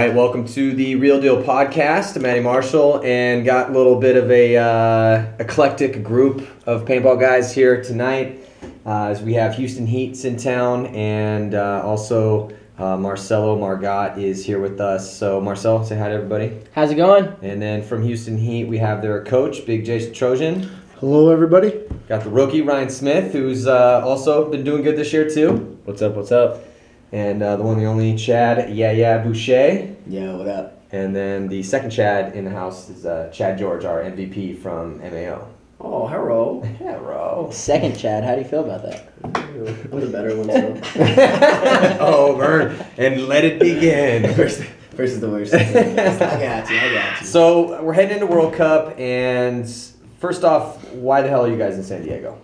[0.00, 2.14] All right, welcome to the Real Deal podcast.
[2.14, 7.18] I'm Matty Marshall, and got a little bit of a uh, eclectic group of paintball
[7.18, 8.48] guys here tonight.
[8.86, 12.48] Uh, as we have Houston Heats in town, and uh, also
[12.78, 15.18] uh, Marcello Margott is here with us.
[15.18, 16.56] So, Marcello, say hi to everybody.
[16.76, 17.34] How's it going?
[17.42, 20.70] And then from Houston Heat, we have their coach, Big Jason Trosen.
[21.00, 21.70] Hello, everybody.
[22.06, 25.76] Got the rookie Ryan Smith, who's uh, also been doing good this year too.
[25.86, 26.14] What's up?
[26.14, 26.67] What's up?
[27.12, 29.96] And uh, the one, the only Chad, yeah, yeah, Bouchez.
[30.06, 30.82] Yeah, what up?
[30.92, 34.98] And then the second Chad in the house is uh, Chad George, our MVP from
[34.98, 35.48] MAO.
[35.80, 36.60] Oh, hello.
[36.78, 37.48] Hello.
[37.52, 39.12] Second Chad, how do you feel about that?
[39.24, 40.80] I'm the better one, so.
[42.00, 42.84] oh, burn.
[42.96, 44.34] And let it begin.
[44.34, 45.54] First, first is the worst.
[45.54, 46.78] I got you.
[46.78, 47.26] I got you.
[47.26, 49.70] so we're heading into World Cup, and
[50.18, 52.38] first off, why the hell are you guys in San Diego?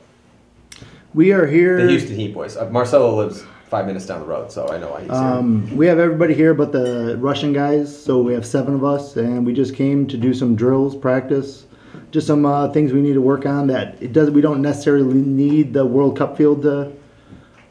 [1.12, 1.82] We are here.
[1.82, 2.56] The Houston Heat boys.
[2.56, 3.44] Uh, Marcello lives
[3.74, 5.10] five minutes down the road, so I know why he's.
[5.10, 9.16] Um, we have everybody here but the Russian guys, so we have seven of us,
[9.16, 11.66] and we just came to do some drills, practice,
[12.12, 13.66] just some uh, things we need to work on.
[13.66, 14.30] That it does.
[14.30, 16.92] We don't necessarily need the World Cup field to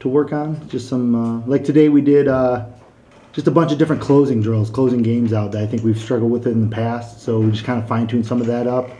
[0.00, 0.68] to work on.
[0.68, 2.66] Just some uh, like today we did uh,
[3.32, 6.30] just a bunch of different closing drills, closing games out that I think we've struggled
[6.30, 7.22] with in the past.
[7.22, 8.90] So we just kind of fine tune some of that up.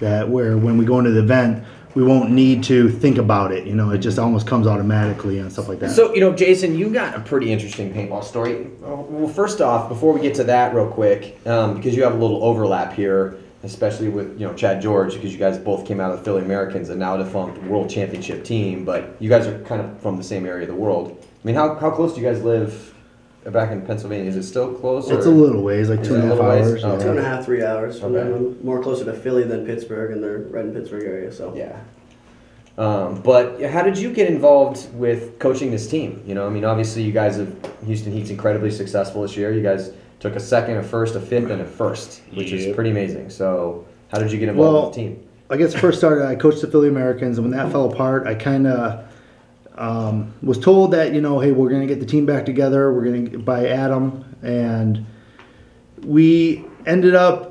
[0.00, 1.62] That where when we go into the event.
[1.94, 3.90] We won't need to think about it, you know.
[3.90, 5.90] It just almost comes automatically and stuff like that.
[5.90, 8.66] So, you know, Jason, you got a pretty interesting paintball story.
[8.80, 12.18] Well, first off, before we get to that real quick, um, because you have a
[12.18, 16.10] little overlap here, especially with, you know, Chad George, because you guys both came out
[16.10, 19.80] of the Philly Americans and now defunct World Championship team, but you guys are kind
[19.80, 21.16] of from the same area of the world.
[21.22, 22.93] I mean, how, how close do you guys live
[23.52, 24.28] back in Pennsylvania?
[24.28, 25.10] Is it still close?
[25.10, 26.66] It's or- a little ways, like Is two it and a a half little ways?
[26.70, 26.84] hours.
[26.84, 27.02] Oh, yeah.
[27.04, 28.02] Two and a half, three hours.
[28.02, 28.20] Okay.
[28.20, 31.32] I'm more closer to Philly than Pittsburgh, and they're right in Pittsburgh area.
[31.32, 31.76] So Yeah.
[32.76, 36.20] Um, but how did you get involved with coaching this team?
[36.26, 37.52] You know, I mean, obviously you guys have
[37.86, 39.52] Houston Heat's incredibly successful this year.
[39.52, 42.74] You guys took a second, a first, a fifth, and a first, which is Yep.
[42.74, 43.30] pretty amazing.
[43.30, 45.20] So, how did you get involved Well, with the team?
[45.50, 48.34] I guess first started, I coached the Philly Americans, and when that fell apart, I
[48.34, 49.04] kind of
[49.76, 52.92] um, was told that you know, hey, we're gonna get the team back together.
[52.92, 55.04] We're gonna by Adam, and
[56.02, 57.50] we ended up.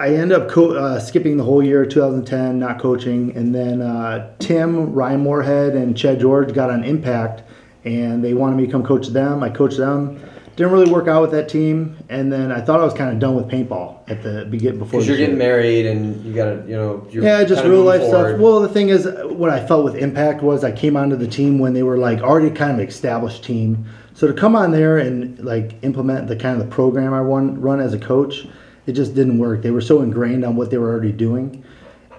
[0.00, 4.32] I ended up co- uh, skipping the whole year, 2010, not coaching, and then uh,
[4.38, 7.42] Tim Ryan Moorhead and Chad George got on Impact,
[7.84, 9.42] and they wanted me to come coach them.
[9.42, 10.20] I coached them.
[10.58, 13.20] Didn't really work out with that team, and then I thought I was kind of
[13.20, 14.98] done with paintball at the beginning before.
[14.98, 15.26] Because you're this year.
[15.28, 18.30] getting married and you got to, you know, you're Yeah, just real life forward.
[18.30, 18.40] stuff.
[18.40, 21.60] Well, the thing is, what I felt with Impact was I came onto the team
[21.60, 23.86] when they were like already kind of established team.
[24.14, 27.60] So to come on there and like implement the kind of the program I run
[27.60, 28.48] run as a coach,
[28.86, 29.62] it just didn't work.
[29.62, 31.62] They were so ingrained on what they were already doing,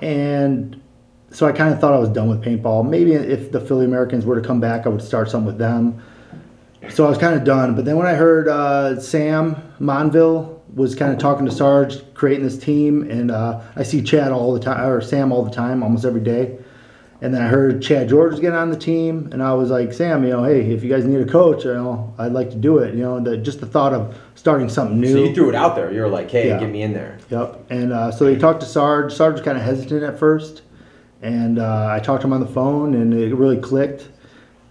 [0.02, 0.82] and
[1.30, 2.88] so I kind of thought I was done with paintball.
[2.90, 6.02] Maybe if the Philly Americans were to come back, I would start something with them.
[6.90, 7.76] So I was kind of done.
[7.76, 12.44] But then when I heard uh, Sam Monville was kind of talking to Sarge, creating
[12.46, 15.84] this team, and uh, I see Chad all the time, or Sam all the time,
[15.84, 16.58] almost every day.
[17.22, 19.92] And then I heard Chad George was getting on the team, and I was like,
[19.92, 22.56] Sam, you know, hey, if you guys need a coach, you know, I'd like to
[22.56, 22.94] do it.
[22.96, 25.12] You know, the, just the thought of starting something new.
[25.12, 25.92] So you threw it out there.
[25.92, 26.60] You were like, hey, Yeah.
[26.60, 27.18] get me in there.
[27.30, 27.66] Yep.
[27.72, 29.12] And uh, so they talked to Sarge.
[29.12, 30.62] Sarge was kind of hesitant at first,
[31.22, 34.08] and uh, I talked to him on the phone, and it really clicked.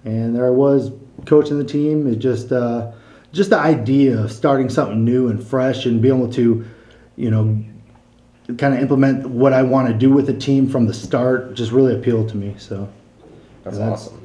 [0.07, 0.91] And there I was
[1.29, 2.07] coaching the team.
[2.13, 2.91] It just uh,
[3.33, 6.65] just the idea of starting something new and fresh, and being able to,
[7.17, 7.63] you know,
[8.57, 11.71] kind of implement what I want to do with the team from the start just
[11.71, 12.55] really appealed to me.
[12.59, 12.89] So,
[13.63, 14.21] That's That's- awesome.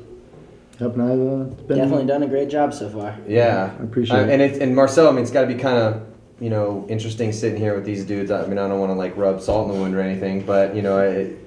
[0.79, 0.93] yep.
[0.93, 3.15] And I've uh, been Definitely done a great job so far.
[3.27, 4.29] Yeah, I appreciate Uh, it.
[4.29, 6.01] And it's and Marcel, I mean, it's got to be kind of
[6.39, 8.31] you know interesting sitting here with these dudes.
[8.31, 10.73] I mean, I don't want to like rub salt in the wound or anything, but
[10.75, 11.37] you know, it,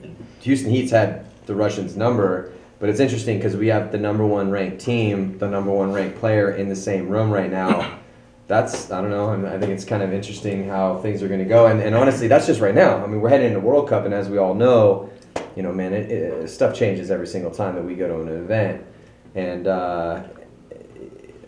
[0.40, 4.50] Houston Heat's had the Russians' number, but it's interesting because we have the number one
[4.50, 7.98] ranked team, the number one ranked player in the same room right now.
[8.48, 9.30] That's I don't know.
[9.30, 11.66] I, mean, I think it's kind of interesting how things are going to go.
[11.66, 13.02] And, and honestly, that's just right now.
[13.02, 15.10] I mean, we're heading into World Cup, and as we all know,
[15.56, 18.28] you know, man, it, it, stuff changes every single time that we go to an
[18.28, 18.86] event.
[19.34, 20.22] And uh,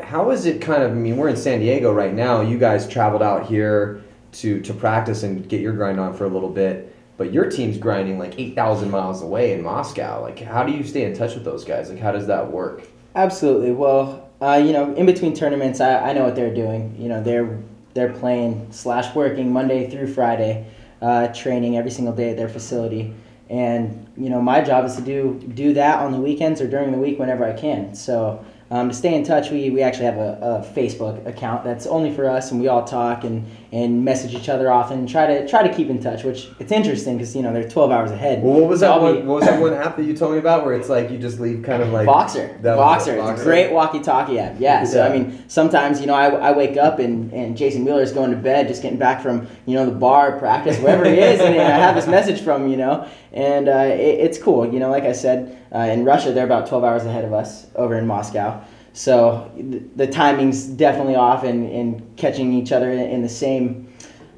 [0.00, 0.90] how is it kind of?
[0.90, 2.40] I mean, we're in San Diego right now.
[2.40, 4.02] You guys traveled out here
[4.32, 7.76] to to practice and get your grind on for a little bit, but your team's
[7.76, 10.22] grinding like eight thousand miles away in Moscow.
[10.22, 11.90] Like, how do you stay in touch with those guys?
[11.90, 12.88] Like, how does that work?
[13.14, 13.72] Absolutely.
[13.72, 16.96] Well, uh, you know, in between tournaments, I, I know what they're doing.
[16.98, 17.58] You know, they're
[17.92, 20.66] they're playing slash working Monday through Friday,
[21.02, 23.12] uh, training every single day at their facility.
[23.50, 26.92] And you know, my job is to do do that on the weekends or during
[26.92, 27.94] the week whenever I can.
[27.94, 31.86] So um, to stay in touch, we, we actually have a, a Facebook account that's
[31.86, 35.06] only for us, and we all talk and, and message each other often.
[35.06, 37.90] Try to try to keep in touch, which it's interesting because you know they're 12
[37.90, 38.42] hours ahead.
[38.42, 39.14] Well, what was So that one?
[39.16, 41.18] be- What was that one app that you told me about where it's like you
[41.18, 42.60] just leave kind of like Voxer.
[42.62, 43.32] That was Voxer.
[43.32, 44.56] It's a great walkie-talkie app.
[44.58, 44.84] Yeah.
[44.84, 48.12] So I mean, sometimes you know I, I wake up and, and Jason Wheeler is
[48.12, 51.40] going to bed, just getting back from you know the bar, practice, wherever he is,
[51.40, 54.72] and I have this message from him, you know, and uh, it, it's cool.
[54.72, 57.66] You know, like I said, uh, in Russia they're about 12 hours ahead of us
[57.74, 58.62] over in Moscow.
[58.98, 63.92] So th- the timing's definitely off, and, and catching each other in, in the same.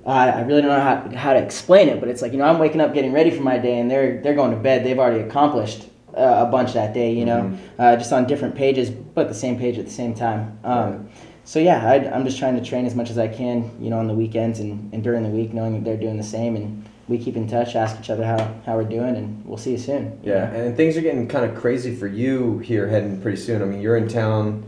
[0.05, 2.45] Uh, I really don't know how, how to explain it, but it's like you know
[2.45, 4.85] I'm waking up getting ready for my day, and they're they're going to bed.
[4.85, 8.91] They've already accomplished uh, a bunch that day, you know, uh, just on different pages,
[8.91, 10.59] but the same page at the same time.
[10.65, 11.09] Um,
[11.45, 13.99] So yeah, I, I'm just trying to train as much as I can, you know,
[13.99, 16.85] on the weekends and, and during the week, knowing that they're doing the same, and
[17.11, 19.79] we keep in touch, ask each other how, how we're doing, and we'll see you
[19.79, 20.19] soon.
[20.23, 23.61] Yeah, and things are getting kind of crazy for you here heading pretty soon.
[23.63, 24.63] I mean, you're in town.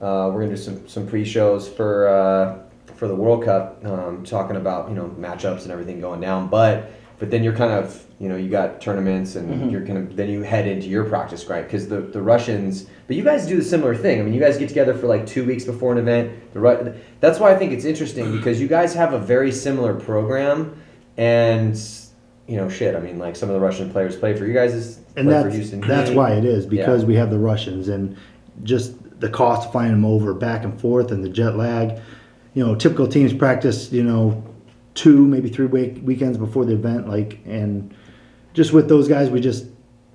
[0.00, 2.58] Uh, we're gonna do some some pre-shows for uh,
[2.94, 6.48] for the World Cup, um, talking about you know matchups and everything going down.
[6.48, 9.72] But but then you're kind of you know you got tournaments and Mhm.
[9.72, 12.84] you're kind of then you head into your practice grind because the the Russians.
[13.06, 14.20] But you guys do the similar thing.
[14.20, 16.52] I mean, you guys get together for like two weeks before an event.
[16.52, 20.76] The that's why I think it's interesting because you guys have a very similar program
[21.18, 21.78] and.
[22.46, 22.96] You know, shit.
[22.96, 24.72] I mean, like some of the Russian players play for you guys.
[25.16, 28.16] and that's that's why it is because we have the Russians and
[28.62, 32.00] just the cost of flying them over back and forth and the jet lag.
[32.54, 34.42] You know, typical teams practice you know
[34.94, 37.94] two maybe three week weekends before the event, like and
[38.54, 39.66] just with those guys we just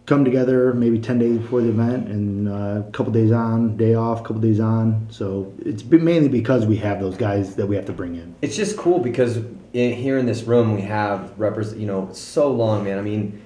[0.05, 3.95] come together maybe 10 days before the event and uh, a couple days on day
[3.95, 7.85] off couple days on so it's mainly because we have those guys that we have
[7.85, 9.37] to bring in It's just cool because
[9.73, 11.79] in, here in this room we have represent.
[11.81, 12.97] You know, so long, man.
[12.97, 13.41] I mean,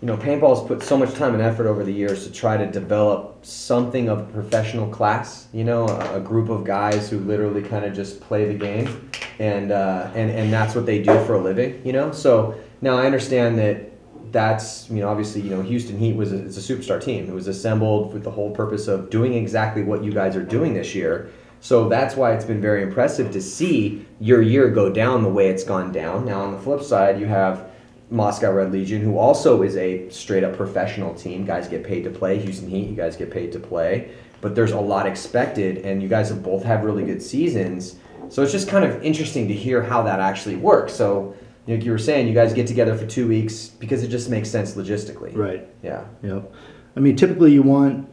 [0.00, 2.66] you know, paintball's put so much time and effort over the years to try to
[2.66, 5.48] develop something of a professional class.
[5.52, 9.10] You know, a, a group of guys who literally kind of just play the game,
[9.38, 11.80] and uh, and and that's what they do for a living.
[11.84, 13.92] You know, so now I understand that.
[14.36, 17.26] That's you know obviously you know Houston Heat was a, it's a superstar team.
[17.26, 20.74] It was assembled with the whole purpose of doing exactly what you guys are doing
[20.74, 21.30] this year.
[21.60, 25.48] So that's why it's been very impressive to see your year go down the way
[25.48, 26.26] it's gone down.
[26.26, 27.70] Now, on the flip side, you have
[28.10, 31.46] Moscow Red Legion, who also is a straight up professional team.
[31.46, 32.38] Guys get paid to play.
[32.38, 34.10] Houston Heat, you guys get paid to play.
[34.42, 37.96] But there's a lot expected, and you guys have both had really good seasons.
[38.28, 40.92] So it's just kind of interesting to hear how that actually works.
[40.92, 41.34] So,
[41.66, 44.50] like you were saying, you guys get together for two weeks because it just makes
[44.50, 45.36] sense logistically.
[45.36, 46.04] right Yeah.
[46.22, 46.52] Yep.
[46.96, 48.08] I mean, typically you want.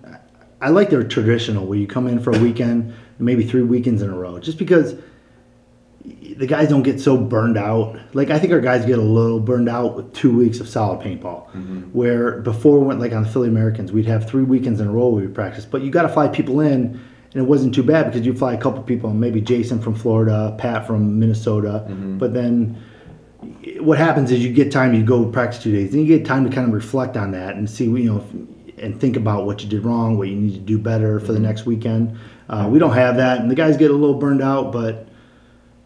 [0.61, 4.09] I like their traditional where you come in for a weekend, maybe three weekends in
[4.09, 4.95] a row, just because
[6.03, 7.97] the guys don't get so burned out.
[8.13, 10.99] Like I think our guys get a little burned out with two weeks of solid
[10.99, 11.47] paintball.
[11.51, 11.79] Mm-hmm.
[11.91, 14.91] Where before we went like on the Philly Americans, we'd have three weekends in a
[14.91, 16.99] row we would practice, but you got to fly people in,
[17.33, 20.55] and it wasn't too bad because you fly a couple people, maybe Jason from Florida,
[20.57, 22.17] Pat from Minnesota, mm-hmm.
[22.17, 22.81] but then
[23.79, 26.43] what happens is you get time you go practice two days then you get time
[26.47, 29.61] to kind of reflect on that and see you know if, and think about what
[29.63, 32.17] you did wrong what you need to do better for the next weekend
[32.49, 35.07] uh, we don't have that and the guys get a little burned out but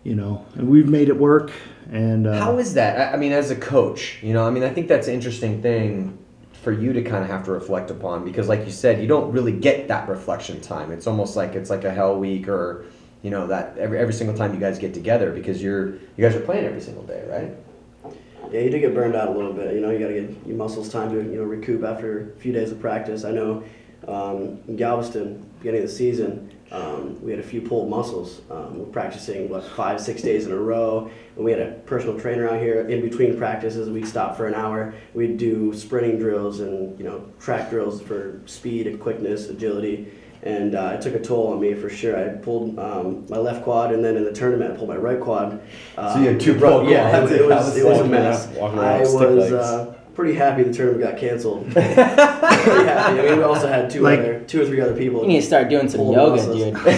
[0.04, 1.52] you know and we've made it work
[1.92, 3.00] and uh, How is that?
[3.00, 5.62] I- I mean, as a coach, you know, I mean, I think that's an interesting
[5.62, 6.18] thing
[6.52, 9.32] for you to kind of have to reflect upon because, like you said, you don't
[9.32, 10.92] really get that reflection time.
[10.92, 12.84] It's almost like it's like a hell week or,
[13.22, 16.36] you know, that every every single time you guys get together because you're you guys
[16.36, 18.14] are playing every single day, right?
[18.52, 19.74] Yeah, you do get burned out a little bit.
[19.74, 22.40] You know, you got to get your muscles time to you know recoup after a
[22.40, 23.26] few days of practice.
[23.26, 23.64] I know
[24.08, 28.42] um, in Galveston, beginning of the season, um, we had a few pulled muscles.
[28.50, 32.20] Um, we're practicing what five, six days in a row, and we had a personal
[32.20, 33.90] trainer out here in between practices.
[33.90, 34.94] We'd stop for an hour.
[35.14, 40.12] We'd do sprinting drills and you know track drills for speed and quickness, agility.
[40.44, 42.16] And uh, it took a toll on me for sure.
[42.18, 45.20] I pulled um, my left quad, and then in the tournament, I pulled my right
[45.20, 45.60] quad.
[45.98, 48.00] Uh, So you had two it broke- pulled Yeah, it, it was, was it was
[48.00, 48.46] a mess.
[48.48, 51.66] around- walking around I was uh, pretty happy the tournament got canceled.
[51.72, 53.20] pretty happy.
[53.20, 55.22] I mean, we also had two Like- other, two or three other people.
[55.24, 56.56] You need to start doing some yoga, muscles.
[56.56, 56.76] dude.
[56.76, 56.94] I mean,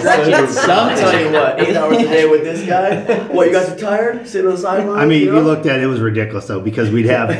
[0.00, 0.96] Stretching I'm something.
[0.98, 3.18] telling you what, eight hours a day with this guy.
[3.28, 4.28] What, you guys are tired?
[4.28, 4.98] Sitting on the sideline?
[5.00, 7.30] I mean, you you looked at it, it was ridiculous though because we'd have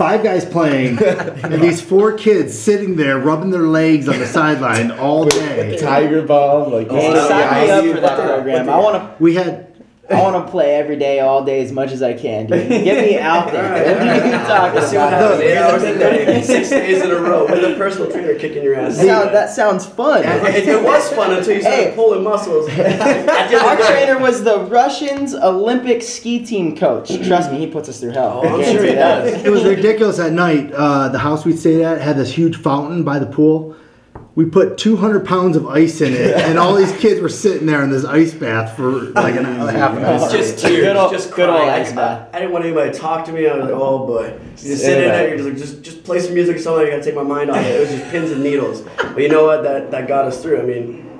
[0.00, 0.98] five guys playing
[1.44, 5.76] and these four kids sitting there rubbing their legs on the sideline all day.
[5.78, 8.68] Tiger bomb, like Hey, Oh, sign yeah, me I up for that program.
[8.70, 9.22] I want to.
[9.22, 9.69] We had
[10.10, 12.68] I want to play every day, all day, as much as I can, dude.
[12.68, 13.64] Get me out there.
[13.64, 13.86] Alright.
[13.86, 15.20] What are you talking Let's see what about?
[15.22, 15.40] happens.
[15.42, 18.74] Eight hours a day, six days in a row, with a personal trainer kicking your
[18.74, 18.96] ass.
[18.96, 20.22] That, sound, that sounds fun.
[20.24, 21.92] it, it was fun until you started Hey.
[21.94, 22.68] pulling muscles.
[22.68, 27.08] At the end of Our the day- trainer was the Russians Olympic ski team coach.
[27.26, 28.40] Trust me, he puts us through hell.
[28.44, 29.44] Oh, I'm sure he does.
[29.44, 30.72] It was ridiculous at night.
[30.72, 33.76] Uh, the house we stayed at had this huge fountain by the pool.
[34.36, 37.82] We put 200 pounds of ice in it, and all these kids were sitting there
[37.82, 40.14] in this ice bath for like an hour, half an hour.
[40.22, 42.28] It's just Good tears, old- just good old ice bath.
[42.32, 43.46] I, I didn't want anybody to talk to me.
[43.48, 44.38] I was like, oh boy.
[44.58, 46.86] You just sit in there, you're just like, just, just play some music or something.
[46.86, 47.66] I gotta take my mind off it.
[47.74, 48.82] It was just pins and needles.
[48.96, 49.62] But you know what?
[49.64, 50.60] That that got us through.
[50.60, 51.18] I mean,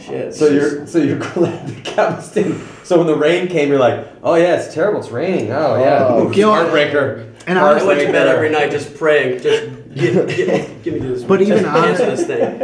[0.00, 0.34] shit.
[0.34, 2.60] So just- you're so you're glad the Galveston.
[2.84, 5.00] So when the rain came, you're like, oh yeah, it's terrible.
[5.00, 5.50] It's raining.
[5.50, 7.28] Oh yeah, Oh, Ooh, you heartbreaker.
[7.46, 9.61] And I honestly, went to bed every night just praying, just
[9.94, 11.24] give, give, give me this.
[11.24, 12.02] But even honest-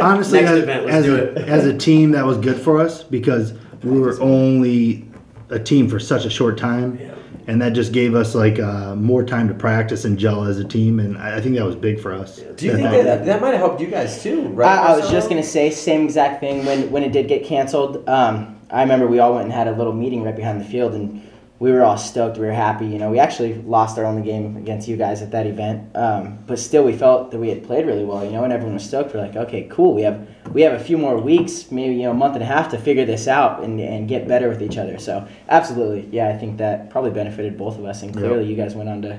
[0.00, 3.98] honestly, as, event, as a, as a team, that was good for us because we
[4.00, 5.06] were only
[5.50, 7.14] a team for such a short time, Yeah.
[7.46, 10.64] and that just gave us like uh, more time to practice and gel as a
[10.64, 12.36] team, and I, I think that was big for us.
[12.56, 14.48] Do you think that- that that might have helped you guys too?
[14.48, 14.68] Right?
[14.68, 15.10] I, I was Marcello?
[15.12, 18.06] just gonna say same exact thing when when it did get canceled.
[18.08, 20.92] Um, I remember we all went and had a little meeting right behind the field,
[20.94, 21.22] and
[21.60, 22.38] we were all stoked.
[22.38, 22.86] We were happy.
[22.86, 26.38] You know, we actually lost our only game against you guys at that event, um,
[26.46, 28.24] but still we felt that we had played really well.
[28.24, 29.12] You know, and everyone was stoked.
[29.12, 29.94] We're like, okay, cool.
[29.94, 32.46] We have we have a few more weeks, maybe you know, a month and a
[32.46, 34.98] half to figure this out and and get better with each other.
[34.98, 38.74] So absolutely, yeah, I think that probably benefited both of us, and clearly you guys
[38.76, 39.18] went on to,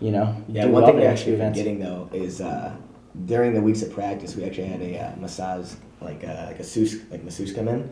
[0.00, 1.58] you know, Yeah, do one well thing few actually events.
[1.58, 2.76] forgetting though is uh,
[3.24, 6.58] during the weeks of practice, we actually had a uh, massage, like uh, like a
[6.58, 7.90] masseuse, like masseuse come in,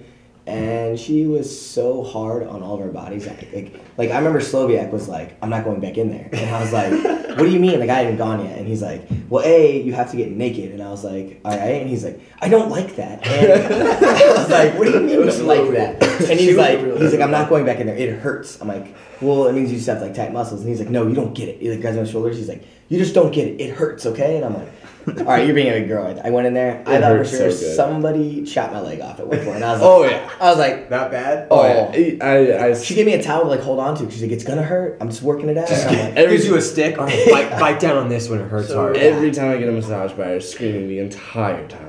[0.49, 3.27] and she was so hard on all of our bodies.
[3.27, 6.55] Like, like, like I remember Sloviak was like, "I'm not going back in there," and
[6.55, 6.93] I was like,
[7.37, 7.79] "What do you mean?
[7.79, 10.73] Like I haven't gone yet?" And he's like, "Well, a you have to get naked,"
[10.73, 13.75] and I was like, "All right," and he's like, "I don't like that," and
[14.05, 17.13] I was like, "What do you mean you don't like that?" And he's like, he's
[17.13, 17.97] like, "I'm not going back in there.
[17.97, 20.69] It hurts." I'm like, "Well, it means you just have to like tight muscles," and
[20.69, 22.37] he's like, "No, you don't get it." He like grabs my shoulders.
[22.39, 23.61] He's like, "You just don't get it.
[23.61, 24.69] It hurts, okay?" And I'm like.
[25.19, 26.21] All right, you're being a big girl.
[26.25, 26.83] I went in there.
[26.87, 29.57] I thought for hurts sure so somebody shot my leg off at one point.
[29.57, 30.31] And I was like, Oh yeah.
[30.41, 31.49] I was like, that bad.
[31.51, 32.25] Oh, oh yeah.
[32.25, 34.11] I, I, she gave me a towel to like hold on to.
[34.11, 34.99] She's like, it's gonna hurt.
[35.01, 35.71] I'm just working it out.
[35.71, 36.99] And I'm like, It gives you a stick.
[36.99, 38.97] All right, bite, bite down on this when it hurts So- hard.
[38.97, 41.88] every time I get a massage by her, screaming the entire time.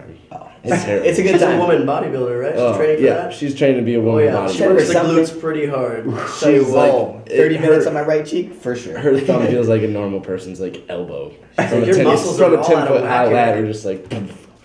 [0.65, 1.07] Oh, it's, terrible.
[1.07, 2.51] it's a good She's a woman bodybuilder, right?
[2.53, 3.33] She's Oh, training for yeah, that.
[3.33, 6.03] she's trained to be a Oh woman yeah, she works the glutes pretty hard.
[6.05, 6.89] Tell you She's what.
[6.89, 7.87] oh, it 30 minutes hurt.
[7.87, 8.97] on my right cheek for sure.
[8.99, 11.31] Her thumb feels like a normal person's like elbow.
[11.55, 13.33] From a Your ten, muscles from are a all ten out of foot whack high
[13.33, 14.11] ladder, just like.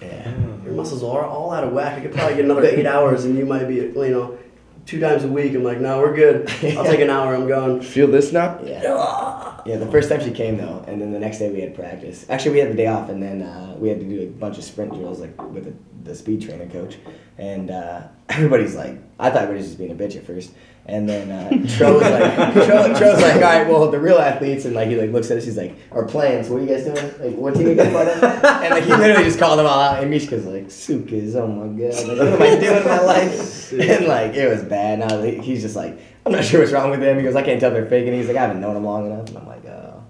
[0.02, 0.30] Yeah.
[0.64, 2.02] Your muscles are all out of whack.
[2.02, 4.38] You could probably get another eight hours, and you might be, you know,
[4.86, 5.54] two times a week.
[5.54, 6.48] I'm like, no, we're good.
[6.76, 7.34] I'll take an hour.
[7.34, 7.80] I'm gone.
[7.80, 8.58] Feel this now?
[8.62, 9.62] Yeah.
[9.66, 12.26] Yeah, the first time she came though, and then the next day we had practice.
[12.28, 14.58] Actually, we had the day off, and then uh, we had to do a bunch
[14.58, 16.96] of sprint drills like with the, the speed trainer coach.
[17.38, 20.52] And uh, everybody's like, I thought everybody was just being a bitch at first.
[20.86, 24.66] And then uh, Tro was like, Tro, Tro's like, all right, well, the real athletes,
[24.66, 26.44] and like he like looks at us, he's like, are playing.
[26.44, 27.30] So what are you guys doing?
[27.30, 28.22] Like, what team are you guys part of?
[28.22, 30.02] And like he literally just called them all out.
[30.02, 33.72] And Mishka's like, Sukas, oh my god, like, what am I doing in my life?
[33.72, 34.98] And like it was bad.
[34.98, 37.16] Now like, he's just like, I'm not sure what's wrong with him.
[37.16, 38.12] He goes, I can't tell if they're faking.
[38.12, 39.28] He's like, I haven't known them long enough.
[39.28, 40.02] And I'm like, oh,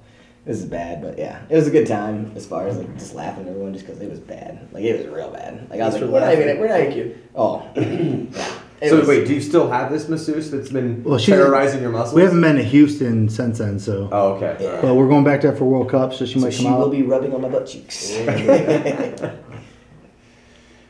[0.45, 1.02] this is bad.
[1.02, 3.73] But yeah, it was a good time as far as like just laughing at everyone
[3.75, 4.69] just because it was bad.
[4.73, 5.71] Like it was real bad.
[5.71, 7.19] Like I was Thanks like, we're not even, we're not you.
[7.37, 8.59] Oh, yeah.
[8.85, 11.81] It So was- wait, do you still have this masseuse that's been Well, she's- terrorizing
[11.81, 12.14] your muscles?
[12.14, 14.09] We haven't been to Houston since then, so.
[14.12, 14.57] Oh, okay.
[14.61, 14.79] Yeah.
[14.83, 16.91] But we're going back there for World Cup, so she So might she come will
[16.91, 18.17] be rubbing on my butt cheeks.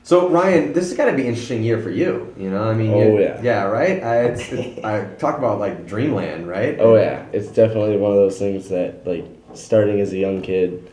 [0.03, 2.35] So Ryan, this has got to be an interesting year for you.
[2.39, 3.41] You know, I mean, Oh, you- yeah.
[3.43, 4.03] yeah, right.
[4.03, 6.77] I, it's, it, I talk about like dreamland, right?
[6.79, 9.25] Oh yeah, it's definitely one of those things that like
[9.55, 10.91] starting as a young kid,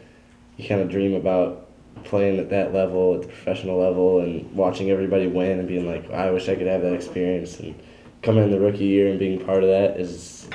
[0.56, 1.61] you kind of dream about
[2.04, 6.10] playing at that level, at the professional level, and watching everybody win and being like,
[6.12, 7.60] I wish I could have that experience.
[7.60, 7.76] And
[8.22, 10.48] coming in the rookie year and being part of that is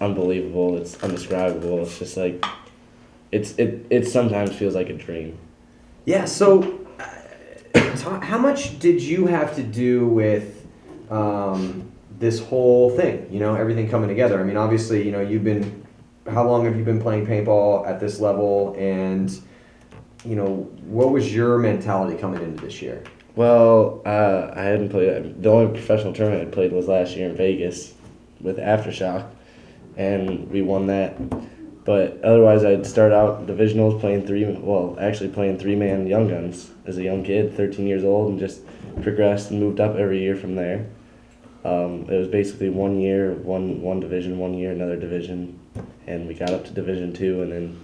[0.00, 0.76] unbelievable.
[0.76, 1.82] It's undescribable.
[1.82, 2.44] It's just like,
[3.30, 5.38] it's it it sometimes feels like a dream.
[6.04, 6.26] Yeah.
[6.26, 6.86] So,
[7.74, 10.66] uh, how much did you have to do with
[11.10, 13.26] um, this whole thing?
[13.32, 14.38] You know, everything coming together.
[14.38, 15.80] I mean, obviously, you know, you've been.
[16.30, 18.76] How long have you been playing paintball at this level?
[18.78, 19.28] And,
[20.24, 23.02] you know, what was your mentality coming into this year?
[23.34, 25.42] Well, uh, I hadn't played.
[25.42, 27.94] The only professional tournament I played was last year in Vegas
[28.40, 29.26] with Aftershock,
[29.96, 31.16] and we won that.
[31.84, 34.44] But otherwise, I'd start out divisionals playing three.
[34.44, 38.38] Well, actually playing three man young guns as a young kid, thirteen years old, and
[38.38, 38.60] just
[39.02, 40.86] progressed and moved up every year from there.
[41.64, 45.58] Um, it was basically one year, one one division, one year another division,
[46.06, 47.80] and we got up to Division two, and then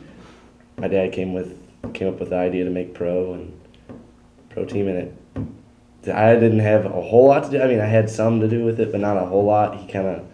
[0.76, 1.58] my dad came with
[1.94, 3.60] came up with the idea to make pro and
[4.50, 5.14] pro team in it.
[6.12, 7.60] I didn't have a whole lot to do.
[7.60, 9.76] I mean, I had some to do with it, but not a whole lot.
[9.76, 10.26] He kind of,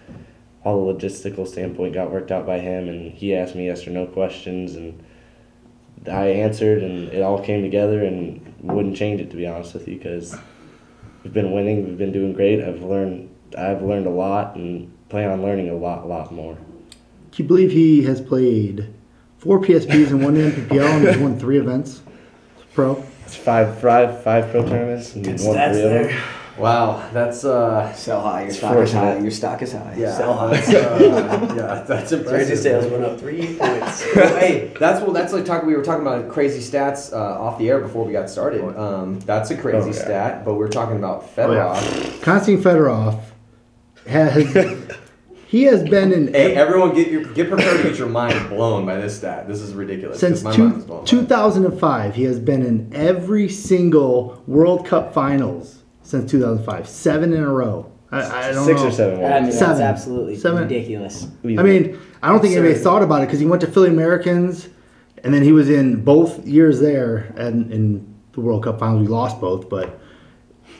[0.62, 3.90] all the logistical standpoint got worked out by him, and he asked me yes or
[3.90, 5.02] no questions, and
[6.10, 9.88] I answered, and it all came together, and wouldn't change it to be honest with
[9.88, 10.36] you, because
[11.22, 12.62] we've been winning, we've been doing great.
[12.62, 16.56] I've learned, I've learned a lot, and plan on learning a lot, lot more.
[17.30, 18.94] Do you believe he has played
[19.44, 22.00] four PSPs and one NPPL and has won three events?
[22.74, 23.04] Pro.
[23.24, 26.02] It's five, five, five pro tournaments and Good won stats three of them.
[26.08, 26.22] there.
[26.56, 28.40] Wow, that's uh, Sell high.
[28.42, 29.00] Your It's stock is high.
[29.00, 29.22] fortunate.
[29.22, 29.94] Your stock is high.
[29.98, 30.50] yeah, Sell high.
[30.56, 32.58] that's, uh, yeah, that's Jersey impressive.
[32.60, 34.04] sales went up three points.
[34.14, 35.66] Well, hey, that's what that's like talking.
[35.66, 38.62] We were talking about crazy stats uh, off the air before we got started.
[38.78, 39.92] Um, that's a crazy Oh, yeah.
[39.92, 41.74] stat, but we're talking about Oh, yeah.
[41.74, 42.22] Fedorov.
[42.22, 43.20] Konstantin Fedorov
[44.06, 44.83] has
[45.54, 48.84] he has been in Hey, everyone, get your get prepared to get your mind blown
[48.84, 49.46] by this stat.
[49.46, 50.18] This is ridiculous.
[50.18, 51.04] since my two, mind was blown.
[51.04, 52.16] 2005.
[52.16, 56.88] He has been in every single World Cup finals since 2005.
[56.88, 57.92] Seven in a row.
[58.11, 58.88] I, I don't Six know.
[58.88, 59.46] or seven I mean, wins.
[59.46, 59.82] that's Seven.
[59.82, 60.62] absolutely Seven.
[60.64, 61.28] ridiculous.
[61.44, 64.68] I mean, I don't think anybody thought about it because he went to Philly Americans,
[65.23, 69.06] and then he was in both years there, and in the World Cup finals we
[69.06, 70.00] lost both, but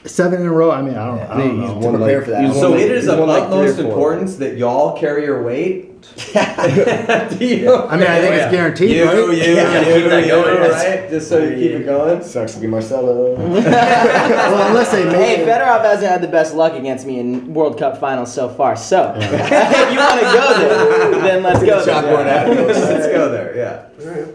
[0.05, 0.71] seven in a row.
[0.71, 1.77] I mean, I don't, I don't he's know.
[1.77, 2.45] won prepare like, for that.
[2.45, 5.43] he's So it is of won like three or utmost importance that y'all carry your
[5.43, 5.91] weight.
[6.15, 9.15] Do you- I mean, I think it's guaranteed, you, right?
[9.15, 10.59] You, Yeah, you, keep that you, going.
[10.71, 11.09] right?
[11.09, 12.23] Just so you keep it going.
[12.23, 13.33] Sucks to be Marcello.
[13.35, 17.79] well, unless they make Hey, Fedorov hasn't had the best luck against me in World
[17.79, 18.75] Cup finals so far.
[18.75, 22.47] So, if you want to go there, then let's go Chalkboard there.
[22.49, 22.67] out.
[22.67, 23.55] Let's go there.
[23.57, 24.27] Yeah.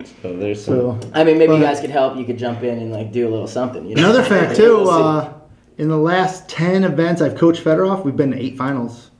[0.00, 0.14] Alright.
[0.22, 1.00] So there's some.
[1.02, 1.10] so.
[1.14, 2.16] I mean, maybe you guys could help.
[2.16, 3.86] You could jump in and like do a little something.
[3.86, 4.04] You know?
[4.10, 4.88] Another fact too.
[4.88, 5.32] Uh,
[5.78, 9.10] in the last ten events I've coached Fedorov, we've been to eight finals.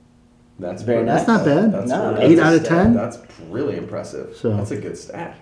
[0.59, 1.25] That's Very pretty- nice.
[1.25, 1.73] That's not bad.
[1.73, 2.93] That's No, really- Eight that's out of 10?
[2.93, 3.17] That's
[3.49, 4.35] really impressive.
[4.35, 5.35] So- that's a good stat.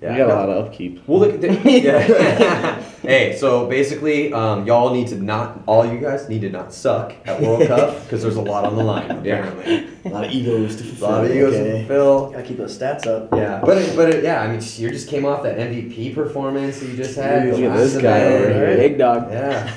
[0.00, 1.06] we got a lot of upkeep.
[1.06, 2.82] Well, look the, yeah.
[3.04, 7.14] Hey, so basically, um, y'all need to not all you guys need to not suck
[7.24, 9.10] at World Cup because there's a lot on the line.
[9.10, 11.08] Apparently, A lot of egos to a fulfill.
[11.08, 11.78] lot of egos to okay.
[11.80, 12.30] fulfill.
[12.30, 13.28] Gotta keep those stats up.
[13.34, 16.80] Yeah, but it, but it, yeah, I mean, you just came off that MVP performance
[16.80, 17.48] that you just had.
[17.48, 18.76] Look at last this guy over here.
[18.76, 19.30] Big dog.
[19.30, 19.70] Yeah.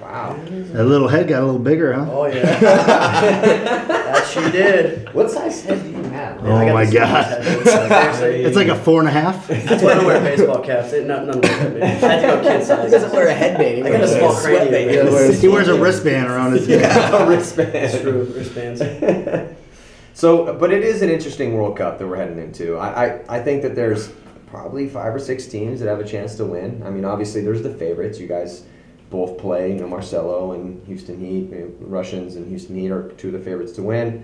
[0.00, 0.38] Wow.
[0.74, 2.06] That little head got a little bigger, huh?
[2.10, 2.58] Oh yeah.
[2.60, 5.12] that she did.
[5.14, 6.44] What size head do you have?
[6.44, 7.24] Oh I my God.
[7.42, 8.14] Steelers head.
[8.16, 8.42] Seriously.
[8.44, 9.46] It's like a four and a half.
[9.46, 10.92] That's why I don't wear baseball caps.
[10.92, 11.82] It, none, none of them.
[11.82, 12.73] I had to go kid size.
[12.82, 13.76] He doesn't wear a headband.
[13.78, 14.68] he I got a wears small sweatband.
[14.70, 15.06] cranium.
[15.06, 17.12] Yeah, wears- he wears a wristband around his neck.
[17.12, 17.74] a wristband.
[17.74, 18.24] It's true.
[18.24, 18.82] Wristbands.
[20.16, 22.76] So, but it is an interesting World Cup that we're heading into.
[22.76, 24.10] I, I, I think that there's
[24.46, 26.84] probably five or six teams that have a chance to win.
[26.86, 28.20] I mean, obviously, there's the favorites.
[28.20, 28.64] You guys
[29.10, 31.50] both play, you know, Marcello and Houston Heat.
[31.50, 34.22] You know, Russians and Houston Heat are two of the favorites to win.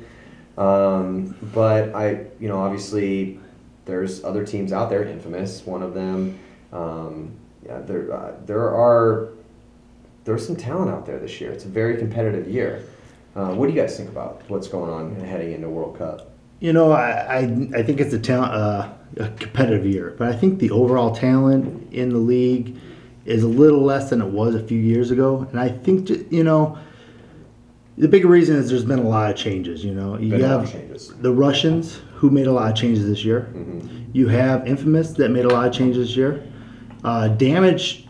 [0.56, 3.40] Um, but I, you know, obviously,
[3.84, 5.02] there's other teams out there.
[5.02, 6.38] Infamous, one of them.
[6.72, 7.32] Um,
[7.64, 9.28] yeah, there, uh, there are
[10.24, 11.50] there's some talent out there this year.
[11.50, 12.82] It's a very competitive year.
[13.34, 16.30] Uh, what do you guys think about what's going on heading into World Cup?
[16.60, 17.38] You know, I, I,
[17.76, 21.90] I think it's a talent, uh, a competitive year, but I think the overall talent
[21.92, 22.76] in the league
[23.24, 26.44] is a little less than it was a few years ago, and I think you
[26.44, 26.76] know,
[27.96, 29.84] the big reason is there's been a lot of changes.
[29.84, 31.14] You know, you Been a lot of have changes.
[31.20, 33.48] the Russians who made a lot of changes this year.
[33.54, 34.06] Mhm.
[34.12, 36.42] You have Infamous that made a lot of changes this year.
[37.04, 38.06] Uh, Damage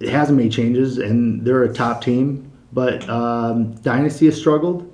[0.00, 4.86] hasn't made changes, and they're a top team, but um, Dynasty has struggled.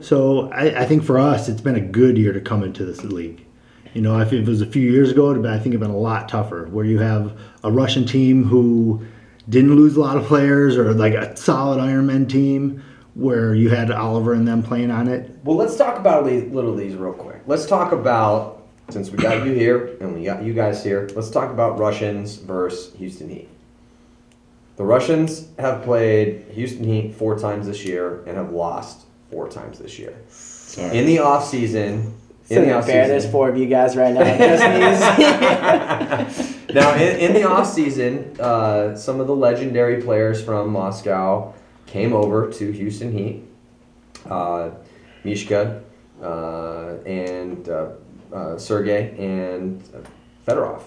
[0.00, 3.02] So I, I think for us, it's been a good year to come into this
[3.04, 3.44] league.
[3.94, 5.96] You know, if it was a few years ago, been, I think it'd been a
[5.96, 6.68] lot tougher.
[6.70, 9.06] Where you have a Russian team who
[9.48, 12.82] didn't lose a lot of players, or like a solid Ironmen team,
[13.14, 15.30] where you had Oliver and them playing on it.
[15.44, 17.42] Well, let's talk about le- little of these real quick.
[17.46, 18.53] Let's talk about
[18.90, 21.08] since we got you here and we got you guys here.
[21.14, 23.48] Let's talk about Russians versus Houston Heat.
[24.76, 29.78] The Russians have played Houston Heat four times this year and have lost four times
[29.78, 30.16] this year.
[30.28, 30.98] Sorry.
[30.98, 32.14] In the off season,
[32.48, 33.06] in the off fair?
[33.08, 34.24] There's four of you guys right now.
[36.74, 41.54] Now, in, in the off season, uh, some of the legendary players from Moscow
[41.86, 43.44] came over to Houston Heat.
[44.28, 44.70] Uh,
[45.22, 45.84] Mishka
[46.20, 47.90] uh, and uh,
[48.34, 49.98] uh, Sergey and uh,
[50.50, 50.82] Fedorov.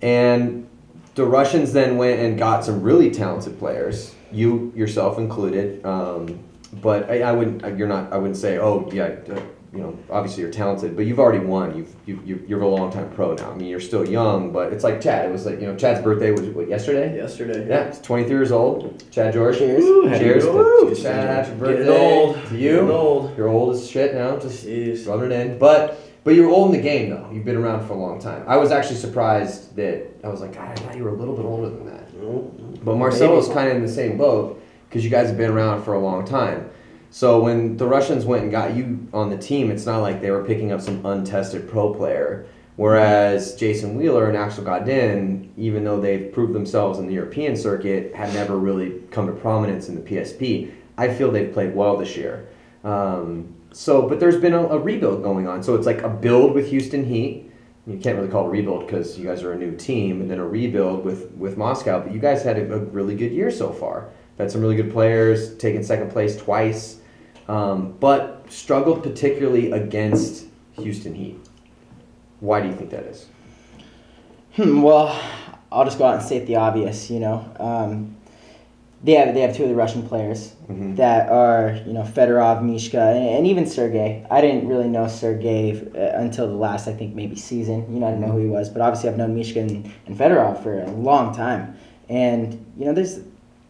[0.00, 0.68] And
[1.14, 5.84] the Russians then went and got some really talented players, you yourself included.
[5.84, 6.40] Um,
[6.80, 7.78] but I, I wouldn't.
[7.78, 8.12] You're not.
[8.12, 8.58] I wouldn't say.
[8.58, 9.14] Oh, yeah.
[9.30, 9.40] uh,
[9.74, 11.74] You know, obviously you're talented, but you've already won.
[11.76, 11.94] You've,
[12.28, 13.52] you've, you're a long time pro now.
[13.52, 15.24] I mean, you're still young, but it's like Chad.
[15.26, 17.14] It was like you know, Chad's birthday was what yesterday.
[17.16, 17.66] Yesterday.
[17.68, 19.02] Yeah, he's 23 years old.
[19.10, 19.56] Chad George.
[19.58, 19.84] Cheers.
[20.10, 20.44] happy Cheers.
[20.44, 22.36] to Chad, happy birthday Getting old.
[22.48, 22.70] to you.
[22.76, 23.36] Getting old.
[23.36, 24.36] You're old as shit now.
[24.38, 25.06] Just Jeez.
[25.06, 25.58] rubbing it in.
[25.58, 27.28] But but you're old in the game though.
[27.32, 28.44] You've been around for a long time.
[28.46, 31.36] I was actually surprised that I was like, God, I thought you were a little
[31.36, 32.12] bit older than that.
[32.14, 32.52] No,
[32.84, 35.94] But Marcello's kind of in the same boat because you guys have been around for
[35.94, 36.70] a long time.
[37.10, 40.30] So when the Russians went and got you on the team, it's not like they
[40.30, 42.46] were picking up some untested pro player.
[42.76, 48.14] Whereas Jason Wheeler and Axel Godin, even though they've proved themselves in the European circuit,
[48.14, 50.72] had never really come to prominence in the PSP.
[50.96, 52.48] I feel they've played well this year.
[52.82, 55.62] Um, so, but there's been a, a rebuild going on.
[55.62, 57.52] So it's like a build with Houston Heat,
[57.86, 60.30] you can't really call it a rebuild because you guys are a new team, and
[60.30, 62.00] then a rebuild with with Moscow.
[62.00, 64.10] But you guys had a, a really good year so far.
[64.38, 67.00] Had some really good players, taken second place twice,
[67.48, 70.46] um, but struggled particularly against
[70.78, 71.38] Houston Heat.
[72.40, 73.26] Why do you think that is?
[74.54, 75.20] Hmm, well,
[75.70, 77.10] I'll just go out and state the obvious.
[77.10, 78.16] You know, um,
[79.04, 80.96] they have they have two of the Russian players Mhm.
[80.96, 84.24] that are you know Fedorov, Mishka, and, and even Sergey.
[84.30, 87.86] I didn't really know Sergey uh, until the last I think maybe season.
[87.92, 90.16] You know, I didn't know who he was, but obviously I've known Mishka and, and
[90.16, 91.76] Fedorov for a long time.
[92.08, 93.20] And you know, there's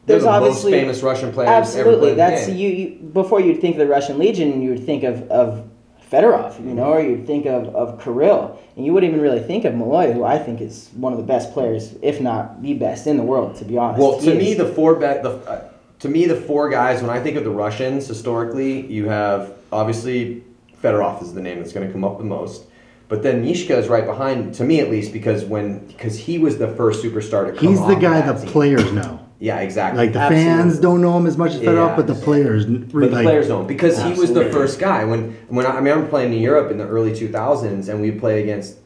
[0.06, 3.76] there's the most obviously famous Russian players ever absolutely that's you, you before you'd think
[3.76, 5.64] of the Russian Legion, you would think of of
[6.12, 9.64] Fedorov, you know, or you'd think of, of Kirill, and you wouldn't even really think
[9.64, 13.06] of Malloy, who I think is one of the best players, if not the best
[13.06, 13.98] in the world, to be honest.
[13.98, 15.68] Well, He to is- me, the four bet the uh,
[16.00, 20.44] to me the four guys when I think of the Russians historically, you have obviously
[20.82, 22.66] Fedorov is the name that's going to come up the most,
[23.08, 26.58] but then Mishka is right behind to me at least because when because he was
[26.58, 27.68] the first superstar to come.
[27.68, 28.52] He's the guy that the team.
[28.52, 29.21] players know.
[29.42, 30.04] Yeah, exactly.
[30.04, 30.52] Like the Absolutely.
[30.52, 31.96] fans don't know him as much as Fedorov, Yeah.
[31.96, 35.04] but the players, But the like, players don't because he was the first guy.
[35.04, 38.00] When when I, mean I remember playing in Europe in the early two thousands, and
[38.00, 38.76] we play against,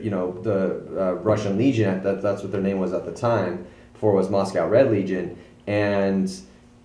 [0.00, 0.58] you know, the
[0.98, 2.02] uh, Russian Legion.
[2.02, 3.64] That, that's what their name was at the time.
[3.92, 5.38] Before it was Moscow Red Legion,
[5.68, 6.28] and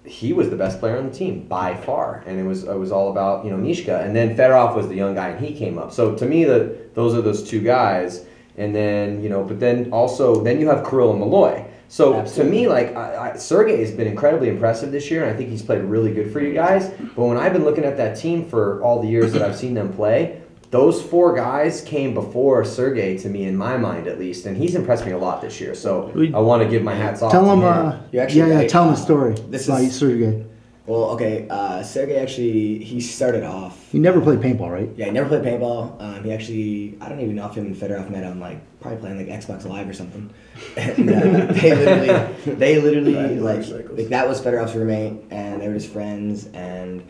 [0.06, 2.24] he was the best player on the team by far.
[2.28, 4.96] And it was it was all about you know Mishka, and then Fedorov was the
[4.96, 5.92] young guy, and he came up.
[5.92, 8.26] So to me, the those are those two guys.
[8.58, 11.66] And then you know, but then also then you have Kirill and Malloy.
[11.90, 12.52] So Absolutely.
[12.56, 15.50] to me, like I, I, Sergey has been incredibly impressive this year, and I think
[15.50, 16.90] he's played really good for you guys.
[17.16, 19.74] But when I've been looking at that team for all the years that I've seen
[19.74, 24.46] them play, those four guys came before Sergey to me, in my mind at least,
[24.46, 25.74] and he's impressed me a lot this year.
[25.74, 27.32] So We- I want to give my hats off.
[27.32, 27.66] tell to him, him.
[27.66, 28.70] uh, You're actually yeah, yeah, right.
[28.70, 30.44] tell him the Uh, story this about is- Sergey.
[30.88, 31.46] Well, okay.
[31.50, 33.92] Uh, Sergey actually he started off.
[33.92, 34.90] He never played paintball, right?
[34.96, 36.02] Yeah, he never played paintball.
[36.02, 39.00] Um, he actually I don't even know if him and Fedorov met on like probably
[39.00, 40.34] playing like Xbox Live or something.
[40.78, 45.74] And uh, they literally they literally like, like that was Fedorov's roommate and they were
[45.74, 47.06] just friends and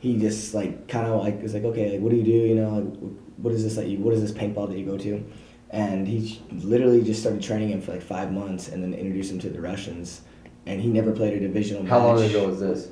[0.00, 2.54] he just like kind of like was like okay like what do you do you
[2.56, 5.24] know like what is this that you what is this paintball that you go to
[5.70, 9.38] and he literally just started training him for like five months and then introduced him
[9.38, 10.22] to the Russians
[10.66, 12.90] and he never played a divisional How long ago was this?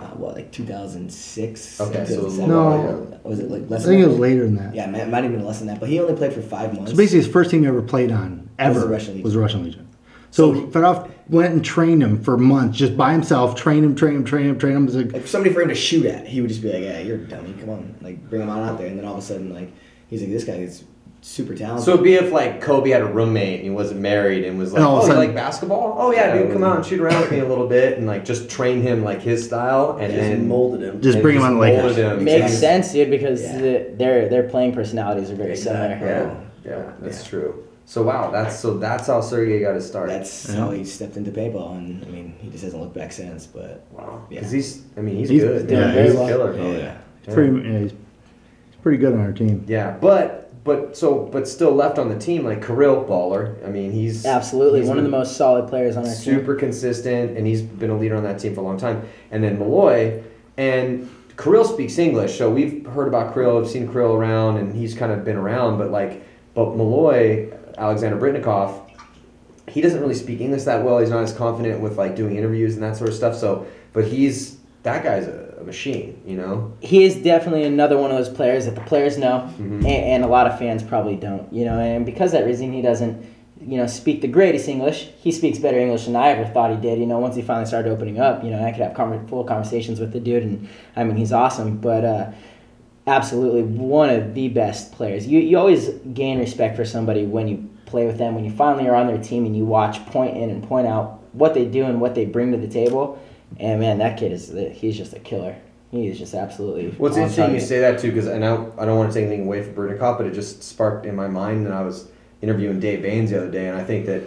[0.00, 1.80] Uh, what like 2006?
[1.80, 2.48] Okay, so it was a 2007?
[2.48, 3.20] No.
[3.22, 3.84] Was it like less I less?
[3.86, 4.74] think it was later than that.
[4.74, 6.74] Yeah, it might, might have been less than that, but he only played for five
[6.74, 6.90] months.
[6.92, 9.24] So basically, his first team he ever played on ever the Russian Legion.
[9.24, 9.86] was the Russian Legion.
[10.32, 13.56] So, So- Fedorov went and trained him for months, just by himself.
[13.56, 14.86] Train him, train him, train him, train him.
[14.86, 17.00] It's like, like somebody for him to shoot at, he would just be like, "Yeah,
[17.00, 17.52] you're a dummy.
[17.60, 19.72] Come on, like bring him on out there." And then all of a sudden, like
[20.08, 20.84] he's like, "This guy is
[21.22, 24.44] super talented." So it'd be if like Kobe had a roommate and he wasn't married
[24.44, 25.96] and was like, And "Oh, a you like basketball?
[25.98, 28.24] Oh yeah, dude, come out and shoot around with me a little bit," and like
[28.24, 31.00] just train him like his style, and just then molded him.
[31.00, 31.96] Just bring him on the molded Lakers.
[31.96, 32.24] him.
[32.24, 32.56] makes Exactly.
[32.58, 33.58] sense, dude, because Yeah.
[33.58, 35.98] the, their their playing personalities are very Exactly.
[35.98, 36.34] similar.
[36.64, 37.28] Yeah, yeah, that's Yeah.
[37.30, 37.54] true.
[37.86, 40.10] So wow, that's so that's how Sergey got his start.
[40.10, 40.60] That's Yeah.
[40.60, 43.46] how he stepped into paintball, and I mean, he just hasn't looked back since.
[43.46, 44.38] But wow, Yeah.
[44.38, 45.68] because he's I mean he's, He's good.
[45.68, 46.54] Yeah, very he's a killer.
[46.56, 46.92] oh yeah,
[47.24, 49.64] it's pretty, yeah, he's, he's pretty good on our team.
[49.66, 53.64] Yeah, but but so but still left on the team like Kirill baller.
[53.66, 56.22] I mean he's Absolutely, he's one of the most solid players on our team.
[56.22, 59.08] super consistent, and he's been a leader on that team for a long time.
[59.30, 60.22] And then Malloy
[60.56, 64.94] and Kirill speaks English, so we've heard about Kirill, we've seen Kirill around, and he's
[64.94, 65.78] kind of been around.
[65.78, 68.90] But like, but Malloy, Alexander Britnikov,
[69.66, 70.98] he doesn't really speak English that well.
[70.98, 73.36] He's not as confident with like doing interviews and that sort of stuff.
[73.36, 76.72] So, but he's that guy's a, a machine, you know.
[76.80, 79.78] he is definitely another one of those players that the players know, Mhm.
[79.78, 81.52] and, and a lot of fans probably don't.
[81.52, 83.24] You know, and because of that reason, he doesn't,
[83.60, 85.10] you know, speak the greatest English.
[85.20, 86.98] He speaks better English than I ever thought he did.
[86.98, 90.00] You know, once he finally started opening up, you know, I could have full conversations
[90.00, 91.76] with the dude, and I mean, he's awesome.
[91.76, 92.26] But uh,
[93.06, 95.26] absolutely one of the best players.
[95.26, 98.34] You you always gain respect for somebody when you play with them.
[98.34, 101.18] When you finally are on their team and you watch point in and point out
[101.32, 103.18] what they do and what they bring to the table.
[103.60, 105.54] And man, that kid is he's just a killer.
[105.90, 106.90] He is just absolutely.
[106.92, 109.26] What's on interesting you say that too, because and I, I don't want to take
[109.26, 112.08] anything away from Britnikov, but it just sparked in my mind, and I was
[112.42, 114.22] interviewing Dave Bains the other day, and I think that,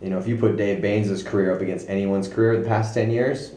[0.00, 3.10] you know, if you put Dave Bains' career up against anyone's career the past ten
[3.10, 3.52] years,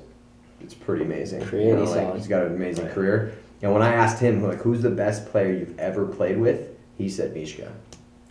[0.62, 1.42] it's pretty amazing.
[1.46, 2.18] Pretty you know, like, solid.
[2.18, 3.34] he's got an amazing career.
[3.62, 7.10] And when I asked him, like, who's the best player you've ever played with, he
[7.10, 7.72] said Mishka.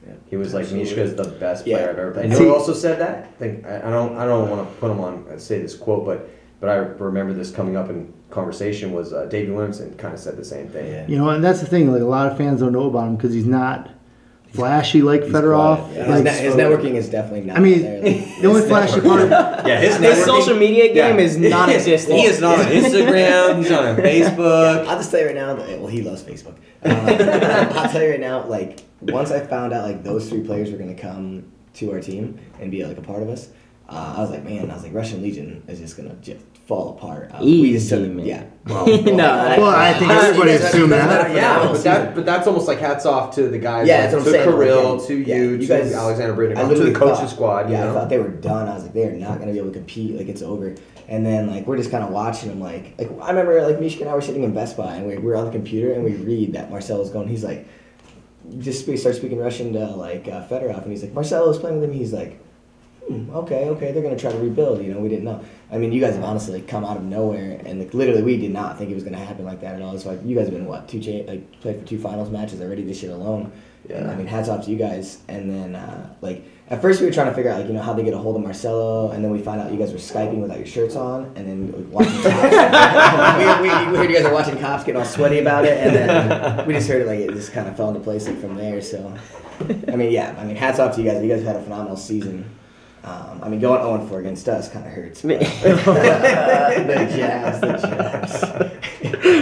[0.06, 0.84] Yeah, He was like, absolutely.
[0.90, 1.76] Mishka is the best Yeah.
[1.78, 2.24] player I've ever played.
[2.26, 3.24] And See- who also said that?
[3.24, 6.04] I think I I don't I don't want to put him on say this quote,
[6.04, 6.28] but
[6.64, 10.38] but I remember this coming up in conversation was uh, Davey Williamson kind of said
[10.38, 10.90] the same thing.
[10.90, 11.06] Yeah.
[11.06, 11.92] You know, and that's the thing.
[11.92, 13.90] Like a lot of fans don't know about him because he's not
[14.48, 15.94] flashy like Fedorov.
[15.94, 17.58] Yeah, his, ne- his networking is definitely not.
[17.58, 18.02] I mean, there.
[18.02, 19.28] Like, the only flashy part.
[19.28, 21.24] Yeah, his, His social media game Yeah.
[21.24, 22.18] is non-existent.
[22.18, 23.58] He is not on Instagram.
[23.58, 24.86] He's not on Facebook.
[24.86, 25.52] I'll just tell you right now.
[25.56, 26.56] That, well, he loves Facebook.
[26.82, 26.88] Uh,
[27.76, 28.46] I'll tell you right now.
[28.46, 32.38] Like once I found out like those three players were gonna come to our team
[32.58, 33.50] and be like a part of us,
[33.86, 36.96] uh, I was like, man, I was like, Russian Legion is just gonna just fall
[36.96, 37.30] apart.
[37.32, 38.26] Uh, we just Easy, took- man.
[38.26, 38.44] Yeah.
[38.66, 38.74] no,
[39.30, 41.34] I, Well, I think everybody you assumed you guys that.
[41.34, 43.86] Yeah, but that but that's almost like hats off to the guys.
[43.86, 44.48] Yeah, like, that's what I'm to saying.
[44.50, 45.06] Kirill, Yeah.
[45.06, 47.66] to Yeah, you, you to guys- Alexander Britnikov, I to literally the coaching thought- squad.
[47.68, 47.90] You Yeah, know?
[47.90, 48.68] I thought they were done.
[48.68, 50.16] I was like, they are not gonna be able to compete.
[50.16, 50.74] Like it's over.
[51.06, 52.60] And then like we're just kind of watching them.
[52.60, 55.16] Like like I remember like Mishka and I were sitting in Best Buy and we,
[55.18, 57.28] we were on the computer and we read that Marcello's going.
[57.28, 57.66] He's like,
[58.58, 61.90] just we start speaking Russian to like uh, Fedorov and he's like, Marcello's playing with
[61.90, 61.94] him.
[61.96, 62.40] He's like.
[63.08, 64.82] Hmm, okay, okay, they're gonna try to rebuild.
[64.82, 65.44] You know, we didn't know.
[65.70, 68.38] I mean, you guys have honestly like, come out of nowhere, and like, literally, we
[68.38, 69.98] did not think it was gonna happen like that at all.
[69.98, 72.62] So like, you guys have been what two cha- like played for two finals matches
[72.62, 73.52] already this year alone.
[73.90, 75.18] And, I mean, hats off to you guys.
[75.28, 77.82] And then uh, like at first we were trying to figure out like you know
[77.82, 79.98] how they get a hold of Marcello, and then we find out you guys were
[79.98, 83.60] skyping without your shirts on, and then like, watching cops.
[83.60, 85.94] we, we, we heard you guys are watching cops getting all sweaty about it, and
[85.94, 88.54] then we just heard it like it just kind of fell into place like from
[88.56, 88.80] there.
[88.80, 89.14] So
[89.88, 91.22] I mean, yeah, I mean, hats off to you guys.
[91.22, 92.48] You guys have had a phenomenal season.
[93.04, 95.20] Um, I mean, going 0 4 against us kind of hurts.
[95.20, 98.40] but- the jabs, the jabs.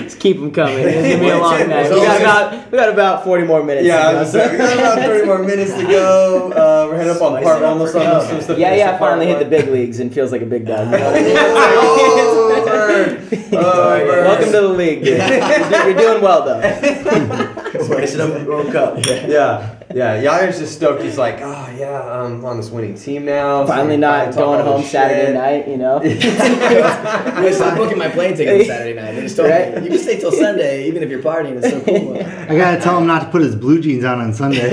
[0.05, 0.79] Just keep them coming.
[0.79, 1.89] It's gonna be a long night.
[1.91, 3.87] We got about we got about forty more minutes.
[3.87, 4.39] Yeah, I to go.
[4.39, 6.53] gonna we got about 30 more minutes to go.
[6.63, 8.21] Uh, we're heading up on part up almost on now.
[8.21, 8.59] some stuff.
[8.59, 8.99] yeah, finish yeah.
[8.99, 10.87] Finally hit the big leagues and feels like a big dog.
[10.87, 11.13] You know?
[11.15, 13.29] Oh, word.
[13.53, 14.25] Oh, word.
[14.27, 15.05] Welcome to the league.
[15.05, 15.19] Dude.
[15.19, 16.61] You're you're doing well though.
[16.61, 19.05] Spice it up with World Cup.
[19.07, 19.82] Yeah, yeah.
[19.95, 21.03] Yair's just stoked.
[21.03, 23.67] He's like, oh yeah, I'm on this winning team now.
[23.67, 25.35] Finally, not going home Saturday shit.
[25.35, 25.69] night.
[25.69, 26.01] You know.
[26.03, 29.13] I stopped booking my plane ticket on Saturday night.
[29.13, 29.75] They just told Right.
[29.77, 31.63] me you can stay till Sunday, even if you're partying.
[31.63, 32.17] It's so cool.
[32.53, 34.69] I gotta tell him not to put his blue jeans on on Sunday.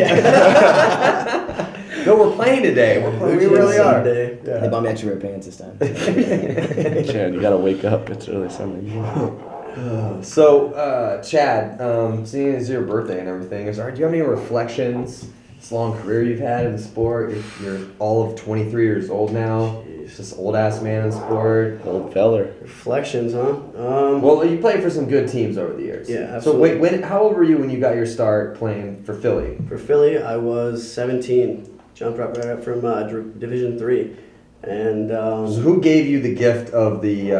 [2.05, 3.03] No, we're playing today.
[3.03, 3.38] We're playing.
[3.39, 3.95] We really are.
[3.95, 4.36] Sunday.
[4.41, 5.77] They bought me extra pair of pants this time.
[7.05, 8.10] Chad, you gotta wake up.
[8.10, 8.89] It's early Sunday.
[10.21, 14.13] So, uh, Chad, um, seeing as your birthday and everything, is there, do you have
[14.13, 15.27] any reflections?
[15.55, 17.32] This long career you've had in the sport.
[17.32, 21.82] If you're all of 23 years old now, it's just old ass man in sport.
[21.86, 22.53] Old feller.
[22.62, 23.49] Reflections, huh?
[23.49, 26.10] Um, Well, you played for some good teams over the years.
[26.10, 26.69] Yeah, absolutely.
[26.69, 27.01] So wait, when?
[27.03, 29.58] How old were you when you got your start playing for Philly?
[29.67, 31.79] For Philly, I was 17.
[31.93, 34.15] Jumped right, right up from uh, Division Three,
[34.63, 37.34] and um, So who gave you the gift of the?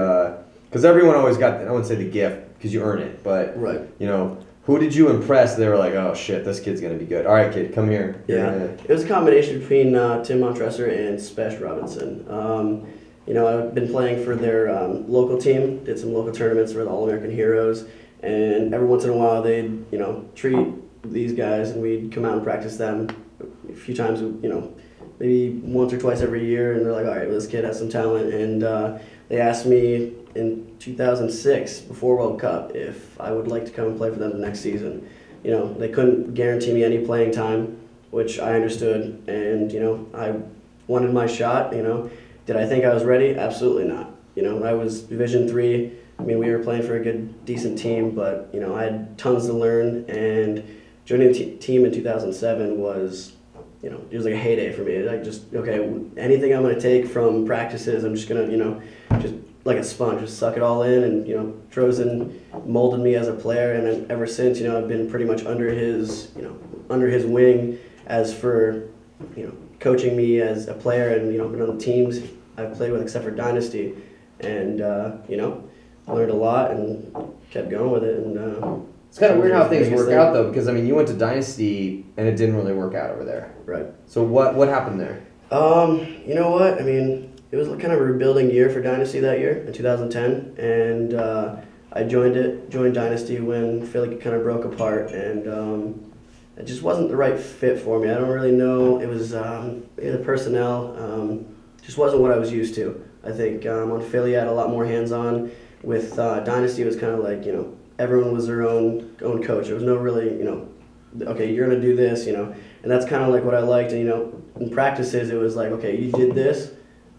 [0.70, 1.62] Because everyone always got.
[1.62, 3.82] I wouldn't say the gift because you earn it, but right.
[3.98, 5.56] you know, who did you impress?
[5.56, 7.26] They were like, oh shit, this kid's gonna be good.
[7.26, 8.24] All right, kid, come here.
[8.28, 12.26] Yeah, it was a combination between uh, Tim Montresor and Spesh Robinson.
[12.30, 12.88] Um,
[13.26, 16.84] you know, I've been playing for their um, local team, did some local tournaments for
[16.84, 17.86] the All American Heroes,
[18.22, 20.68] and every once in a while they'd, you know, treat
[21.04, 23.08] these guys and we'd come out and practice them
[23.72, 24.74] a few times, you know,
[25.20, 27.78] maybe once or twice every year, and they're like, all right, well, this kid has
[27.78, 28.98] some talent, and uh,
[29.30, 33.98] they asked me in 2006, before World Cup, if I would like to come and
[33.98, 35.08] play for them the next season.
[35.44, 37.78] You know, they couldn't guarantee me any playing time,
[38.12, 40.36] which I understood, and you know, I
[40.88, 41.74] wanted my shot.
[41.74, 42.10] You know,
[42.46, 43.36] did I think I was ready?
[43.36, 44.12] Absolutely not.
[44.36, 45.94] You know, I was Division three.
[46.18, 49.18] I mean, we were playing for a good, decent team, but you know, I had
[49.18, 50.64] tons to learn, and
[51.06, 53.34] joining the t- team in 2007 was,
[53.82, 55.00] you know, it was like a heyday for me.
[55.04, 55.78] Like just okay,
[56.18, 58.82] anything I'm gonna take from practices, I'm just gonna, you know,
[59.20, 63.16] just like a sponge, just suck it all in, and you know, Trosen molded me
[63.16, 66.32] as a player, and then ever since, you know, I've been pretty much under his,
[66.36, 66.58] you know,
[66.90, 68.90] under his wing as for,
[69.36, 72.20] you know, coaching me as a player, and you know, been on the teams
[72.58, 73.96] I've played with except for Dynasty,
[74.42, 75.64] and uh, you know,
[76.08, 77.14] learned a lot and
[77.50, 78.38] kept going with it, and.
[78.38, 78.80] Uh,
[79.10, 81.16] It's kind of weird how things work out though, because I mean, you went to
[81.16, 83.54] Dynasty and it didn't really work out over there.
[83.66, 83.88] right.
[84.06, 85.26] So what what happened there?
[85.52, 86.80] Um, you know what?
[86.80, 90.64] I mean, it was kind of a rebuilding year for Dynasty that year in 2010,
[90.64, 91.56] and uh,
[91.92, 96.14] I joined it, joined Dynasty when Philly kind of broke apart, and um,
[96.56, 98.12] it just wasn't the right fit for me.
[98.12, 99.02] I don't really know.
[99.02, 103.04] It was um, the personnel um, just wasn't what I was used to.
[103.24, 105.52] I think um, on Philly I had a lot more hands-on.
[105.82, 109.44] With uh, Dynasty, it was kind of like you know everyone was their own own
[109.44, 109.68] coach.
[109.68, 110.68] There was no really you know
[111.22, 113.92] okay, you're gonna do this, you know, and that's kind of like what I liked.
[113.92, 116.72] And you know, in practices, it was like, okay, you did this,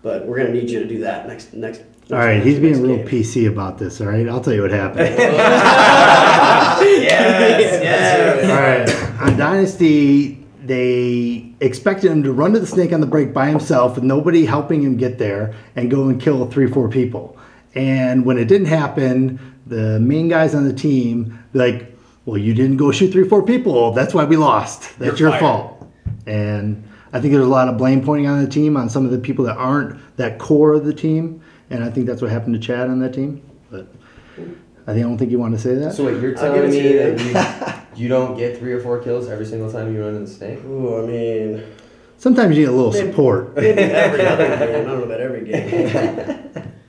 [0.02, 1.82] but we're gonna need you to do that next next.
[2.10, 3.06] All right, he's being next real game.
[3.06, 4.00] PC about this.
[4.00, 5.16] All right, I'll tell you what happened.
[5.18, 6.80] yes,
[7.82, 8.50] yes.
[8.50, 13.32] All right, on Dynasty, they expected him to run to the snake on the break
[13.32, 17.36] by himself with nobody helping him get there and go and kill three, four people.
[17.74, 22.76] And when it didn't happen, the main guys on the team, like, well, you didn't
[22.76, 23.92] go shoot three, four people.
[23.92, 24.98] That's why we lost.
[24.98, 25.40] That's You're your fired.
[25.40, 25.92] fault.
[26.26, 29.10] And I think there's a lot of blame pointing on the team on some of
[29.10, 31.40] the people that aren't that core of the team.
[31.70, 33.42] And I think that's what happened to Chad on that team.
[33.70, 33.86] But
[34.86, 35.94] I don't think you want to say that.
[35.94, 36.98] So wait, you're telling me you.
[37.16, 40.24] that you, you don't get three or four kills every single time you run in
[40.24, 40.62] the snake?
[40.64, 41.62] Ooh, I mean,
[42.18, 43.56] Sometimes you need a little Maybe- support.
[43.56, 44.62] maybe every other game.
[44.62, 46.72] I don't know about every game.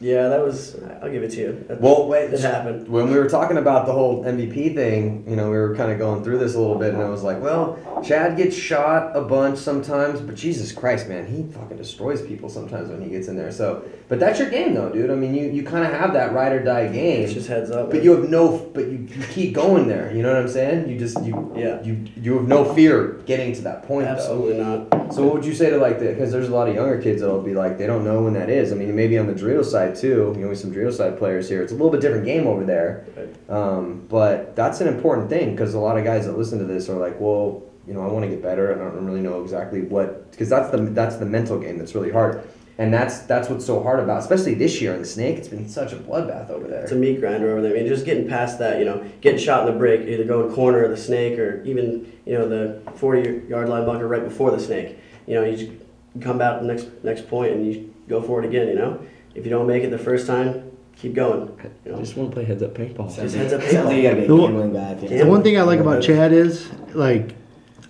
[0.00, 0.76] yeah, that was.
[1.02, 1.64] I'll give it to you.
[1.68, 2.88] That, Well, wait, it happened.
[2.88, 5.98] when we were talking about the whole MVP thing, you know, we were kind of
[5.98, 9.20] going through this a little bit, and I was like, well, Chad gets shot a
[9.20, 13.36] bunch sometimes, but Jesus Christ, man, he fucking destroys people sometimes when he gets in
[13.36, 13.52] there.
[13.52, 15.10] So, but that's your game, though, dude.
[15.10, 17.70] I mean, you, you kind of have that ride or die game, It's just heads
[17.70, 17.90] up.
[17.90, 20.12] but you have no, but you, you keep going there.
[20.14, 20.88] You know what I'm saying?
[20.88, 21.82] You just you Yeah.
[21.82, 24.12] you you have no fear getting to that point, though.
[24.12, 25.14] Absolutely not.
[25.14, 27.20] So what would you say to like the because there's a lot of younger kids
[27.20, 28.72] that'll be like they don't know when that is.
[28.72, 30.34] I mean maybe on the Dorito side too.
[30.36, 33.06] You know, some Dorito side players here, it's a little bit different game over there.
[33.48, 36.88] Um, but that's an important thing because a lot of guys that listen to this
[36.88, 38.72] are like, well, you know, I want to get better.
[38.72, 42.10] I don't really know exactly what because that's the that's the mental game that's really
[42.10, 42.46] hard,
[42.78, 45.38] and that's that's what's so hard about, especially this year in the snake.
[45.38, 46.82] It's been such a bloodbath over there.
[46.82, 47.72] It's a meat grinder over there.
[47.72, 50.54] I mean, just getting past that, you know, getting shot in the break, either going
[50.54, 54.50] corner of the snake or even, you know, the 40 yard line bunker right before
[54.50, 54.98] the snake.
[55.26, 55.72] You know, you just
[56.20, 58.68] come back next next point and you go for it again.
[58.68, 59.06] You know,
[59.40, 61.50] if you don't make it the first time, keep going.
[61.86, 63.14] You I just want to play heads up paintball.
[63.14, 64.92] Just heads up Sounds like you gotta be a The one- gambling guy.
[64.92, 67.34] if The one thing I like about Chad is like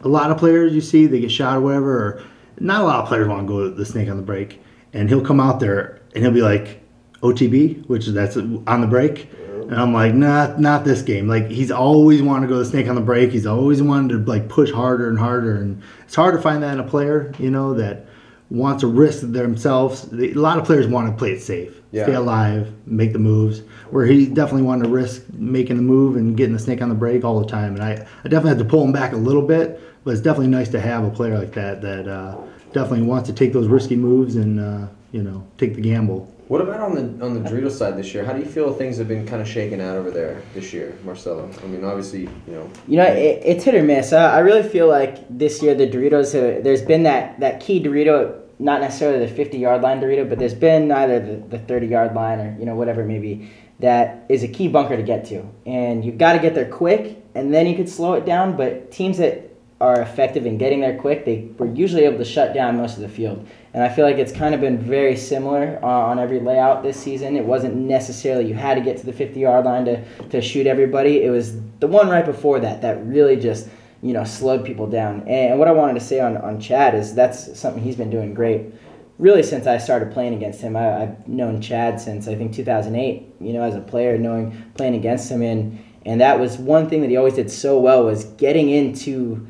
[0.02, 1.92] a lot of players you see they get shot or whatever.
[1.98, 2.22] Or
[2.60, 4.60] not a lot of players want to go to the snake on the break,
[4.92, 6.80] and he'll come out there and he'll be like
[7.22, 9.28] OTB, which is that's on the break.
[9.62, 11.28] And I'm like, nah, not this game.
[11.28, 13.30] Like he's always wanted to go to the snake on the break.
[13.30, 16.72] He's always wanted to like push harder and harder, and it's hard to find that
[16.74, 18.06] in a player, you know, that
[18.50, 20.12] wants to risk themselves.
[20.12, 22.04] A lot of players want to play it safe, Yeah.
[22.04, 23.62] stay alive, make the moves.
[23.90, 26.94] Where he definitely wanted to risk making the move and getting the snake on the
[26.94, 27.74] break all the time.
[27.74, 27.92] And I,
[28.24, 30.80] I definitely had to pull him back a little bit, but it's definitely nice to
[30.80, 32.36] have a player like that that uh,
[32.72, 36.34] definitely wants to take those risky moves and uh, you know take the gamble.
[36.48, 38.24] What about on the on the Dorito side this year?
[38.24, 40.98] How do you feel things have been kind of shaken out over there this year,
[41.04, 41.48] Marcello?
[41.62, 42.68] I mean, obviously, you know.
[42.88, 44.12] You know, it, it's hit or miss.
[44.12, 47.80] I, I really feel like this year the Doritos, have, there's been that, that key
[47.80, 51.86] Dorito, not necessarily the 50 yard line Dorito, but there's been either the, the 30
[51.86, 55.02] yard line or, you know, whatever it may be, that is a key bunker to
[55.02, 55.44] get to.
[55.66, 58.56] And you've got to get there quick, and then you could slow it down.
[58.56, 62.52] But teams that are effective in getting there quick, they were usually able to shut
[62.52, 63.48] down most of the field.
[63.72, 66.98] And I feel like it's kind of been very similar uh, on every layout this
[66.98, 67.34] season.
[67.36, 70.66] It wasn't necessarily you had to get to the 50 yard line to, to shoot
[70.66, 71.22] everybody.
[71.22, 73.68] It was the one right before that that really just,
[74.02, 75.26] you know, slowed people down.
[75.28, 78.34] And what I wanted to say on, on Chad is that's something he's been doing
[78.34, 78.72] great.
[79.18, 83.34] Really, since I started playing against him, I, I've known Chad since I think 2008.
[83.40, 87.02] You know, as a player, knowing playing against him, and and that was one thing
[87.02, 89.46] that he always did so well was getting into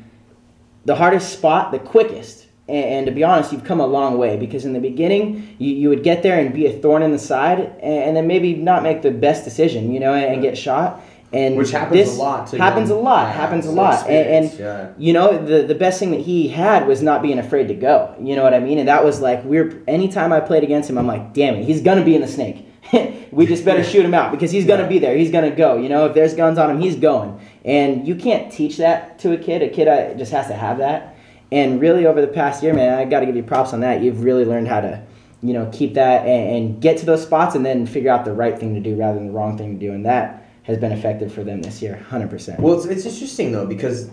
[0.85, 2.47] the hardest spot the quickest.
[2.67, 5.73] And, and to be honest, you've come a long way because in the beginning, you,
[5.73, 8.55] you would get there and be a thorn in the side and, and then maybe
[8.55, 11.01] not make the best decision, you know, and, and get shot.
[11.33, 13.33] And Which happens a lot happens a lot.
[13.33, 14.05] Happens a lot.
[14.07, 14.91] And, and yeah.
[14.97, 18.13] you know, the the best thing that he had was not being afraid to go.
[18.19, 18.79] You know what I mean?
[18.79, 21.81] And that was like we're anytime I played against him, I'm like, damn it, he's
[21.81, 22.67] gonna be in the snake.
[23.31, 24.89] we just better shoot him out because he's gonna Yeah.
[24.89, 25.15] be there.
[25.15, 25.77] He's gonna go.
[25.77, 27.39] You know, if there's guns on him, he's going.
[27.63, 29.61] And you can't teach that to a kid.
[29.61, 31.15] A kid uh, just has to have that.
[31.51, 34.01] And really, over the past year, man, I got to give you props on that.
[34.01, 35.03] You've really learned how to,
[35.43, 38.33] you know, keep that and, and get to those spots, and then figure out the
[38.33, 39.93] right thing to do rather than the wrong thing to do.
[39.93, 42.59] And that has been effective for them this year, hundred percent.
[42.59, 44.09] Well, it's, it's interesting though because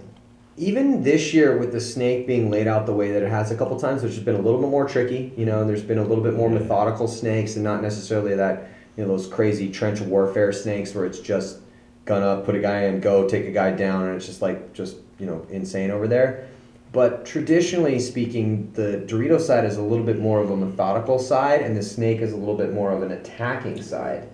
[0.56, 3.56] even this year with the snake being laid out the way that it has a
[3.56, 5.32] couple times, which has been a little bit more tricky.
[5.36, 9.04] You know, there's been a little bit more methodical snakes and not necessarily that you
[9.04, 11.60] know those crazy trench warfare snakes where it's just
[12.10, 14.96] up, put a guy in, go, take a guy down, and it's just like just
[15.18, 16.48] you know insane over there.
[16.90, 21.60] But traditionally speaking, the Dorito side is a little bit more of a methodical side,
[21.60, 24.28] and the snake is a little bit more of an attacking side.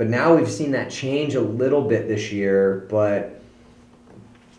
[0.00, 2.86] But now we've seen that change a little bit this year.
[2.88, 3.38] But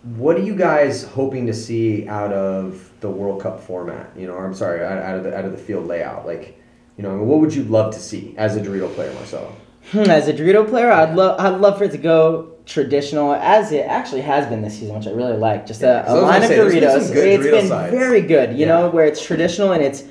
[0.04, 4.12] what are you guys hoping to see out of the World Cup format?
[4.16, 6.28] You know, or I'm sorry, out, out of the out of the field layout.
[6.28, 6.62] Like,
[6.96, 9.56] you know, I mean, what would you love to see as a Dorito player, Marcello?
[9.92, 13.72] Hmm, As a Dorito player, I'd love I'd love for it to go traditional as
[13.72, 15.66] it actually has been this season, which I really like.
[15.66, 17.92] Just Yeah, a, a line of say, there's been It's Dorito been sides.
[17.92, 18.82] very good, you Yeah.
[18.82, 20.04] know, where it's traditional and it's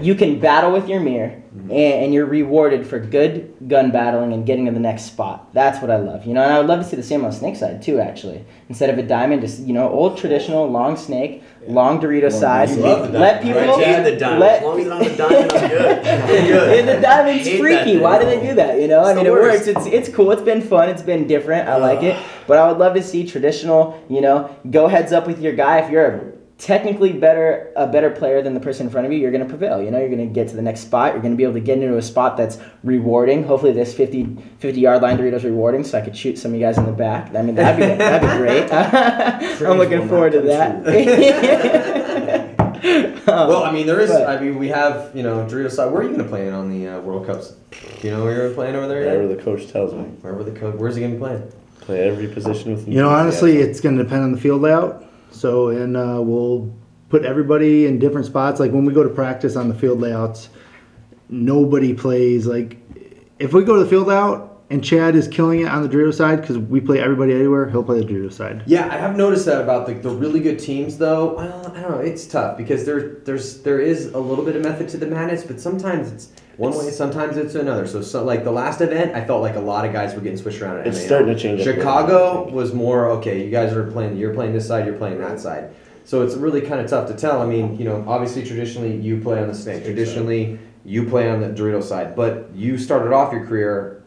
[0.00, 1.70] you can battle with your mirror mm-hmm.
[1.70, 5.52] and, and you're rewarded for good gun battling and getting to the next spot.
[5.52, 6.24] That's what I love.
[6.24, 8.42] You know, and I would love to see the same on snake side too, actually.
[8.70, 12.70] Instead of a diamond, just you know, old traditional long snake, long Dorito side.
[12.70, 13.86] You love the Let diamond, people right?
[13.86, 14.40] Hate the diamond.
[14.40, 16.06] let as long as it's not the diamond, I'm good.
[16.06, 16.78] I'm good.
[16.78, 17.84] and the diamond's Hate that freaky.
[17.84, 18.00] thing.
[18.00, 18.80] Why do they do that?
[18.80, 19.66] You know, I It's mean, the it worst.
[19.66, 19.86] works.
[19.86, 20.30] It's it's cool.
[20.32, 20.88] It's been fun.
[20.88, 21.68] It's been different.
[21.68, 22.16] I like it.
[22.44, 24.02] But I would love to see traditional.
[24.08, 25.78] You know, go heads up with your guy.
[25.78, 26.32] If you're a
[26.62, 29.48] technically better a better player than the person in front of you, you're going to
[29.48, 29.82] prevail.
[29.82, 31.12] You know, you're going to get to the next spot.
[31.12, 33.42] You're going to be able to get into a spot that's rewarding.
[33.42, 36.64] Hopefully, this 50, 50 yard line Doritos rewarding, so I could shoot some of you
[36.64, 37.34] guys in the back.
[37.34, 38.72] I mean, that'd be that'd be great.
[38.72, 42.48] I'm looking forward to not that.
[43.24, 44.10] Well, I mean, there is.
[44.10, 45.90] But- I mean, we have you know Dorito side.
[45.92, 47.54] Where are you going to play in on the uh, World Cups?
[48.00, 49.04] Do you know where you're playing over there?
[49.04, 49.36] Whatever Yet?
[49.38, 50.02] the coach tells me.
[50.20, 50.78] Wherever the code.
[50.78, 51.52] Where's he going to be playing?
[51.80, 53.70] Play every position with You know, honestly, enthusiasm.
[53.70, 55.04] it's going to depend on the field layout.
[55.32, 56.72] So, and uh, we'll
[57.08, 58.60] put everybody in different spots.
[58.60, 60.48] Like when we go to practice on the field layouts,
[61.28, 62.46] nobody plays.
[62.46, 62.78] Like
[63.38, 66.14] if we go to the field layout and Chad is killing it on the Dorito
[66.14, 67.68] side because we play everybody anywhere.
[67.68, 68.62] he'll play the Dorito side.
[68.66, 71.34] Yeah, I have noticed that about the, the really good teams, though.
[71.34, 71.98] Well, I don't know.
[71.98, 75.44] It's tough because there there's there is a little bit of method to the madness,
[75.44, 77.86] but sometimes it's one way, sometimes it's another.
[77.86, 80.38] So, so like the last event, I felt like a lot of guys were getting
[80.38, 80.80] switched around.
[80.80, 83.44] At It's starting to change up a little bit, I Chicago was more okay.
[83.44, 84.16] You guys are playing.
[84.16, 84.86] You're playing this side.
[84.86, 85.74] You're playing that side.
[86.04, 87.40] So it's really kind of tough to tell.
[87.40, 89.84] I mean, you know, obviously traditionally you play on the snake.
[89.84, 94.01] Traditionally you play on the Dorito side, but you started off your career.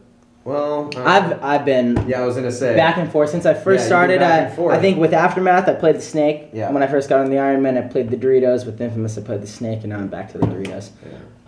[0.46, 3.54] Well, uh, I've I've been yeah, I was gonna say back and forth since I
[3.54, 4.22] first you've started.
[4.22, 4.46] I.
[4.46, 6.50] I think with Aftermath, I played the Snake.
[6.52, 6.70] Yeah.
[6.70, 8.64] When I first got on the Ironmen, I played the Doritos.
[8.64, 10.90] With Infamous, I played the Snake, and now I'm back to the Doritos.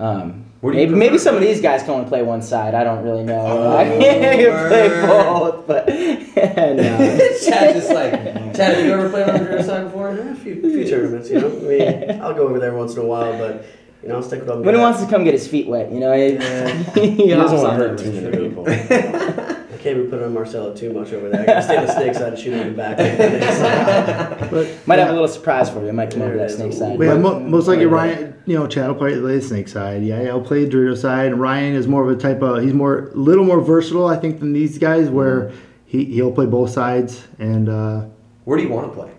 [0.01, 2.75] Um, do maybe maybe some of these guys can only play one side.
[2.75, 3.41] I don't really know.
[3.41, 5.87] Oh, I can play both, but
[6.37, 7.19] no.
[7.47, 8.11] Chad just like
[8.57, 8.75] Chad.
[8.75, 10.09] Have you ever played on the Dorito side before?
[10.09, 11.47] A few, few tournaments, you know.
[11.47, 13.65] I mean, I'll go over there once in a while, but
[14.03, 15.91] you know, I'll stick with what When he wants to come get his feet wet,
[15.93, 16.13] you know,
[16.95, 18.23] he, He doesn't want to hurt too it.
[18.33, 18.69] many people.
[18.69, 19.59] at.
[19.69, 21.43] I can't even put on Marcello too much over there.
[21.43, 22.99] I can stay on the snake side and shoot him in the back.
[24.51, 25.89] But Might have a little surprise for you.
[25.89, 26.99] I might come over There that snake side.
[26.99, 30.03] But yeah, But- mo- most likely Ryan, you know, Chad will play the snake side.
[30.03, 31.27] Yeah, I'll play the Dorito side.
[31.33, 34.17] And Ryan is more of a type of he's more a little more versatile, I
[34.17, 35.53] think, than these guys, where
[35.87, 37.27] he he'll play both sides.
[37.39, 38.07] And uh,
[38.45, 39.11] Where do you want to play?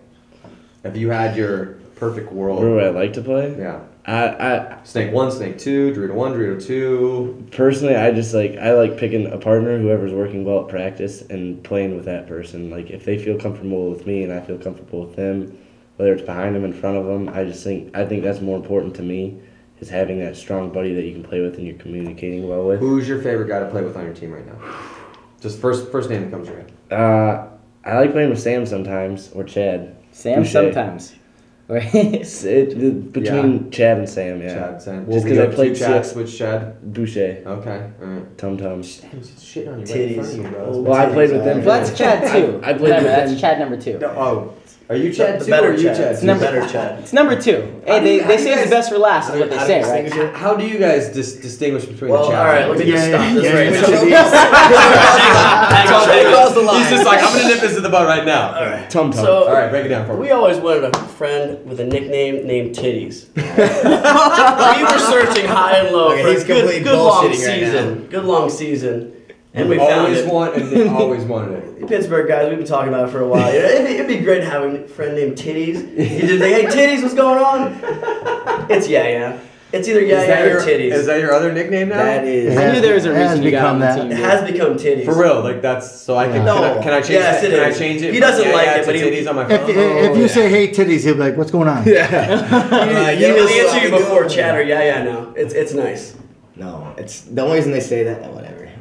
[0.84, 3.56] If you had your perfect world, Where would I like to play?
[3.58, 7.46] yeah, I, I snake one, snake two, Dorito one, Dorito two.
[7.52, 11.64] personally, I just like I like picking a partner, whoever's working well at practice, and
[11.64, 12.72] playing with that person.
[12.72, 15.56] Like if they feel comfortable with me and I feel comfortable with them,
[15.98, 18.58] whether it's behind them, in front of them, I just think I think that's more
[18.58, 19.40] important to me,
[19.80, 22.80] is having that strong buddy that you can play with and you're communicating well with.
[22.80, 24.58] Who's your favorite guy to play with on your team right now?
[25.40, 26.74] Just first first name that comes to your head.
[26.92, 27.48] Uh,
[27.86, 29.96] I like playing with Sam sometimes or Chad.
[30.12, 30.52] Sam Bouchez.
[30.52, 31.16] sometimes.
[31.72, 34.54] It's it, the- between Chad and Sam, yeah.
[34.56, 35.06] Chad, Sam.
[35.06, 36.94] Just Well, we 'cause I played two Chad, CS switch Chad.
[36.94, 38.38] Bouchez, Okay, alright.
[38.38, 38.82] Tum Tum.
[38.82, 40.66] Damn, he's shitting on you right in front of you, bro.
[40.66, 41.64] Oh, well, I played with them.
[41.64, 42.60] Well, that's Chad too.
[42.64, 43.40] I, I played Remember, with that's them.
[43.40, 44.00] Chad number two.
[44.00, 44.54] No, oh,
[44.90, 45.98] are you Chad the too, better or are you Chad.
[45.98, 46.12] Chad?
[46.14, 46.28] It's two?
[46.28, 47.00] number- better Chad.
[47.00, 47.82] It's number two.
[47.86, 49.40] Hey, do they, you- how they do you say the best for last, is how
[49.40, 50.36] what do- they say, you right?
[50.36, 52.48] How do you guys dis- distinguish between Well, the all Chad?
[52.48, 53.72] right, let me Yeah, just stop this right
[54.10, 54.10] now.
[54.10, 54.16] He
[56.30, 56.80] Cross the line.
[56.82, 58.54] He's just like, I'm gonna nip this in the bud right now.
[58.56, 58.90] All right.
[58.90, 59.24] Tum Tum.
[59.26, 60.20] So All right, break it down for me.
[60.22, 63.28] we always wanted a friend with a nickname named Titties.
[63.36, 67.60] we were searching high and low Okay, for he's a good, good long bullshitting right
[67.60, 68.08] season.
[68.08, 69.14] good long season.
[69.54, 70.32] And we We found always it.
[70.32, 71.88] want and they always wanted it.
[71.88, 73.52] Pittsburgh guys, we've been talking about it for a while.
[73.52, 75.76] You know, it'd, be, it'd be great having a friend named Titties.
[75.98, 77.80] You just think, hey, Titties, what's going on?
[78.70, 79.40] It's yeah, yeah.
[79.72, 80.92] It's either yeah, yeah that or Titties.
[80.94, 81.98] is that your other nickname now?
[81.98, 82.58] That is.
[82.58, 84.02] I knew there was a reason you got on become that.
[84.02, 84.12] team.
[84.12, 85.06] it has become Titties.
[85.06, 86.44] For real, like that's so I can.
[86.46, 86.56] No.
[86.56, 87.54] Can I, can I change Yes, it?
[87.54, 88.14] it Can I change it?
[88.14, 89.70] He doesn't Yeah, like yeah, it, but to he- titties on my if, phone.
[89.70, 93.48] if you say hey titties, he'll be like, "What's going on?" Uh, He yeah, will
[93.48, 94.28] answer you before know.
[94.30, 94.62] chatter.
[94.64, 95.34] Yeah, yeah, no.
[95.36, 96.16] It's it's nice.
[96.56, 98.22] No, it's the only reason they say that.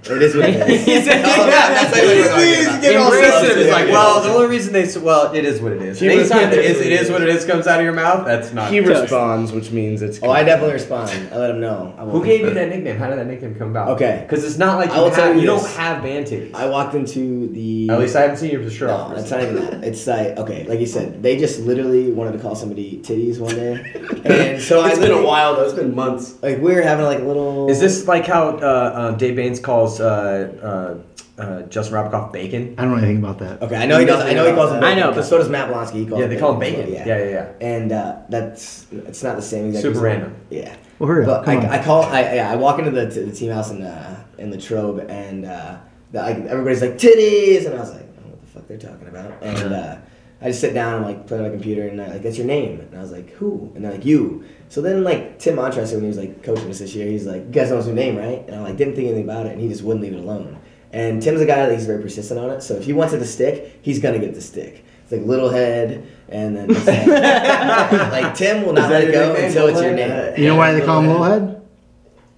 [0.03, 0.16] Whatever.
[0.16, 0.84] It is what it is.
[0.88, 3.32] He said, yeah, that's like what He's- we're talking getting all Embrace it.
[3.32, 3.59] sensitive.
[3.59, 3.92] It's like, Yeah.
[3.92, 6.01] well, the only reason they s- well, it is what it is.
[6.01, 6.86] He Anytime it is, responds.
[6.86, 8.24] it is what it is comes out of your mouth.
[8.26, 8.70] That's not.
[8.72, 9.03] He Toast.
[9.03, 10.20] responds, which means it's.
[10.22, 11.11] Oh, I definitely respond.
[11.32, 11.94] I let him know.
[11.99, 12.96] I Who won't- gave you that nickname?
[12.96, 13.88] How did that nickname come about?
[13.90, 14.24] Okay.
[14.26, 15.76] because it's not like I you, will tell you you don't this.
[15.76, 16.55] have band titties.
[16.55, 17.90] I walked into the.
[17.90, 19.14] At least I haven't seen your shirt No, off.
[19.14, 19.84] that's not even that.
[19.84, 23.55] It's like okay, like you said, they just literally wanted to call somebody titties one
[23.55, 23.72] day,
[24.24, 25.64] and so I It's been a literally- while though.
[25.64, 26.34] It's been months.
[26.42, 27.68] Like we were having like a little.
[27.68, 30.99] Is this like how uh, uh, Dave Bains calls uh,
[31.38, 32.74] uh, uh, Justin Rabackoff bacon?
[32.78, 33.62] I don't know anything about that.
[33.62, 34.22] Okay, I know he does.
[34.24, 34.82] I know he calls him.
[34.82, 35.92] I know, because but- so does Matt Blonsky.
[35.94, 36.94] He calls Yeah, him they call him bacon, bacon.
[37.01, 37.53] as Yeah, yeah, yeah.
[37.66, 39.82] And uh, that's it's not the same exact.
[39.82, 40.05] Super reason.
[40.05, 40.36] random.
[40.51, 40.76] Yeah.
[40.99, 41.28] Well, hurry up.
[41.28, 41.72] But Come I, on.
[41.80, 44.51] I call I yeah I walk into the, to the team house in the in
[44.51, 45.78] the Trobe and uh,
[46.12, 48.66] the, like everybody's like titties and I was like I don't know what the fuck
[48.68, 49.96] they're talking about and uh,
[50.41, 52.47] I just sit down and like play on my computer and I like that's your
[52.47, 54.45] name and I was like who and they're like you.
[54.68, 57.45] So then like Tim Montressor when he was like coaching us this year, he's like
[57.47, 58.45] you guys know his new name right?
[58.47, 60.59] And I like didn't think anything about it and he just wouldn't leave it alone.
[60.93, 62.62] And Tim's a guy that he's very persistent on it.
[62.62, 64.84] So if he wants it to stick, he's gonna get the stick.
[65.03, 67.07] It's like little head and then just like,
[68.12, 70.34] like Tim will not let it go nickname, until it's your name.
[70.41, 71.55] You know why they call him Little Head?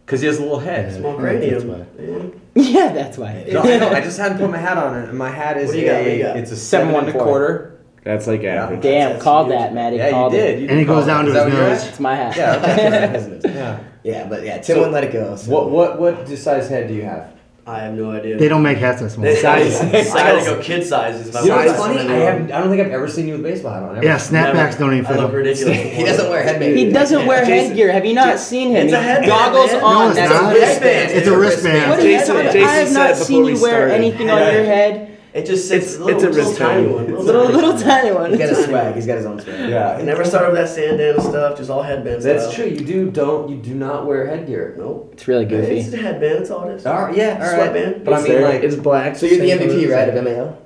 [0.06, 0.92] Because he has a little head.
[0.94, 1.68] Small Yeah, cranium.
[1.68, 2.30] that's Yeah.
[2.54, 3.44] Yeah, that's why.
[3.50, 5.68] No, I, know, I just hadn't put my hat on it, and my hat is
[5.68, 5.96] What do you got?
[5.98, 6.36] What do a you got?
[6.36, 7.24] it's a Seven seven one and a four.
[7.24, 7.79] quarter.
[8.04, 8.64] That's like Yeah.
[8.64, 8.80] average.
[8.82, 9.58] Damn, That's called huge.
[9.58, 9.96] that, Matty.
[9.96, 10.54] Yeah, you did.
[10.58, 10.62] it.
[10.62, 11.06] You And it goes it.
[11.08, 11.82] down to Is that his what you're nose.
[11.82, 11.88] at?
[11.90, 12.36] It's my hat.
[12.36, 12.56] Yeah.
[12.56, 13.40] Okay.
[13.54, 13.78] yeah.
[14.02, 15.36] Yeah, but yeah, Tim So- wouldn't let it go.
[15.36, 15.50] So.
[15.50, 17.24] What what what size head do you have?
[17.66, 18.38] I have no idea.
[18.38, 19.26] They don't make hats that small.
[19.26, 21.28] They- Size- I gotta go kid sizes.
[21.28, 21.96] if I You know want what's funny?
[21.98, 22.24] something I new.
[22.24, 22.52] haven't.
[22.52, 23.96] I don't think I've ever seen you with a baseball hat on.
[23.98, 24.04] Ever.
[24.06, 25.36] Yeah, snapbacks don't even I fit look him.
[25.36, 25.76] ridiculous.
[25.98, 26.76] He doesn't wear headband.
[26.78, 27.92] He doesn't wear Jason- headgear.
[27.92, 28.86] Have you not seen him?
[28.86, 29.84] It's a He- headband, Goggles man.
[29.84, 29.94] on.
[29.94, 30.56] No, it's that's not.
[30.56, 31.10] a wristband.
[31.12, 31.90] It's a wristband.
[31.90, 32.52] What are you Jason- talking about?
[32.54, 33.94] Jason I have said not before seen we you wear started.
[33.94, 35.09] anything on your head.
[35.32, 36.94] It just sits It's- little, it's a little wrist tiny band.
[37.16, 37.24] one.
[37.26, 38.30] Little little tiny one.
[38.30, 38.94] He's got his swag.
[38.96, 39.70] He's got his own swag.
[39.70, 39.92] Yeah.
[39.92, 41.56] I never started with that sandana stuff.
[41.56, 42.24] Just all headbands.
[42.24, 42.56] That's stuff.
[42.56, 42.64] true.
[42.66, 43.48] You do don't.
[43.48, 44.74] You do not wear headgear.
[44.76, 45.10] Nope.
[45.12, 45.78] It's really goofy.
[45.78, 46.40] It's a headband.
[46.40, 46.86] That's all it is.
[46.86, 47.16] All right.
[47.16, 47.34] Yeah.
[47.34, 47.70] All right.
[47.70, 48.04] Sweatband.
[48.04, 48.48] But I mean, there.
[48.48, 49.14] like, it's black.
[49.16, 50.56] So you're the MVP, right, of MAO?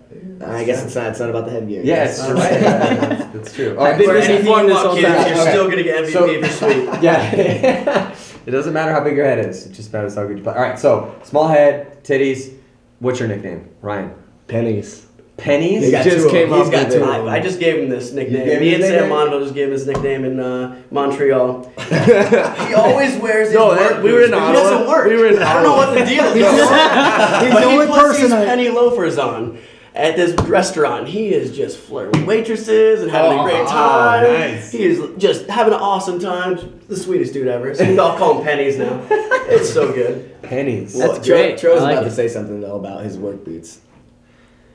[0.46, 1.08] Uh, I guess it's not.
[1.08, 1.82] It's not about the headgear.
[1.84, 2.50] yeah, It's- it's right.
[2.60, 3.76] That's, that's true.
[3.78, 5.26] All I've been For so- anything you misinformed this want, whole kids, time.
[5.28, 5.50] You're Okay.
[5.50, 7.02] still gonna get MVP So- if you're sweet.
[7.02, 8.14] Yeah.
[8.46, 9.66] it doesn't matter how big your head is.
[9.66, 10.54] It just matters how good you play.
[10.54, 10.78] All right.
[10.78, 12.52] So small head, titties.
[12.98, 14.12] What's your nickname, Ryan?
[14.48, 15.06] Pennies.
[15.36, 15.82] Pennies.
[15.82, 16.48] He's just came.
[16.48, 17.02] He's up got with two.
[17.02, 17.06] it.
[17.08, 18.46] I, I just gave him this nickname.
[18.46, 19.08] gave Me him and a Sam nickname?
[19.10, 21.72] Mondo just gave him his nickname in uh, Montreal.
[21.78, 24.70] he always wears his No, work that- we were in boots, but Ottawa.
[24.70, 25.06] Doesn't work.
[25.08, 26.34] We were in I don't know what the deal is.
[26.34, 29.58] He's the only puts person these I- penny loafers on
[29.96, 31.08] at this restaurant.
[31.08, 34.22] He is just flirting with waitresses and having a Oh, great time.
[34.24, 34.70] nice.
[34.70, 36.80] He is just having an awesome time.
[36.86, 37.74] The sweetest dude ever.
[37.74, 39.04] So we all call him pennies now.
[39.10, 40.40] It's so good.
[40.42, 40.94] Pennies.
[40.94, 41.58] Well, That's Tro- great.
[41.58, 42.10] Tro's I like about it.
[42.10, 43.80] to say something though about his work boots.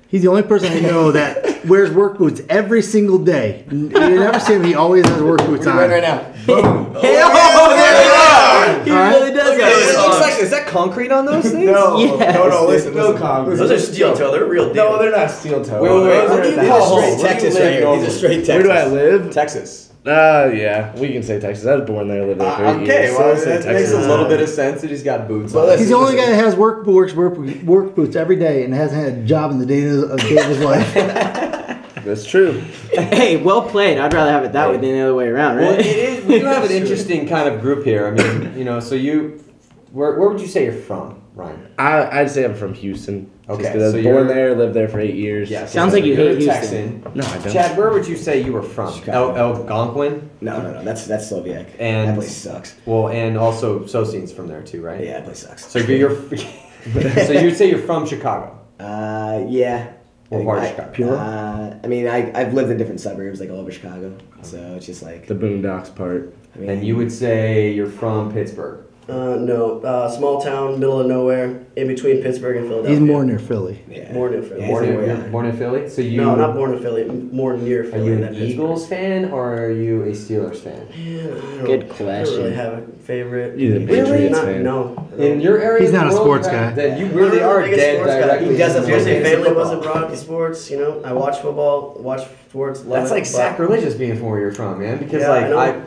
[0.10, 3.64] He's the only person I know that wears work boots every single day.
[3.72, 4.64] You never see him.
[4.64, 5.78] He always has work boots on.
[5.78, 6.26] Right, right now.
[6.48, 8.84] oh, oh there you are.
[8.86, 9.14] He All right.
[9.14, 9.56] really does.
[9.56, 10.22] It have it looks on.
[10.22, 11.66] like is that concrete on those things?
[11.66, 12.34] No, Yes.
[12.36, 12.66] no, no.
[12.66, 13.22] Listen, No listen.
[13.22, 13.60] Congress.
[13.60, 14.32] Those are steel toe.
[14.32, 14.84] They're real deal.
[14.92, 15.82] No, they're not steel toe.
[15.82, 16.28] Wait, wait, wait.
[16.28, 16.70] Those are do you the- live?
[16.72, 17.96] These are straight Where do you Texas right here.
[18.00, 18.56] These are straight Texas.
[18.56, 19.32] Where do I live?
[19.32, 19.89] Texas.
[20.06, 21.66] Uh, yeah, we can say Texas.
[21.66, 23.18] I was born there, lived there for eight Uh, okay, years.
[23.18, 25.52] well, so that I'll say makes a little bit of sense that he's got boots
[25.54, 25.78] Well, on.
[25.78, 29.04] He's the only guy that has work works work work boots every day and hasn't
[29.04, 30.94] had a job in the day of, of his life.
[32.06, 32.54] That's true.
[32.94, 33.98] Hey, well played.
[33.98, 35.80] I'd rather have it that way than the other way around, Well, right?
[35.82, 36.26] it is.
[36.26, 38.08] We do have an interesting kind of group here.
[38.08, 39.44] I mean, you know, so you,
[39.92, 41.68] where, where would you say you're from, Ryan?
[41.78, 43.30] I, I'd say I'm from Houston.
[43.50, 45.50] Okay, Just 'cause I was so born you're- there, lived there for eight years.
[45.50, 47.02] Yeah, Sounds like you you're hate a Houston.
[47.02, 47.12] Texan.
[47.16, 47.52] No, I don't.
[47.52, 48.88] Chad, where would you say you were from?
[48.88, 49.36] El, Chicago.
[49.36, 50.30] Algonquin.
[50.42, 50.84] No, no, no.
[50.84, 51.66] That's that's Sloviak.
[51.80, 52.76] And- that place sucks.
[52.86, 55.04] Well, and also Socine's from there too, right?
[55.04, 55.66] Yeah, that place sucks.
[55.66, 56.16] So you're,
[57.26, 58.58] so you'd say you're from Chicago.
[58.80, 59.94] Uh, yeah.
[60.30, 60.92] What I part of I- Chicago?
[60.94, 61.18] Pure?
[61.18, 64.14] Uh, I mean, I I've lived in different suburbs, like all over Chicago.
[64.44, 65.26] So it's just like.
[65.28, 66.36] The Boondocks part.
[66.56, 68.86] I mean, And you would say you're from Pittsburgh.
[69.10, 72.92] Uh, no, uh, small town, middle of nowhere, in between Pittsburgh and Philadelphia.
[72.92, 73.82] He's more near Philly.
[73.90, 74.14] Yeah.
[74.14, 74.62] More near Philly.
[74.62, 75.90] Yeah, Born he's in, in- you're born in Philly.
[75.90, 77.06] So you no, not born in Philly.
[77.06, 78.02] More near Philly.
[78.02, 78.50] Are you an Pittsburgh.
[78.50, 80.88] Eagles fan or are you a Steelers fan?
[80.90, 82.38] Man, I don't- Good I don't question.
[82.38, 83.58] really have a favorite.
[83.60, 83.88] He's a Really?
[83.88, 84.64] Patriots Not- fan.
[84.64, 85.08] No.
[85.18, 86.72] In your area, He's of the not a world, sports right, guy.
[86.74, 88.22] Then you I'm really not are the biggest dead sports guy.
[88.22, 88.50] directly.
[88.52, 89.64] He doesn't into play Seriously, fantasy family football.
[89.64, 90.70] wasn't brought up to sports.
[90.72, 92.80] You know, I watch football, watch sports.
[92.86, 94.98] Love That's it, like but- sacrilegious being from where you're from, man.
[95.00, 95.58] Because Yeah, I like know.
[95.58, 95.82] I,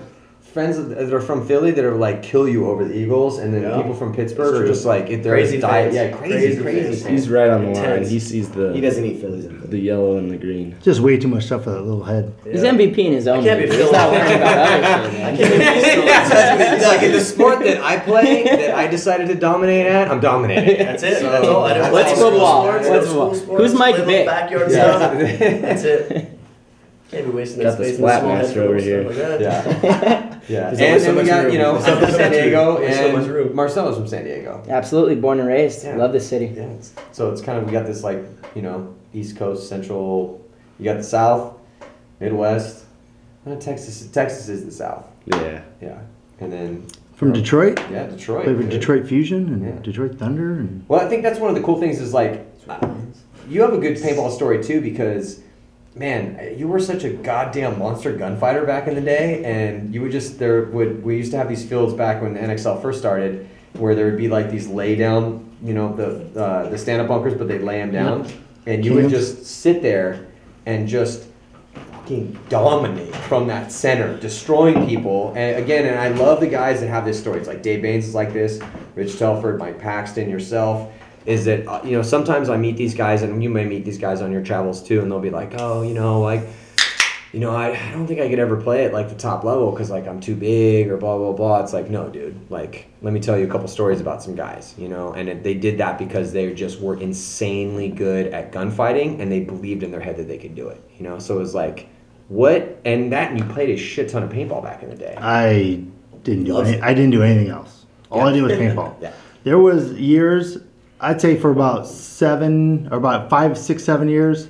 [0.53, 3.63] friends that are from Philly that are like kill you over the Eagles, and then
[3.63, 3.77] Yeah.
[3.77, 7.03] people from Pittsburgh are just like if they're Crazy diet, yeah, crazy, Crazy crazy, fans.
[7.05, 7.11] fans.
[7.21, 7.77] He's right on the line.
[7.85, 8.11] Intense.
[8.11, 10.75] He sees the He doesn't eat Phillies in the yellow and the green.
[10.83, 12.33] Just way too much stuff for that little head.
[12.45, 12.53] Yeah.
[12.53, 13.43] He's MVP in his own.
[13.43, 13.81] can't be league.
[13.81, 15.61] He's not worrying about other shit, I can't even
[16.75, 20.21] It's like in the sport that I play, that I decided to dominate at, I'm
[20.21, 20.85] dominating.
[20.85, 21.23] That's it.
[21.23, 21.93] That's all I do.
[21.93, 22.65] What's School football?
[22.67, 23.57] sports, What's school football?
[23.57, 24.27] Who's Mike play little Vick?
[24.27, 24.97] Backyard Yeah.
[24.99, 25.13] stuff.
[25.63, 26.29] That's it.
[27.11, 29.05] Can't be wasting that space in the splat small head master for over here.
[29.13, 29.83] stuff like that.
[29.83, 30.71] Yeah, yeah.
[30.71, 31.53] There's and only so then we got room.
[31.53, 32.31] you know There's from so San.
[32.33, 33.55] Diego, There's so and room.
[33.55, 34.63] Marcello's from San Diego.
[34.69, 35.85] Absolutely born and raised.
[35.85, 35.97] Yeah.
[35.97, 36.47] Love this city.
[36.47, 38.19] Yeah, it's, so it's kind of we got this like
[38.55, 40.45] you know East Coast, Central.
[40.79, 41.57] You got the South,
[42.21, 42.85] Midwest.
[43.47, 45.07] Uh, Texas, Texas is the South.
[45.27, 45.63] Yeah.
[45.81, 45.99] Yeah,
[46.41, 46.87] and then
[47.17, 48.45] From Detroit, yeah, Detroit.
[48.45, 48.71] played for dude.
[48.71, 49.79] Detroit Fusion and Yeah.
[49.83, 52.79] Detroit Thunder and Well, I think that's one of the cool things is like uh,
[53.49, 55.41] you have a good paintball story too because
[55.95, 60.13] man, you were such a goddamn monster gunfighter back in the day, and you would
[60.13, 63.95] just there would we used to have these fields back when NXL first started where
[63.95, 67.35] there would be like these lay down, you know, the uh, the stand up bunkers,
[67.35, 68.31] but they'd lay them down,
[68.67, 70.27] and you would just sit there
[70.67, 71.25] and just
[72.03, 75.33] fucking dominate from that center, destroying people.
[75.37, 77.39] And again, and I love the guys that have this story.
[77.39, 78.61] It's like Dave Bains is like this,
[78.95, 80.93] Rich Telford, Mike Paxson, yourself.
[81.27, 83.99] Is that uh, you know sometimes I meet these guys and you may meet these
[83.99, 86.47] guys on your travels too, and they'll be like, oh, you know, like.
[87.35, 89.71] You know, I, I don't think I could ever play at like the top level
[89.71, 91.63] because like I'm too big or blah blah blah.
[91.63, 92.39] It's like no, dude.
[92.51, 94.75] Like let me tell you a couple stories about some guys.
[94.77, 99.19] You know, and it, they did that because they just were insanely good at gunfighting
[99.19, 100.85] and they believed in their head that they could do it.
[100.99, 101.89] You know, so it was like,
[102.29, 102.79] what?
[102.85, 105.17] And that and you played a shit ton of paintball back in the day.
[105.17, 105.85] I
[106.25, 106.81] didn't do any.
[106.83, 107.87] I didn't do anything else.
[108.11, 109.01] All I did was paintball.
[109.01, 109.13] Yeah.
[109.45, 110.59] There was years,
[111.03, 114.49] I'd say for about seven or about five, six, seven years,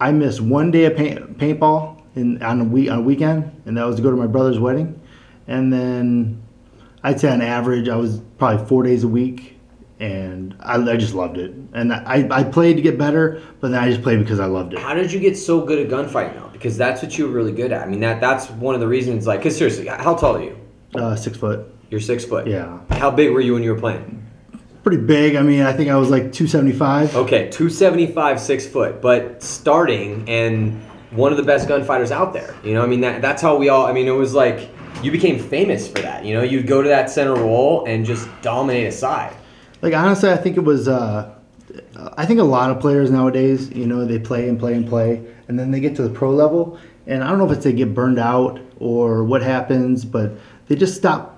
[0.00, 3.76] I missed one day of paint, paintball in on a week on a weekend, and
[3.76, 5.00] that was to go to my brother's wedding.
[5.48, 6.42] And then
[7.02, 9.58] I'd say on average, I was probably four days a week,
[9.98, 11.52] and I, I just loved it.
[11.72, 14.74] And I, I played to get better, but then I just played because I loved
[14.74, 14.78] it.
[14.78, 16.48] How did you get so good at gunfighting though?
[16.52, 17.82] Because that's what you were really good at.
[17.84, 19.26] I mean, that that's one of the reasons.
[19.26, 20.56] Like, cause seriously, how tall are you?
[20.94, 22.46] Uh, six foot, You're six foot.
[22.46, 24.17] yeah, How big were you when you were playing?
[24.88, 25.36] Pretty big.
[25.36, 27.14] I mean, I think I was like two seventy five.
[27.14, 30.80] Okay, 275, six foot, but starting and
[31.10, 32.54] one of the best gunfighters out there.
[32.64, 33.86] You know, I mean, that that's how we all.
[33.86, 34.70] I mean, it was like
[35.02, 36.24] you became famous for that.
[36.24, 39.36] You know, you'd go to that center role and just dominate a side.
[39.82, 40.88] Like honestly, I think it was.
[40.88, 41.34] Uh,
[42.16, 45.22] I think a lot of players nowadays, you know, they play and play and play,
[45.48, 47.74] and then they get to the pro level, and I don't know if it's they
[47.74, 50.32] get burned out or what happens, but
[50.66, 51.37] they just stop.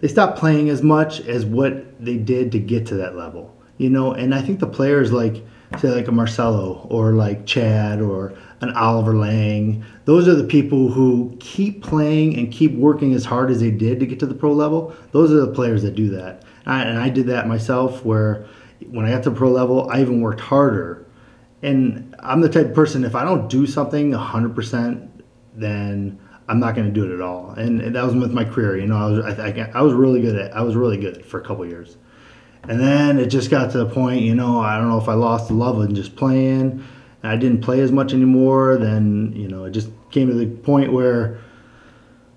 [0.00, 3.90] They stop playing as much as what they did to get to that level, you
[3.90, 4.12] know.
[4.12, 5.44] And I think the players like,
[5.78, 10.90] say, like a Marcello or like Chad or an Oliver Lang, those are the people
[10.90, 14.34] who keep playing and keep working as hard as they did to get to the
[14.34, 14.94] pro level.
[15.12, 16.44] Those are the players that do that.
[16.66, 18.46] I, and I did that myself where
[18.90, 21.06] when I got to pro level, I even worked harder.
[21.62, 25.08] And I'm the type of person, if I don't do something 100%,
[25.54, 27.50] then I'm not going to do it at all.
[27.50, 28.78] And, that was with my career.
[28.78, 31.40] You know, I was, I, I, was really good at, I was really good for
[31.40, 31.96] a couple years.
[32.64, 35.14] And then it just got to the point, you know, I don't know if I
[35.14, 36.84] lost the love of just playing
[37.22, 38.76] I didn't play as much anymore.
[38.76, 41.38] Then, you know, it just came to the point where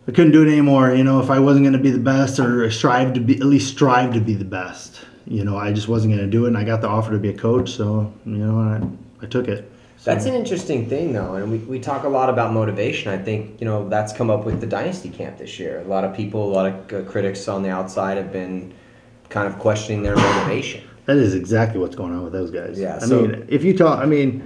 [0.07, 0.93] I couldn't do it anymore.
[0.93, 3.45] You know, if I wasn't going to be the best or strive to be, at
[3.45, 6.49] least strive to be the best, you know, I just wasn't going to do it.
[6.49, 7.71] And I got the offer to be a coach.
[7.71, 9.71] So, you know, I, I took it.
[10.01, 13.11] So- That's an interesting thing, though, and we, we talk a lot about motivation.
[13.13, 15.79] I think you know that's come up with the dynasty camp this year.
[15.81, 18.73] A lot of people, a lot of critics on the outside have been
[19.29, 20.81] kind of questioning their motivation.
[21.05, 22.79] That is exactly what's going on with those guys.
[22.79, 24.41] Yeah, I so- mean, if you talk, I mean,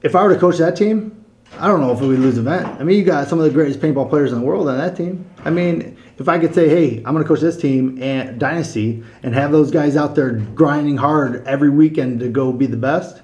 [0.00, 1.26] if I were to coach that team,
[1.58, 2.80] I don't know if we would lose an event.
[2.80, 4.96] I mean, you got some of the greatest paintball players in the world on that
[4.96, 5.26] team.
[5.44, 9.02] I mean, if I could say, hey, I'm going to coach this team and dynasty
[9.22, 13.20] and have those guys out there grinding hard every weekend to go be the best,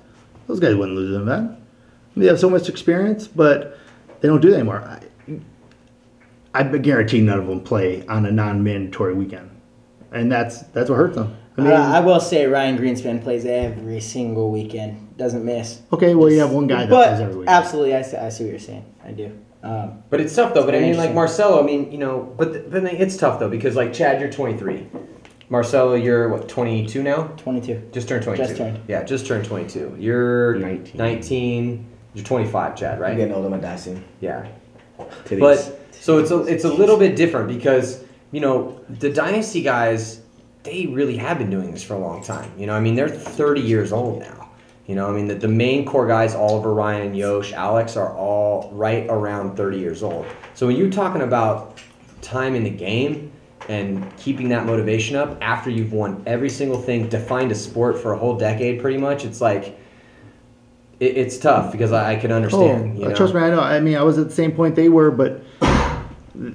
[0.47, 1.51] those guys wouldn't lose an event.
[1.51, 3.79] I mean, they have so much experience, but
[4.21, 4.81] they don't do that anymore.
[4.81, 5.41] I,
[6.55, 9.51] I guarantee none of them play on a non-mandatory weekend,
[10.13, 11.37] and that's that's what hurts them.
[11.59, 15.81] I mean, uh, I will say Ryan Greenspan plays every single weekend, doesn't miss.
[15.93, 17.49] Okay, well, you have one guy that but plays every week.
[17.49, 18.85] absolutely, I see, I see what you're saying.
[19.05, 19.39] I do.
[19.63, 20.65] Um, But it's tough though.
[20.65, 21.15] But I mean, like.
[21.15, 21.61] Marcello.
[21.63, 24.87] I mean, you know, but th- but it's tough though because like Chad, you're 23.
[25.49, 27.25] Marcello, you're what 22 now?
[27.37, 27.91] 22.
[27.93, 28.45] Just turned 22.
[28.45, 28.81] Just turned.
[28.89, 29.97] Yeah, just turned 22.
[29.99, 30.97] You're 19.
[30.97, 31.87] 19.
[32.15, 33.17] You're 25, Chad, I'm right?
[33.17, 33.45] getting old.
[33.45, 34.05] I'm gonna die soon.
[34.21, 34.49] Yeah.
[34.99, 35.41] Titties.
[35.41, 40.23] But so it's a it's a little bit different because you know the dynasty guys
[40.63, 42.51] they really have been doing this for a long time.
[42.59, 44.51] You know, I mean they're 30 years old now.
[44.87, 48.17] You know, I mean the, the main core guys, Oliver, Ryan, and Yosh, Alex are
[48.17, 50.27] all right around 30 years old.
[50.55, 51.79] So when you're talking about
[52.23, 53.33] time in the game
[53.69, 58.13] and keeping that motivation up after you've won every single thing, defined a sport for
[58.13, 59.79] a whole decade pretty much, it's like
[61.01, 62.97] it, it's tough because I, I can understand.
[62.97, 63.15] Oh, you know?
[63.15, 63.61] trust me, I know.
[63.61, 65.43] I mean, I was at the same point they were, but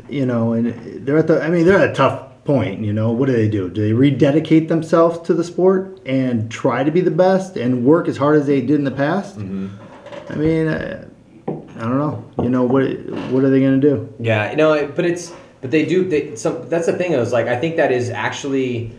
[0.10, 1.42] you know, and they're at the.
[1.42, 2.84] I mean, they're at a tough point.
[2.84, 3.70] You know, what do they do?
[3.70, 8.08] Do they rededicate themselves to the sport and try to be the best and work
[8.08, 9.38] as hard as they did in the past?
[9.38, 9.68] Mm-hmm.
[10.30, 11.08] I mean, uh,
[11.48, 12.32] I don't know.
[12.44, 12.84] You know, what
[13.32, 14.14] what are they going to do?
[14.20, 16.04] Yeah, you know, but it's but they do.
[16.08, 17.16] They some that's the thing.
[17.16, 18.92] I was like, I think that is actually.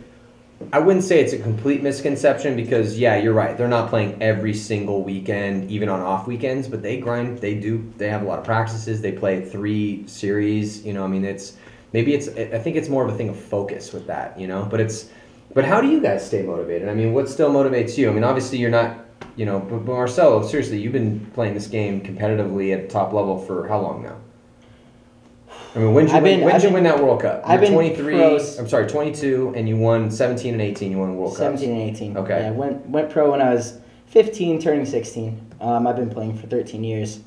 [0.72, 3.58] I wouldn't say it's a complete misconception because yeah, you're right.
[3.58, 6.68] They're not playing every single weekend, even on off weekends.
[6.68, 7.38] But they grind.
[7.38, 7.92] They do.
[7.98, 9.02] They have a lot of practices.
[9.02, 10.86] They play three series.
[10.86, 11.56] You know, I mean, it's
[11.92, 12.28] maybe it's.
[12.28, 14.38] I think it's more of a thing of focus with that.
[14.38, 15.10] You know, but it's.
[15.54, 16.88] But how do you guys stay motivated?
[16.88, 18.08] I mean, what still motivates you?
[18.08, 18.98] I mean, obviously you're not.
[19.36, 23.80] You know, but, seriously, you've been playing this game competitively at top level for how
[23.80, 24.16] long now?
[25.74, 27.22] I mean, when did you, I've win, been- when I've did been- win that World
[27.22, 27.42] Cup?
[27.46, 30.90] I've been 23, pros- I'm sorry, 22, and you won 17 and 18.
[30.92, 31.38] You won World Cup.
[31.38, 32.16] 17 and 18.
[32.18, 32.40] Okay.
[32.42, 35.40] Yeah, went went pro when I was 15, turning 16.
[35.60, 37.20] Um, I've been playing for 13 years.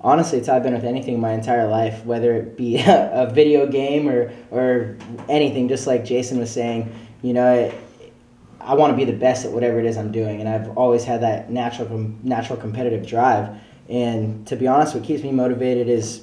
[0.00, 3.30] Honestly, it's how I've been with anything my entire life, whether it be a, a
[3.32, 4.96] video game or or
[5.28, 5.68] anything.
[5.68, 6.92] Just like Jason was saying,
[7.22, 7.74] you know, it,
[8.60, 11.02] I want to be the best at whatever it is I'm doing, and I've always
[11.02, 13.48] had that natural com- natural competitive drive.
[13.88, 16.22] And to be honest, what keeps me motivated is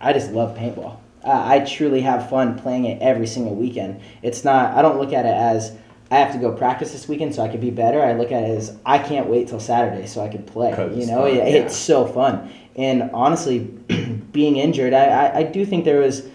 [0.00, 0.98] I just love paintball.
[1.24, 4.00] I I truly have fun playing it every single weekend.
[4.22, 4.76] It's not.
[4.76, 5.76] I don't look at it as
[6.10, 8.02] I have to go practice this weekend so I could be better.
[8.02, 10.70] I look at it as I can't wait till Saturday so I could play.
[10.94, 11.44] You know, fun, it, yeah.
[11.44, 12.50] it's so fun.
[12.76, 13.58] And honestly,
[14.32, 16.26] being injured, I, I, I do think there was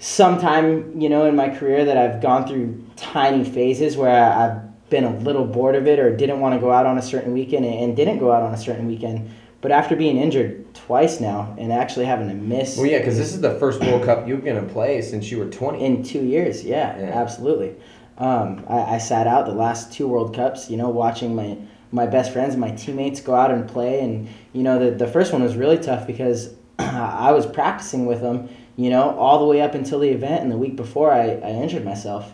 [0.00, 4.90] sometime you know in my career that I've gone through tiny phases where I, I've
[4.90, 7.32] been a little bored of it or didn't want to go out on a certain
[7.32, 9.30] weekend and, and didn't go out on a certain weekend.
[9.60, 13.34] But after being injured twice now and actually having to miss Well, yeah, because this
[13.34, 15.84] is the first World Cup you're gonna play since you were 20.
[15.84, 17.06] in two years, yeah, Yeah.
[17.06, 17.74] absolutely.
[18.18, 21.56] Um, I, I sat out the last two World Cups, you know, watching my
[21.90, 25.06] my best friends and my teammates go out and play, and you know, the the
[25.06, 29.46] first one was really tough because I was practicing with them, you know, all the
[29.46, 32.32] way up until the event, and the week before I, I injured myself,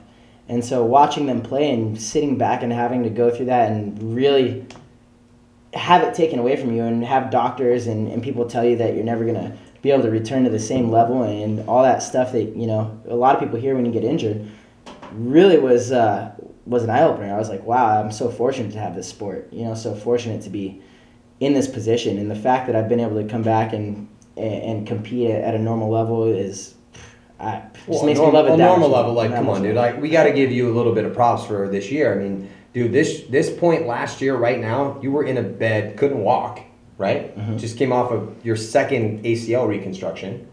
[0.49, 4.15] and so watching them play and sitting back and having to go through that and
[4.15, 4.67] really
[5.75, 8.95] have it taken away from you and have doctors and, and people tell you that
[8.95, 12.03] you're never going to be able to return to the same level and all that
[12.03, 14.49] stuff that you know a lot of people hear when you get injured
[15.13, 16.33] really was uh,
[16.67, 17.33] was an eye opener.
[17.35, 19.53] I was like, wow, I'm so fortunate to have this sport.
[19.53, 20.81] You know, so fortunate to be
[21.41, 24.85] in this position, and the fact that I've been able to come back and and,
[24.87, 26.75] compete at a normal level is,
[27.39, 28.55] I, just Well, makes normal, me love it.
[28.55, 29.77] a that normal much- level, like, that come on, dude.
[29.77, 32.13] Like, we got to give you a little bit of props for this year.
[32.13, 35.97] I mean, dude, this this point last year, right now, you were in a bed,
[35.97, 36.61] couldn't walk,
[36.99, 37.37] right?
[37.39, 37.59] Mhm.
[37.59, 40.47] Just came off of your second ACL reconstruction.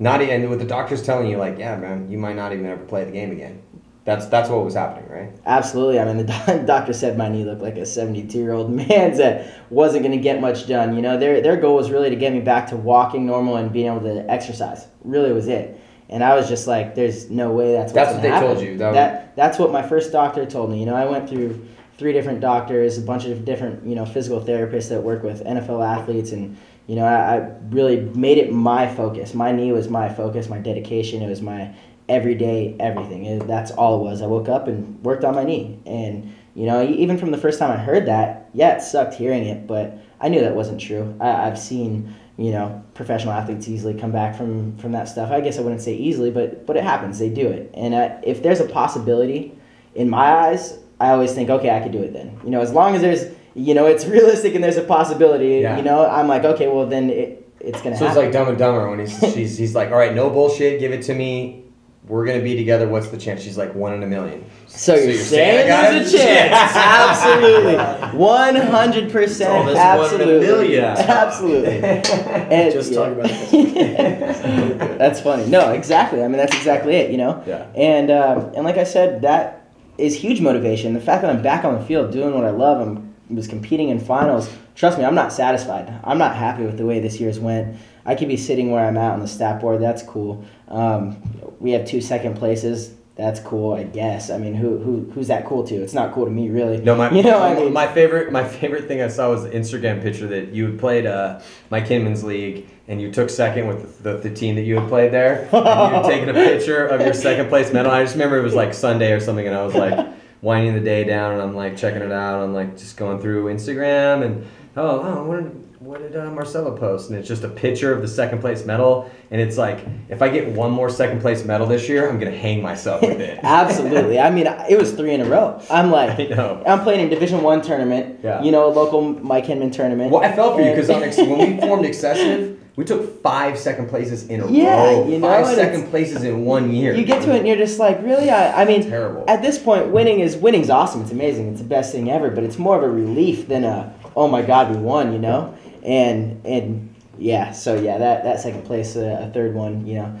[0.00, 2.82] Not and with the doctors telling you, like, yeah, man, you might not even ever
[2.82, 3.60] play the game again.
[4.04, 5.30] That's that's what was happening, right?
[5.46, 5.98] Absolutely.
[6.00, 9.18] I mean, the doc- doctor said my knee looked like a 72 year old man's
[9.18, 10.94] that wasn't going to get much done.
[10.96, 13.72] You know, their, their goal was really to get me back to walking normal and
[13.72, 14.86] being able to exercise.
[15.04, 15.80] Really was it.
[16.08, 18.54] And I was just like, there's no way that's That's what they happen.
[18.54, 18.76] told you.
[18.78, 20.80] That That, that's what my first doctor told me.
[20.80, 24.40] You know, I went through three different doctors, a bunch of different, you know, physical
[24.40, 26.32] therapists that work with NFL athletes.
[26.32, 27.36] And, you know, I, I
[27.70, 29.32] really made it my focus.
[29.34, 31.22] My knee was my focus, my dedication.
[31.22, 31.74] It was my
[32.08, 33.24] everyday everything.
[33.24, 34.22] It, that's all it was.
[34.22, 35.78] I woke up and worked on my knee.
[35.86, 39.46] And, you know, even from the first time I heard that, yeah, it sucked hearing
[39.46, 41.16] it, but I knew that wasn't true.
[41.20, 45.30] I, I've seen, you know, professional athletes easily come back from, from that stuff.
[45.30, 47.18] I guess I wouldn't say easily, but, but it happens.
[47.18, 47.70] They do it.
[47.74, 49.56] And uh, if there's a possibility,
[49.94, 52.38] in my eyes, I always think, okay, I could do it then.
[52.44, 55.76] You know, as long as there's, you know, it's realistic and there's a possibility, Yeah.
[55.76, 58.48] you know, I'm like, okay, well, then it, it's going to So it's like Dumb
[58.48, 61.63] and Dumber when he's she's he's like, all right, no bullshit, give it to me.
[62.06, 62.86] We're gonna be together.
[62.86, 63.42] What's the chance?
[63.42, 64.44] She's like one in a million.
[64.66, 66.52] So, you're, saying, I got there's a chance?
[66.76, 69.50] Absolutely, one hundred percent.
[69.50, 70.84] All this one in a Absolutely, million.
[70.98, 71.78] absolutely.
[71.78, 72.98] And, Just yeah.
[72.98, 74.98] talking about this.
[74.98, 75.46] that's funny.
[75.46, 76.22] No, exactly.
[76.22, 77.10] I mean, that's exactly it.
[77.10, 77.42] You know.
[77.46, 77.66] Yeah.
[77.74, 80.92] And um, and like I said, that is huge motivation.
[80.92, 83.88] The fact that I'm back on the field doing what I love, I'm was competing
[83.88, 84.50] in finals.
[84.74, 85.92] Trust me, I'm not satisfied.
[86.04, 87.76] I'm not happy with the way this year's went.
[88.06, 89.80] I could be sitting where I'm at on the stat board.
[89.80, 90.44] That's cool.
[90.68, 91.22] Um,
[91.60, 92.94] we have two second places.
[93.16, 94.28] That's cool, I guess.
[94.28, 95.74] I mean, who who who's that cool to?
[95.76, 96.78] It's not cool to me, really.
[96.78, 99.50] No, my you know, I mean, my favorite my favorite thing I saw was the
[99.50, 101.40] Instagram picture that you had played uh,
[101.70, 104.88] Mike Hinman's league and you took second with the, the, the team that you had
[104.88, 105.48] played there.
[105.52, 107.92] And you had taken a picture of your second place medal.
[107.92, 110.08] I just remember it was like Sunday or something, and I was like
[110.42, 112.42] winding the day down, and I'm like checking it out.
[112.42, 114.46] I'm like just going through Instagram and
[114.76, 117.10] oh oh what did, what did uh, Marcello post?
[117.10, 120.28] And it's just a picture of the second place medal, and it's like if I
[120.30, 123.38] get one more second place medal this year, I'm gonna hang myself with it.
[123.42, 124.18] Absolutely.
[124.18, 125.60] I mean, it was three in a row.
[125.70, 126.30] I'm like.
[126.38, 128.20] I'm playing in Division One tournament.
[128.22, 128.42] Yeah.
[128.42, 130.10] You know, a local Mike Hinman tournament.
[130.10, 133.88] Well, I felt for you because And- when we formed Excessive, we took five second
[133.88, 135.08] places in a Yeah, row.
[135.08, 136.94] you know, five second places in one year.
[136.94, 138.30] you get to it and you're just like, really?
[138.30, 139.24] I, I mean, Terrible.
[139.28, 141.02] at this point, winning is winning's awesome.
[141.02, 141.50] It's amazing.
[141.52, 142.30] It's the best thing ever.
[142.30, 145.12] But it's more of a relief than a, oh my God, we won.
[145.12, 145.54] You know,
[145.84, 147.52] and and yeah.
[147.52, 149.86] So yeah, that that second place, uh, a third one.
[149.86, 150.20] You know.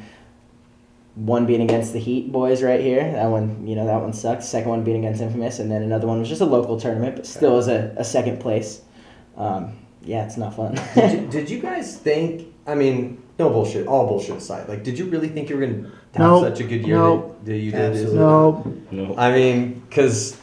[1.16, 3.12] One being against the Heat boys right here.
[3.12, 4.42] That one, you know, that one sucked.
[4.42, 7.24] Second one being against Infamous, and then another one was just a local tournament, but
[7.24, 8.82] still was a, a second place.
[9.36, 10.76] Um, yeah, it's not fun.
[10.96, 12.52] did, you, did you guys think?
[12.66, 13.86] I mean, no bullshit.
[13.86, 15.82] All bullshit aside, like, did you really think you were gonna
[16.14, 17.28] have No, such a good year no.
[17.28, 17.80] that, that you did?
[17.80, 18.18] Absolutely.
[18.18, 19.14] No, No.
[19.16, 20.34] I mean, because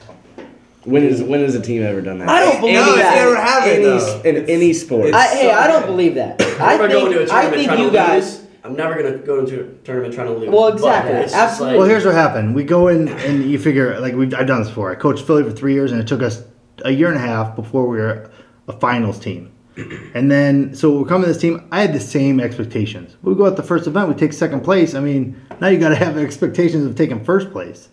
[0.84, 2.30] When is when has a team ever done that?
[2.30, 3.16] I don't believe No, that.
[3.16, 4.22] never happened, any, though.
[4.24, 5.14] in any sport.
[5.14, 5.88] I, hey, so I don't good.
[5.88, 6.42] believe that.
[6.42, 8.40] I If I go into a think, I think you guys.
[8.40, 10.50] lose, I'm never gonna go into a tournament trying to lose.
[10.50, 11.14] Well, exactly.
[11.14, 11.78] it's just Absolutely.
[11.80, 12.56] Well, here's what happened.
[12.56, 14.92] We go in and you figure like we've I've done this before.
[14.92, 16.44] I coached Philly for three years, and it took us
[16.84, 18.30] a year and a half before we were
[18.68, 19.52] a finals team.
[20.16, 21.68] And then so we're coming to this team.
[21.72, 23.16] I had the same expectations.
[23.22, 24.94] We go at the first event, we take second place.
[24.96, 27.88] I mean, now you got to have expectations of taking first place,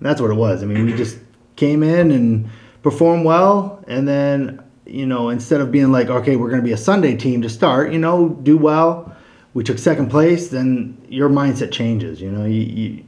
[0.00, 0.62] and that's what it was.
[0.62, 1.18] I mean, we just
[1.62, 2.50] came in and
[2.82, 6.72] performed well, and then you know instead of being like, okay, we're going to be
[6.72, 9.14] a Sunday team to start, you know, do well.
[9.54, 12.20] We took second place, then your mindset changes.
[12.20, 13.04] You know, you, you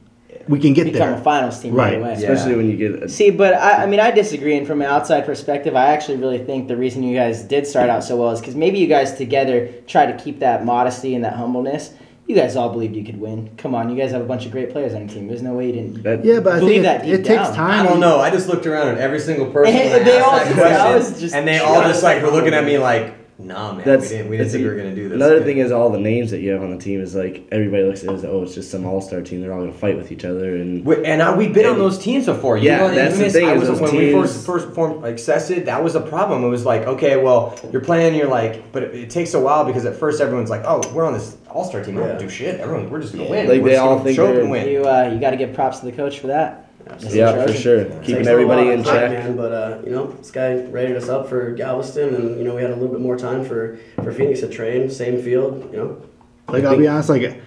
[0.47, 1.19] we can get Become there.
[1.19, 1.99] a finals team right, Right.
[1.99, 2.09] away.
[2.11, 2.31] Yeah.
[2.31, 4.55] Especially when you get a, See, but I, I mean, I disagree.
[4.55, 7.89] And from an outside perspective, I actually really think the reason you guys did start
[7.89, 11.23] out so well is because maybe you guys together try to keep that modesty and
[11.25, 11.93] that humbleness.
[12.27, 13.51] You guys all believed you could win.
[13.57, 15.27] Come on, you guys have a bunch of great players on your team.
[15.27, 16.01] There's no way you didn't.
[16.03, 17.53] that, Yeah, but I Believe think that it, deep it takes down.
[17.55, 17.85] time.
[17.85, 18.19] I don't know.
[18.19, 19.73] I just looked around at every single person.
[19.75, 20.55] They- when I they asked all that
[20.95, 24.03] question, just and they all just like were looking at me like, "Nah, man, That's
[24.09, 25.45] we didn't, we didn't think we were gonna do this." Another Good.
[25.45, 28.03] thing is all the names that you have on the team is like everybody looks
[28.03, 29.41] at it as oh it's just some all star team.
[29.41, 31.97] They're all gonna fight with each other and We- And I, we've been on those
[31.97, 32.57] teams before.
[32.57, 35.65] You Yeah, know, that's the thing I was, those when we first first formed Excessive,
[35.65, 36.43] that was a problem.
[36.43, 39.65] It was like, okay, well, you're playing, you're like, but it, it takes a while
[39.65, 42.17] because at first everyone's like, oh, we're on this all star team, we don't Yeah.
[42.17, 42.59] do shit.
[42.59, 43.29] Everyone, we're just gonna Yeah.
[43.31, 43.47] win.
[43.49, 44.67] Like, We're they all think show up they're- and win.
[44.69, 46.64] You uh, you got to give props to the coach for that.
[46.85, 47.15] Mr.
[47.15, 49.11] yeah for sure Takes keeping a everybody in time, check.
[49.11, 52.55] man, but uh, you know, this guy rated us up for Galveston, and you know,
[52.55, 55.77] we had a little bit more time for for Phoenix to train, same field, you
[55.77, 56.01] know.
[56.47, 57.41] Like I'll be honest, like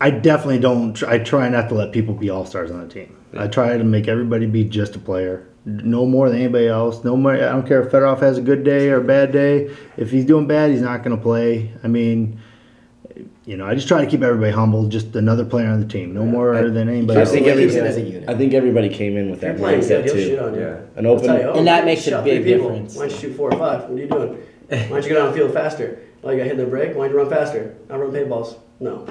[0.00, 0.94] I definitely don't.
[0.94, 3.16] Tr- I try not to let people be all stars on the team.
[3.36, 7.04] I try to make everybody be just a player, no more than anybody else.
[7.04, 7.34] No more.
[7.34, 9.74] I don't care if Fedorov has a good day or a bad day.
[9.96, 11.72] If he's doing bad, he's not going to play.
[11.84, 12.40] I mean,
[13.46, 14.86] you know, I just try to keep everybody humble.
[14.88, 17.30] Just another player on the team, no more I- than anybody I else.
[17.32, 18.28] think Keeps it everybody, as a unit.
[18.28, 20.44] I think everybody came in with If you're that playing mindset he'll shit too.
[20.44, 20.60] on you.
[20.60, 20.76] Yeah.
[20.96, 22.68] An He'll you, open oh, And that you makes a big three people.
[22.70, 22.96] difference.
[22.96, 23.82] Why don't you shoot four or five?
[23.82, 24.38] What are you doing?
[24.68, 25.98] Why don't you go down the field faster?
[26.24, 26.96] You got hit in the break.
[26.96, 27.76] Why don't you run faster?
[27.90, 28.56] I run paintballs.
[28.80, 29.06] No.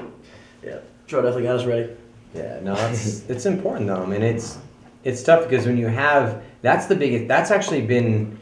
[0.64, 0.78] Yeah.
[1.06, 1.90] Joe definitely got us ready.
[2.34, 4.02] Yeah, no, it's it's important though.
[4.02, 4.58] I mean, it's
[5.04, 7.28] it's tough because when you have that's the biggest.
[7.28, 8.40] That's actually been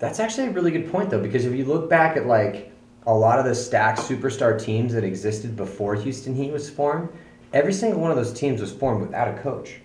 [0.00, 2.69] that's actually a really good point though because if you look back at like
[3.06, 7.08] a lot of the stacked superstar teams that existed before Houston Heat was formed,
[7.52, 9.80] every single one of those teams was formed without a coach.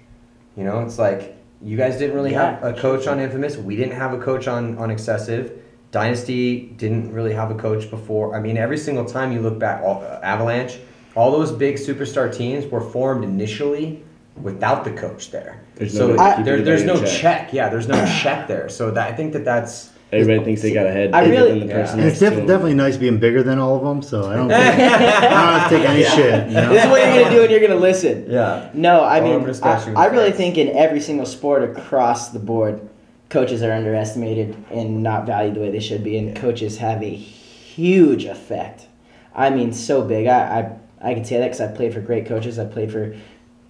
[0.58, 3.58] You know, it's like you guys didn't really have a coach on Infamous.
[3.58, 5.62] We didn't have a coach on on Excessive.
[5.92, 8.36] Dynasty didn't really have a coach before.
[8.36, 10.78] I mean, every single time you look back, all, uh, Avalanche,
[11.16, 14.04] all those big superstar teams were formed initially
[14.42, 15.62] without the coach there.
[15.76, 17.22] There's so nobody I- there, there's no check.
[17.22, 17.54] check.
[17.54, 18.68] Yeah, there's no check there.
[18.68, 21.68] So that I think that that's Everybody thinks they got ahead I bigger really- than
[21.68, 21.82] the Yeah.
[21.82, 24.02] person And it's def- definitely nice being bigger than all of them.
[24.02, 24.48] So I don't.
[24.50, 26.48] Take, I don't have to take any shit.
[26.48, 26.70] You know?
[26.70, 28.26] This is what you're gonna do, and you're gonna listen.
[28.30, 28.70] yeah.
[28.74, 31.00] No, I Oh, I'm mean, gonna smash you in I, I really think in every
[31.00, 32.82] single sport across the board,
[33.30, 37.10] coaches are underestimated and not valued the way they should be, and coaches have a
[37.10, 38.88] huge effect.
[39.36, 40.28] I mean, so big.
[40.28, 40.70] I
[41.02, 42.58] I, I can say that because I played for great coaches.
[42.60, 43.16] I played for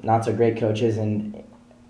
[0.04, 1.42] not so great coaches, and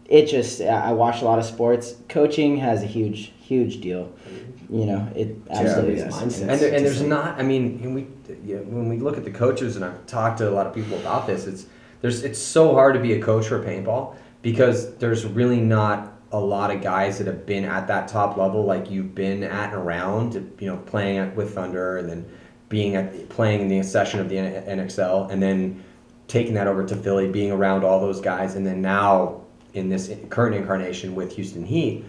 [0.06, 1.96] it just I watch a lot of sports.
[2.10, 4.06] Coaching has a huge, huge deal.
[4.28, 4.80] Mm-hmm.
[4.80, 6.16] You know, it absolutely Yeah, is.
[6.16, 6.50] mindset.
[6.50, 7.40] And, there, and there's like- not.
[7.40, 8.08] I mean, when we
[8.44, 10.98] yeah, when we look at the coaches, and I've talked to a lot of people
[11.00, 11.46] about this.
[11.48, 11.66] It's
[12.02, 16.40] there's it's so hard to be a coach for paintball because there's really not a
[16.40, 19.76] lot of guys that have been at that top level like you've been at and
[19.82, 20.34] around.
[20.60, 22.26] You know, playing at, with Thunder and then
[22.70, 25.84] being at playing in the session of the NXL and then
[26.28, 29.42] taking that over to Philly, being around all those guys, and then now
[29.76, 32.06] in this current incarnation with Houston Heat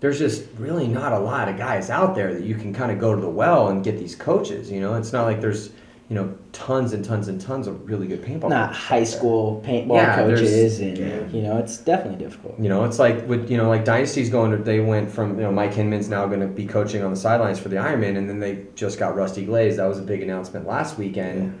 [0.00, 2.98] there's just really not a lot of guys out there that you can kind of
[2.98, 4.70] go to the well and get these coaches.
[4.70, 5.70] You know, it's not like there's
[6.08, 8.50] you know tons and tons and tons of really good paintball.
[8.50, 11.26] Not high school paintball Yeah, coaches, and yeah.
[11.28, 12.60] you know, it's definitely difficult.
[12.60, 14.50] You know, it's like with you know like Dynasty's going.
[14.50, 17.16] To, they went from you know Mike Hinman's now going to be coaching on the
[17.16, 19.78] sidelines for the Ironmen, and then they just got Rusty Glaze.
[19.78, 21.58] That was a big announcement last weekend,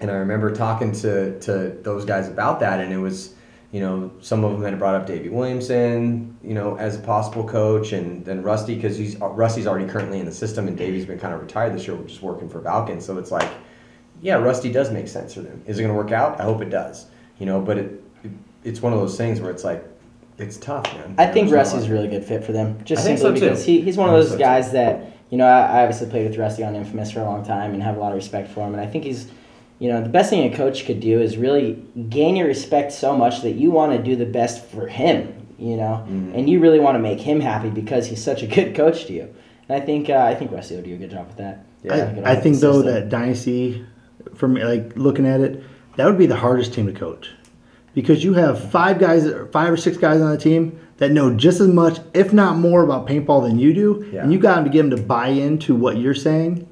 [0.00, 3.34] and I remember talking to to those guys about that, and it was.
[3.74, 7.42] You know, some of them had brought up Davey Williamson, you know, as a possible
[7.42, 11.06] coach, and then Rusty because he's uh, Rusty's already currently in the system, and Davey's
[11.06, 13.02] been kind of retired this year, just working for Valken.
[13.02, 13.50] So it's like,
[14.22, 15.60] yeah, Rusty does make sense for them.
[15.66, 16.40] Is it going to work out?
[16.40, 17.06] I hope it does.
[17.40, 18.30] You know, but it, it
[18.62, 19.84] it's one of those things where it's like,
[20.38, 21.16] it's tough, man.
[21.18, 22.78] I think Rusty's a really good fit for them.
[22.84, 23.40] Just simply so, too.
[23.40, 26.28] because he, he's one of those so, guys that, you know, I, I obviously played
[26.28, 28.60] with Rusty on Infamous for a long time and have a lot of respect for
[28.60, 28.72] him.
[28.72, 29.32] And I think he's,
[29.78, 33.16] you know, the best thing a coach could do is really gain your respect so
[33.16, 36.34] much that you want to do the best for him, you know, Mhm.
[36.34, 39.12] and you really want to make him happy because he's such a good coach to
[39.12, 39.28] you.
[39.68, 41.64] And I think uh, I think Rusty will do a good job with that.
[41.82, 42.14] Yeah.
[42.24, 42.94] I, I think though system.
[42.94, 43.84] that dynasty,
[44.34, 45.62] for me, like looking at it,
[45.96, 47.30] that would be the hardest team to coach,
[47.94, 51.60] because you have five guys, five or six guys on the team that know just
[51.60, 54.22] as much, if not more, about paintball than you do, Yeah.
[54.22, 56.66] and you got them to get them to buy into what you're saying.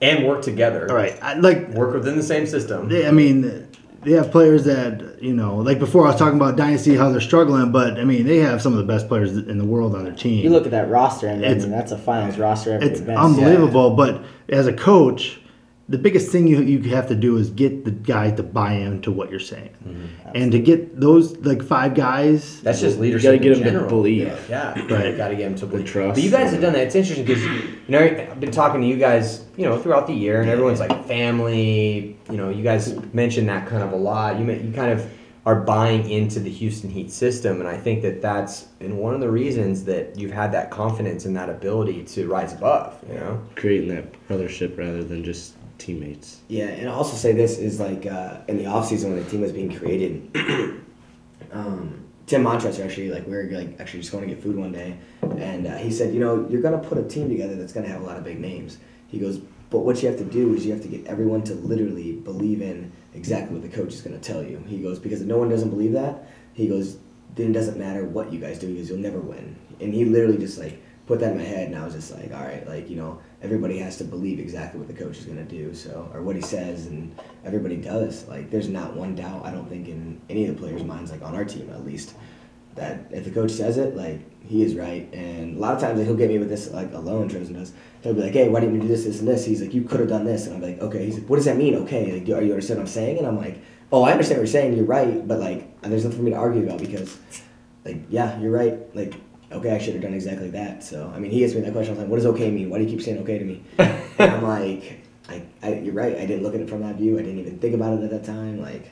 [0.00, 0.88] And work together.
[0.90, 2.88] All right, I, like Work within the same system.
[2.88, 3.66] they, I mean,
[4.02, 7.20] they have players that you know, like before I was talking about dynasty how they're
[7.20, 10.04] struggling, but I mean they have some of the best players in the world on
[10.04, 10.44] their team.
[10.44, 12.74] you look at that roster, and I mean, that's a finals roster.
[12.74, 13.18] Every it's event.
[13.18, 13.90] unbelievable.
[13.90, 15.40] But as a coach,
[15.88, 19.12] the biggest thing you you have to do is get the guys to buy into
[19.12, 20.30] what you're saying, Mm-hmm.
[20.34, 22.60] and to get those like five guys.
[22.62, 23.24] That's just leadership.
[23.24, 23.62] You leadership.
[23.62, 24.46] gotta get in them to believe.
[24.50, 25.16] Yeah, Right.
[25.16, 25.86] Got to get them to believe.
[25.86, 26.14] trust.
[26.16, 26.82] But you guys have done that.
[26.82, 30.14] It's interesting because you know I've been talking to you guys, you know, throughout the
[30.14, 32.16] year, and everyone's like family.
[32.30, 34.38] You know, you guys mention that kind of a lot.
[34.38, 35.08] You ma- you kind of
[35.44, 39.20] are buying into the Houston Heat system, and I think that that's and one of
[39.20, 42.96] the reasons that you've had that confidence and that ability to rise above.
[43.08, 43.40] You know.
[43.54, 46.40] creating that brothership rather than just teammates.
[46.48, 49.40] Yeah, and I'll also say this is like uh, in the offseason when the team
[49.40, 50.30] was being created,
[51.52, 54.72] um, Tim Montressor actually like we were like actually just going to get food one
[54.72, 54.98] day,
[55.38, 58.00] and uh, he said, you know, you're gonna put a team together that's gonna have
[58.00, 58.78] a lot of big names.
[59.08, 59.38] He goes,
[59.70, 62.62] but what you have to do is you have to get everyone to literally believe
[62.62, 64.62] in exactly what the coach is gonna tell you.
[64.66, 66.98] He goes because if no one doesn't believe that, he goes,
[67.34, 69.56] then it doesn't matter what you guys do because you'll never win.
[69.80, 72.32] And he literally just like put that in my head, and I was just like,
[72.32, 75.44] all right, like you know, everybody has to believe exactly what the coach is gonna
[75.44, 78.26] do, so or what he says, and everybody does.
[78.28, 81.22] Like, there's not one doubt I don't think in any of the players' minds, like
[81.22, 82.14] on our team at least,
[82.74, 85.12] that if the coach says it, like he is right.
[85.12, 87.28] And a lot of times like, he'll get me with this like alone.
[87.28, 87.72] Trosen does.
[88.02, 89.82] He'll be like, "Hey, why didn't you do this, this, and this?" He's like, "You
[89.82, 92.12] could have done this," and I'm like, "Okay." He's like, "What does that mean?" Okay,
[92.12, 93.18] like, are you understand what I'm saying?
[93.18, 94.76] And I'm like, "Oh, I understand what you're saying.
[94.76, 97.16] You're right, but like, and there's nothing for me to argue about because,
[97.84, 98.94] like, yeah, you're right.
[98.94, 99.14] Like,
[99.52, 101.92] okay, I should have done exactly that." So I mean, he asked me that question.
[101.92, 102.70] I was like, "What does okay mean?
[102.70, 106.16] Why do you keep saying okay to me?" and I'm like, I, I, "You're right.
[106.16, 107.18] I didn't look at it from that view.
[107.18, 108.90] I didn't even think about it at that time." Like,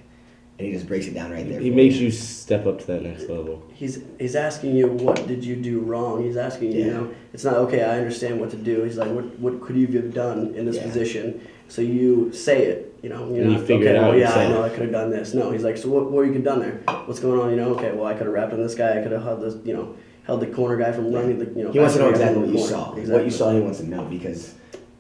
[0.59, 1.61] and he just breaks it down right there.
[1.61, 2.03] He for makes me.
[2.03, 3.63] you step up to that next level.
[3.75, 6.23] He's he's asking you what did you do wrong.
[6.23, 7.83] He's asking you, you know, it's not okay.
[7.83, 8.83] I understand what to do.
[8.85, 10.85] He's like, what what could you have done in this Yeah.
[10.85, 11.41] position?
[11.67, 13.21] So you say it, you know.
[13.31, 14.93] You're And you not, figure okay, it out Well, yeah, I know I could have
[14.93, 15.33] done this.
[15.35, 16.83] No, he's like, so what, what you could have done there?
[17.07, 17.51] What's going on?
[17.51, 18.99] You know, okay, well I could have wrapped on this guy.
[18.99, 21.65] I could have hugged this, you know, held the corner guy from running the, you
[21.65, 21.73] know.
[21.73, 22.85] He wants to know exactly what you the saw.
[22.93, 23.13] corner.
[23.13, 24.55] What you saw, he wants to know because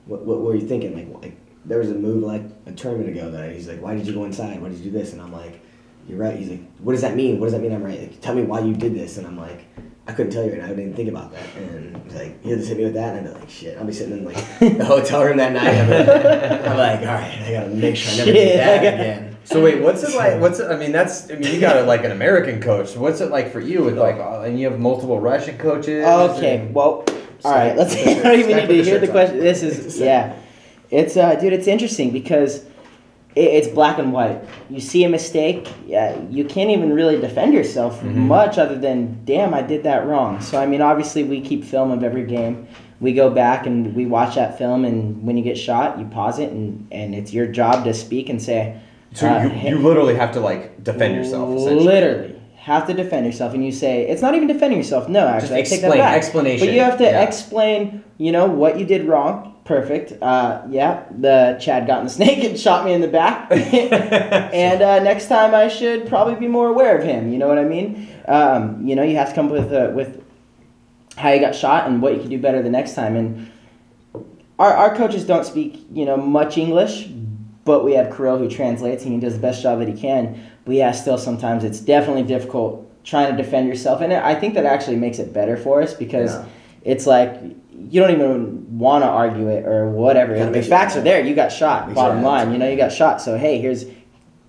[0.06, 0.94] what, what were you thinking?
[0.94, 4.06] Like, like there was a move like a tournament ago that he's like, why did
[4.06, 4.60] you go inside?
[4.60, 5.12] Why did you do this?
[5.12, 5.60] And I'm like,
[6.06, 6.36] you're right.
[6.36, 7.40] He's like, what does that mean?
[7.40, 7.72] What does that mean?
[7.72, 7.98] I'm right.
[8.00, 9.16] Like, tell me why you did this.
[9.16, 9.64] And I'm like,
[10.06, 11.46] I couldn't tell you, and I didn't think about that.
[11.56, 13.78] And he's like, he had to hit me with that, and I'd be like, shit.
[13.78, 15.74] I'll be sitting in like the hotel room that night.
[15.74, 16.08] I'm like,
[16.70, 18.56] I'm like, all right, I gotta make sure I never do Shit.
[18.58, 19.33] that again.
[19.44, 20.40] So wait, what's it like?
[20.40, 20.70] What's it?
[20.70, 21.30] I mean, that's.
[21.30, 22.96] I mean, you got a, like an American coach.
[22.96, 26.04] What's it like for you with like, and you have multiple Russian coaches.
[26.06, 27.04] Okay, well,
[27.44, 27.76] all right.
[27.76, 27.94] Let's.
[27.96, 29.38] I don't even need to hear the question.
[29.38, 30.34] This is yeah,
[30.90, 31.52] it's uh, dude.
[31.52, 32.64] It's interesting because
[33.34, 34.42] it, it's black and white.
[34.70, 38.14] You see a mistake, yeah, you can't even really defend yourself Mhm.
[38.14, 40.40] much other than, damn, I did that wrong.
[40.40, 42.66] So I mean, obviously, we keep film of every game.
[43.00, 46.38] We go back and we watch that film, and when you get shot, you pause
[46.38, 48.80] it, and and it's your job to speak and say.
[49.14, 51.48] So uh, you, you literally have to like defend yourself.
[51.48, 55.08] Literally have to defend yourself, and you say it's not even defending yourself.
[55.08, 56.16] No, Just actually, I take that back.
[56.16, 56.66] explanation.
[56.66, 57.22] But you have to Yeah.
[57.22, 59.52] explain, you know, what you did wrong.
[59.64, 60.20] Perfect.
[60.22, 63.50] Uh, yeah, the Chad got in the snake and shot me in the back.
[63.52, 67.32] and uh, next time I should probably be more aware of him.
[67.32, 68.08] You know what I mean?
[68.26, 70.22] Um, you know, you have to come up with uh, with
[71.16, 73.14] how you got shot and what you can do better the next time.
[73.16, 73.50] And
[74.58, 77.08] our, our coaches don't speak, you know, much English,
[77.64, 80.50] but we have Kirill who translates and he does the best job that he can.
[80.64, 84.00] But yeah, still sometimes it's definitely difficult trying to defend yourself.
[84.00, 86.44] And I think that actually makes it better for us because Yeah.
[86.82, 87.38] it's like
[87.76, 90.32] you don't even want to argue it or whatever.
[90.50, 91.20] The facts are there.
[91.24, 91.88] You got shot.
[91.88, 93.20] Makes Bottom line, you know, you got shot.
[93.20, 93.84] So hey, here's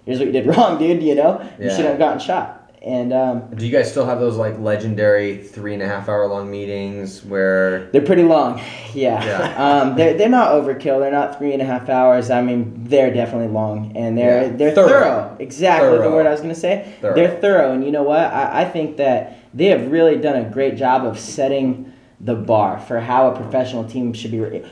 [0.06, 1.04] here's what you did wrong, dude.
[1.04, 2.65] You know, you shouldn't have gotten shot.
[2.86, 6.28] And um, Do you guys still have those like legendary three and a half hour
[6.28, 7.86] long meetings where?
[7.92, 8.60] They're pretty long,
[8.94, 9.26] yeah.
[9.26, 9.82] Yeah.
[9.82, 11.00] um, they're, they're not overkill.
[11.00, 12.30] They're not three and a half hours.
[12.30, 14.50] I mean, they're definitely long, and they're Yeah.
[14.56, 14.88] they're Thorough.
[14.88, 15.36] thorough.
[15.40, 16.94] Exactly the word I was gonna say.
[17.02, 17.16] Thorough.
[17.16, 18.20] They're thorough, and you know what?
[18.20, 22.80] I, I think that they have really done a great job of setting the bar
[22.80, 24.40] for how a professional team should be.
[24.40, 24.66] Re-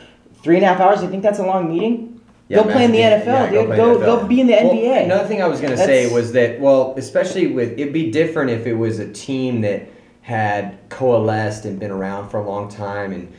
[0.43, 1.01] three and a half hours.
[1.01, 2.12] You think that's a long meeting?
[2.49, 3.75] Go play in the NFL, yeah, dude.
[3.75, 5.05] Go in go, be in the Well, NBA.
[5.05, 8.65] another thing I was gonna say was that well, especially with it'd be different if
[8.67, 9.89] it was a team that
[10.21, 13.31] had coalesced and been around for a long time and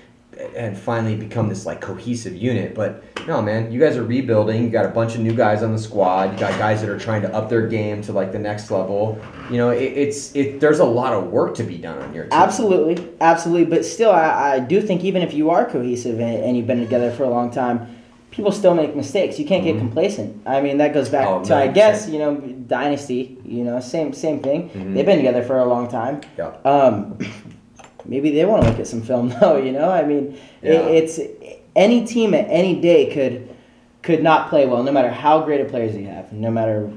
[0.57, 2.75] and finally become this like cohesive unit.
[2.75, 4.65] But no, man, you guys are rebuilding.
[4.65, 6.33] You got a bunch of new guys on the squad.
[6.33, 9.21] You got guys that are trying to up their game to like the next level.
[9.51, 10.61] You know, it, it's it.
[10.61, 12.33] There's a lot of work to be done on your team.
[12.33, 13.67] Absolutely, absolutely.
[13.67, 16.81] But still, I, I do think even if you are cohesive and, and you've been
[16.81, 17.97] together for a long time,
[18.35, 19.39] people still make mistakes.
[19.39, 19.81] You can't get Mhm.
[19.81, 20.43] complacent.
[20.45, 22.13] I mean, that goes back Oh, to I guess percent.
[22.15, 22.35] you know
[22.67, 23.39] dynasty.
[23.45, 24.71] You know, same same thing.
[24.75, 24.95] Mhm.
[24.95, 26.21] They've been together for a long time.
[26.37, 26.51] Yeah.
[26.65, 27.17] Um,
[28.05, 29.57] maybe they want to look at some film though.
[29.57, 30.73] You know, I mean, Yeah.
[30.73, 31.21] it, it's
[31.77, 33.49] any team at any day could
[34.03, 36.91] could not play well, no matter how great of players you have, no matter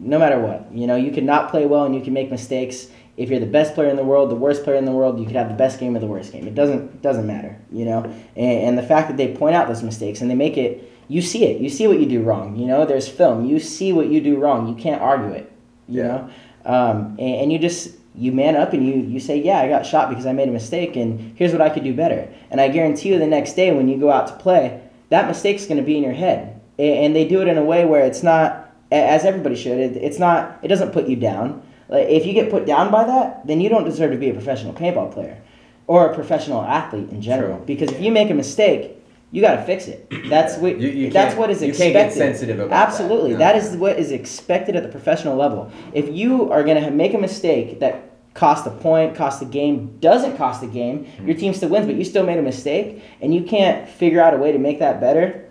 [0.00, 0.66] no matter what.
[0.72, 2.88] You know, you could not play well and you can make mistakes
[3.18, 5.26] if you're the best player in the world, the worst player in the world, you
[5.26, 6.46] could have the best game or the worst game.
[6.46, 8.04] It doesn't doesn't matter, you know.
[8.36, 11.20] And, and the fact that they point out those mistakes and they make it, you
[11.20, 11.60] see it.
[11.60, 12.56] You see what you do wrong.
[12.56, 13.44] You know, there's film.
[13.44, 14.68] You see what you do wrong.
[14.68, 15.52] You can't argue it.
[15.88, 16.06] You Yeah.
[16.08, 16.30] know,
[16.64, 19.84] um, and, and you just you man up and you you say, yeah, I got
[19.84, 22.28] shot because I made a mistake, and here's what I could do better.
[22.50, 25.66] And I guarantee you, the next day when you go out to play, that mistake's
[25.66, 26.60] going to be in your head.
[26.78, 29.78] A- And they do it in a way where it's not, as everybody should.
[29.78, 30.58] It, it's not.
[30.62, 31.62] It doesn't put you down.
[31.88, 34.34] Like if you get put down by that, then you don't deserve to be a
[34.34, 35.40] professional paintball player,
[35.86, 37.56] or a professional athlete in general.
[37.56, 37.66] True.
[37.66, 38.98] Because if you make a mistake,
[39.30, 40.10] you got to fix it.
[40.28, 40.78] That's what.
[40.80, 41.92] You- you that's what is you expected.
[41.92, 42.88] can't get sensitive about that.
[42.88, 43.38] Absolutely, No.
[43.38, 45.70] that is what is expected at the professional level.
[45.92, 49.98] If you are going to make a mistake that cost a point, cost the game,
[50.00, 51.40] doesn't cost the game, your hmm.
[51.40, 54.36] team still wins, but you still made a mistake, and you can't figure out a
[54.36, 55.47] way to make that better,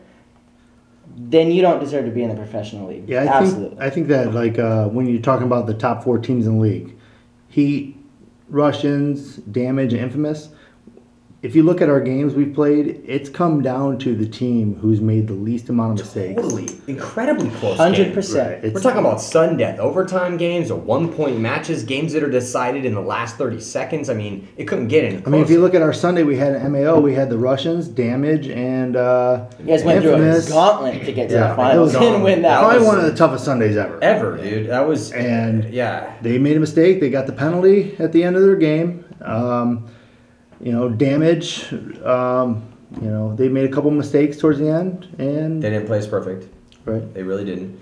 [1.17, 3.09] then you don't deserve to be in the professional league.
[3.09, 3.69] Yeah, I Absolutely.
[3.69, 6.55] think I think that like uh, when you're talking about the top four teams in
[6.55, 6.95] the league,
[7.49, 7.97] Heat,
[8.49, 10.49] Russians, Damage, and Infamous.
[11.43, 14.99] If you look at our games we've played, it's come down to the team who's
[15.01, 16.41] made the least amount of mistakes.
[16.41, 17.77] Totally, incredibly close.
[17.77, 18.15] Hundred games.
[18.15, 18.49] percent.
[18.49, 18.61] Right.
[18.63, 22.29] We're It's- talking about sudden death, overtime games, or one point matches, games that are
[22.31, 24.09] decided in the last 30 seconds.
[24.09, 26.37] I mean, it couldn't get any I mean, if you look at our Sunday, we
[26.37, 30.47] had an MAO, we had the Russians, Damage, and uh, You guys went Infamous.
[30.47, 32.59] through a gauntlet to get to Yeah, the it finals was and win that.
[32.61, 34.03] Probably was- one of the toughest Sundays ever.
[34.03, 34.69] Ever, dude.
[34.69, 35.11] That was.
[35.11, 36.13] And- yeah.
[36.23, 36.99] They made a mistake.
[36.99, 39.05] They got the penalty at the end of their game.
[39.23, 39.85] Um,
[40.61, 41.71] you know, damage.
[42.03, 42.63] Um,
[43.01, 46.07] you know, they made a couple mistakes towards the end, and They didn't play us
[46.07, 46.47] perfect.
[46.85, 47.13] right.
[47.13, 47.79] They really didn't.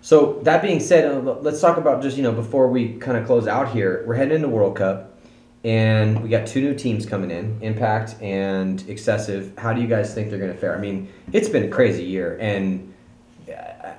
[0.00, 3.26] So that being said, uh, let's talk about just you know before we kind of
[3.26, 4.04] close out here.
[4.06, 5.18] We're heading into World Cup,
[5.64, 9.52] and we got two new teams coming in, Impact and Excessive.
[9.58, 10.76] How do you guys think they're going to fare?
[10.76, 12.92] I mean, it's been a crazy year, and
[13.48, 13.92] uh,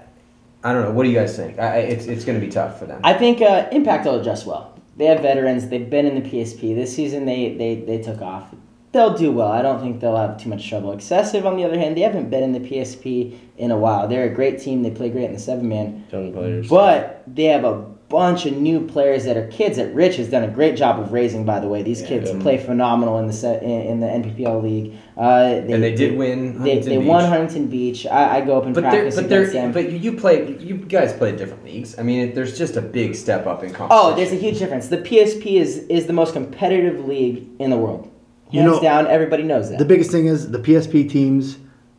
[0.64, 0.92] I don't know.
[0.92, 1.58] What do you guys think?
[1.60, 3.02] I, I- it's it's going to be tough for them.
[3.04, 4.75] I think uh, Impact will adjust well.
[4.98, 5.68] They have veterans.
[5.70, 7.26] They've been in the PSP this season.
[7.26, 8.54] They they they took off.
[8.92, 9.52] They'll do well.
[9.52, 10.94] I don't think they'll have too much trouble.
[10.94, 14.08] Excessive, on the other hand, they haven't been in the PSP in a while.
[14.08, 14.84] They're a great team.
[14.84, 16.70] They play great in the seven man, Young players.
[16.70, 20.44] but they have a bunch of new players that are kids that Rich has done
[20.44, 21.44] a great job of raising.
[21.44, 22.40] By the way, these kids Yeah.
[22.40, 24.94] play phenomenal in the set in, in the NPPL league.
[25.18, 25.22] Uh,
[25.68, 26.62] and they did win.
[26.62, 27.08] They, Huntington they Beach.
[27.08, 28.06] won Huntington Beach.
[28.06, 29.72] I, I go up and But practice but against them.
[29.72, 31.98] but you play, you guys play different leagues.
[31.98, 33.90] I mean, it, there's just a big step up in competition.
[33.92, 34.88] Oh, there's a huge difference.
[34.88, 38.12] The PSP is is the most competitive league in the world.
[38.52, 39.80] You know, down, everybody knows that.
[39.80, 41.58] The biggest thing is the PSP teams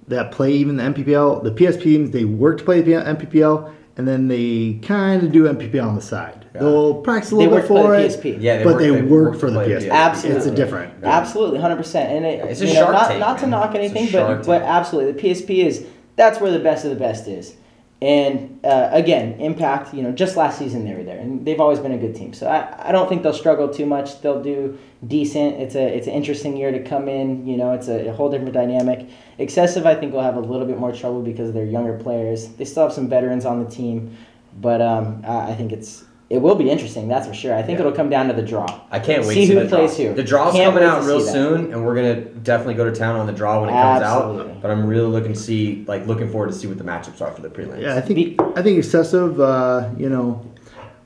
[0.09, 1.42] that play even the NPPL.
[1.42, 5.44] The PSP teams they work to play the NPPL, and then they kind of do
[5.44, 6.47] MPP on the side.
[6.55, 6.61] Yeah.
[6.61, 8.40] They'll practice a They little work bit for for the it, PSP.
[8.40, 9.82] Yeah, they but work- they they work work for to the PSP.
[9.86, 9.90] PSP.
[9.90, 10.36] Absolutely.
[10.38, 11.05] It's a different.
[11.05, 12.12] Absolutely, hundred percent.
[12.12, 13.51] And it, It's a you know, Shark not Tank, not to man.
[13.51, 14.70] knock It's a anything, Shark but but Tank.
[14.70, 15.86] absolutely, the PSP is
[16.16, 17.55] that's where the best of the best is.
[18.03, 21.78] And uh, again, Impact, you know, just last season they were there, and they've always
[21.78, 22.34] been a good team.
[22.34, 24.20] So I, I don't think they'll struggle too much.
[24.20, 25.57] They'll do decent.
[25.57, 27.47] It's a it's an interesting year to come in.
[27.47, 29.09] You know, it's a, a whole different dynamic.
[29.38, 32.49] Excessive, I think, will have a little bit more trouble because they're younger players.
[32.49, 34.14] They still have some veterans on the team,
[34.61, 37.07] but um, I, I think it's it will be interesting.
[37.09, 37.55] That's for sure.
[37.55, 37.87] I think Yeah.
[37.87, 38.66] it'll come down to the draw.
[38.91, 40.07] I can't wait to See to who the plays draw.
[40.07, 40.14] who.
[40.14, 43.27] The draw's Can't coming out real soon, and we're gonna definitely go to town on
[43.27, 44.61] the draw when it comes out.
[44.61, 47.31] But I'm really looking to see, like, looking forward to see what the matchups are
[47.31, 47.81] for the prelims.
[47.81, 49.41] Yeah, I think Be- I think excessive.
[49.41, 50.43] Uh, you know,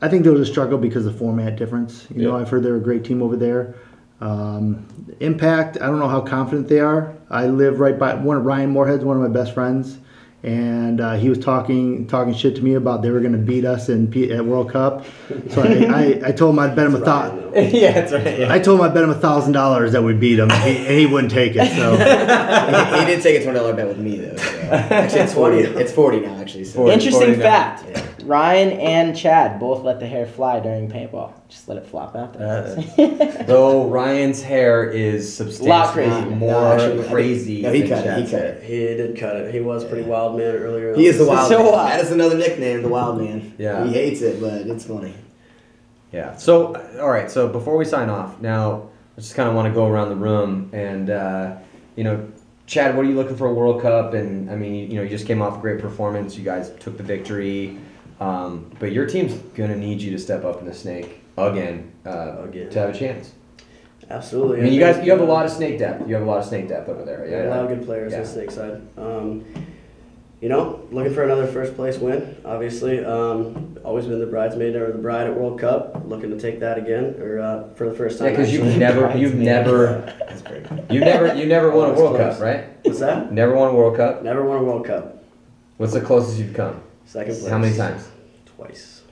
[0.00, 2.06] I think they'll just struggle because of format difference.
[2.14, 3.74] You know, I've heard they're a great team over there.
[4.22, 4.84] Um,
[5.20, 5.76] Impact.
[5.82, 7.12] I don't know how confident they are.
[7.30, 9.98] I live right by one of Ryan Moorhead's one of my best friends,
[10.42, 13.64] and uh, he was talking talking shit to me about they were going to beat
[13.66, 15.04] us in P- at World Cup.
[15.50, 15.66] So I,
[16.24, 17.34] I, I told him I'd bet him a thought.
[17.54, 18.38] yeah, that's right.
[18.40, 18.52] Yeah.
[18.52, 20.76] I told him I'd bet him a thousand dollars that we beat him, and he,
[20.78, 21.70] and he wouldn't take it.
[21.76, 21.92] So
[22.94, 24.36] he, he did take a twenty dollar bet with me though.
[24.36, 24.44] So.
[24.70, 25.58] Actually, it's forty.
[25.58, 26.40] It's forty now.
[26.40, 26.76] Actually, so.
[26.76, 26.92] Forty.
[26.94, 27.40] Interesting 49.
[27.42, 31.32] fact: Ryan and Chad both let the hair fly during paintball.
[31.48, 32.76] Just let it flop out there.
[33.46, 36.28] Though Ryan's hair is substantially crazy.
[36.36, 37.62] more No, actually, crazy.
[37.62, 38.62] no, he than cut it, he cut it.
[38.62, 39.52] He did cut it.
[39.54, 40.94] He was pretty wild man earlier.
[40.94, 41.72] He is the wild So man.
[41.72, 41.88] what?
[41.88, 43.52] That is another nickname, the wild man.
[43.58, 43.84] Yeah.
[43.86, 45.14] He hates it, but it's funny.
[46.12, 46.36] Yeah.
[46.36, 47.30] So, uh, all right.
[47.30, 50.16] So before we sign off, now I just kind of want to go around the
[50.16, 51.56] room and, uh,
[51.96, 52.30] you know,
[52.70, 54.14] Chad, what are you looking for a World Cup?
[54.14, 56.36] And I mean, you, know, you just came off a great performance.
[56.36, 57.76] You guys took the victory,
[58.20, 62.44] um, but your team's gonna need you to step up in the snake again, uh,
[62.44, 62.70] Again.
[62.70, 63.32] to have a chance.
[64.08, 64.60] Absolutely.
[64.60, 66.06] I mean, you guys, you have a uh, lot of snake depth.
[66.08, 67.28] You have a lot of snake depth over there.
[67.28, 68.20] Yeah, a lot of good players Yeah.
[68.20, 68.80] on Snake side.
[68.96, 69.44] Um,
[70.40, 72.36] you know, looking for another first place win.
[72.44, 76.02] Obviously, um, always been the bridesmaid or the bride at World Cup.
[76.06, 78.36] Looking to take that again, or uh, for the first Yeah, time.
[78.36, 80.84] because you've never, you've never, That's pretty cool.
[80.90, 82.34] you never, you never won a World close.
[82.34, 82.64] Cup, right?
[82.84, 83.32] What's that?
[83.32, 84.22] Never won a World Cup.
[84.22, 85.22] Never won a World Cup.
[85.76, 86.82] What's the closest you've come?
[87.04, 87.48] Second place.
[87.48, 88.08] How many times?
[88.56, 89.02] Twice.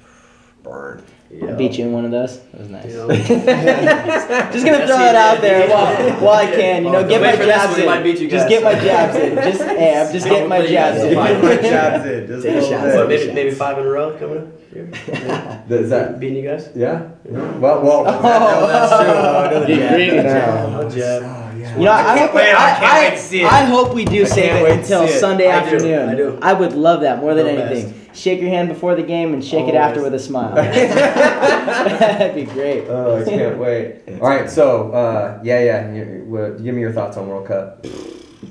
[0.63, 1.03] burn.
[1.31, 1.51] Yeah.
[1.51, 2.41] I beat you in one of those.
[2.41, 2.85] That was nice.
[4.53, 6.85] Just gonna throw it out there while, while I can.
[6.85, 7.85] You know, Oh, get my jabs in.
[7.85, 9.35] might beat you Just get my jabs in.
[9.35, 11.09] Just hey, I'm just getting my jabs in.
[11.11, 12.27] will find my jabs in.
[12.27, 12.95] Just Take a shot.
[12.95, 15.63] What, maybe, maybe five in a row coming up Yeah.
[15.67, 15.79] here.
[15.79, 16.19] Is that?
[16.19, 16.71] Beating you guys.
[16.75, 17.11] Yeah.
[17.25, 18.05] Well, well.
[18.09, 18.67] Oh.
[18.67, 19.77] that's true.
[19.77, 20.71] Get greedy now.
[20.71, 21.49] No oh, jab.
[21.77, 23.53] You know, I, hope we, wait, I I, can't I, wait to see it.
[23.53, 25.19] I hope we do I save it wait to until see.
[25.19, 26.09] Sunday I do, afternoon.
[26.09, 26.39] I do.
[26.41, 28.08] I would love that more than The anything.
[28.19, 30.55] Shake your hand before the game and shake it after with a smile.
[30.57, 32.85] That'd be great.
[32.89, 34.03] Oh, I can't wait.
[34.21, 35.93] All right, so uh, yeah, yeah.
[35.93, 37.85] Give me your thoughts on World Cup.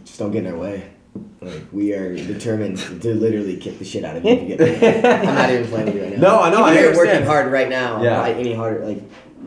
[0.05, 0.89] Just don't get in our way.
[1.41, 4.61] Like we are determined to literally kick the shit out of you if you get.
[4.61, 5.27] in our way.
[5.27, 6.21] I'm not even playing with you right now.
[6.29, 8.01] No, I know, We are working hard right now.
[8.01, 8.09] Yeah.
[8.17, 8.85] Not any harder.
[8.85, 9.03] Like,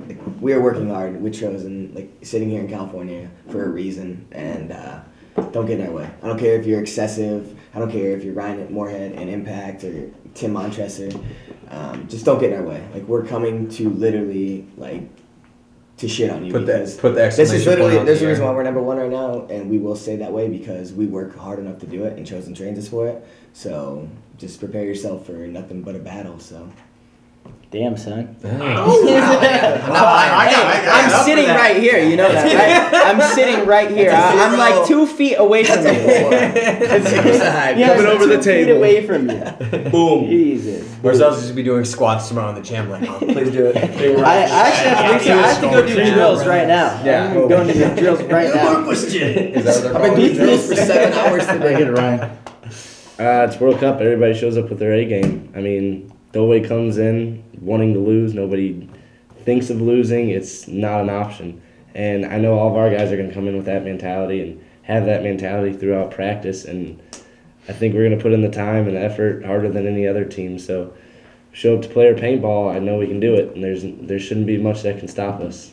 [0.06, 1.20] like we are working hard.
[1.20, 5.00] We chosen like sitting here in California for a reason, and uh,
[5.52, 6.10] don't get in our way.
[6.22, 7.58] I don't care if you're excessive.
[7.74, 11.10] I don't care if you're Ryan at Moorhead and Impact or Tim Montresor.
[11.68, 12.86] Um, just don't get in our way.
[12.92, 15.08] Like we're coming to literally like
[15.98, 18.26] to shit on you Put the because put the explanation this is literally there's the
[18.26, 21.06] reason why we're number one right now, and we will stay that way because we
[21.06, 23.24] work hard enough to do it, and Trosen trains us for it.
[23.52, 26.38] So just prepare yourself for nothing but a battle.
[26.40, 26.72] So
[27.70, 28.34] Damn, son.
[28.42, 29.06] Oh.
[29.92, 32.00] I'm sitting right here.
[32.00, 33.06] You know that, right?
[33.06, 34.10] I'm sitting right here.
[34.10, 35.90] I, I'm like two feet away from you.
[35.90, 38.76] Yeah, Coming I'm over two the feet table.
[38.78, 39.90] away from you.
[39.90, 40.28] Boom.
[40.28, 41.04] Jesus.
[41.04, 43.08] Ourselves just be doing squats tomorrow in the gym, like.
[43.08, 43.76] oh, Please do it.
[43.76, 44.34] I, I
[44.68, 47.00] actually have to, I have to go do drills right now.
[47.04, 47.28] Yeah.
[47.30, 48.88] I'm going to do drills right now.
[48.90, 51.78] Is that what I've been doing drills for seven hours today.
[51.78, 52.20] get it, Ryan.
[52.20, 54.00] Uh, it's World Cup.
[54.00, 55.52] Everybody shows up with their A game.
[55.54, 58.34] I mean, nobody comes in wanting to lose.
[58.34, 58.88] Nobody
[59.44, 60.30] thinks of losing.
[60.30, 61.62] It's not an option.
[61.94, 64.40] And I know all of our guys are going to come in with that mentality
[64.42, 66.64] and have that mentality throughout practice.
[66.64, 67.00] And
[67.68, 70.24] I think we're going to put in the time and effort harder than any other
[70.24, 70.58] team.
[70.58, 70.92] So
[71.52, 72.74] show up to play our paintball.
[72.74, 75.40] I know we can do it, and there's there shouldn't be much that can stop
[75.40, 75.72] us.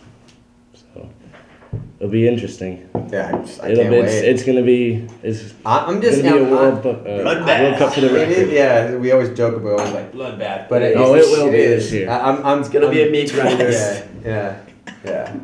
[1.99, 2.87] So it'll be interesting.
[3.11, 4.05] Yeah, I, just, I It'll can't be, wait.
[4.05, 6.21] it's, it's going to be it's I- I'm just.
[6.21, 7.61] going to be a I'm- world, bu- uh, Bloodbath.
[7.63, 8.53] World Cup for the It is- record.
[8.53, 11.85] yeah, we always joke about always like bloodbath, but it, Oh, it will be is.
[11.85, 12.09] this year.
[12.09, 13.71] I, I'm, I'm, It's gonna be a meat grinder.
[13.71, 14.61] Yeah, yeah,
[15.05, 15.35] yeah.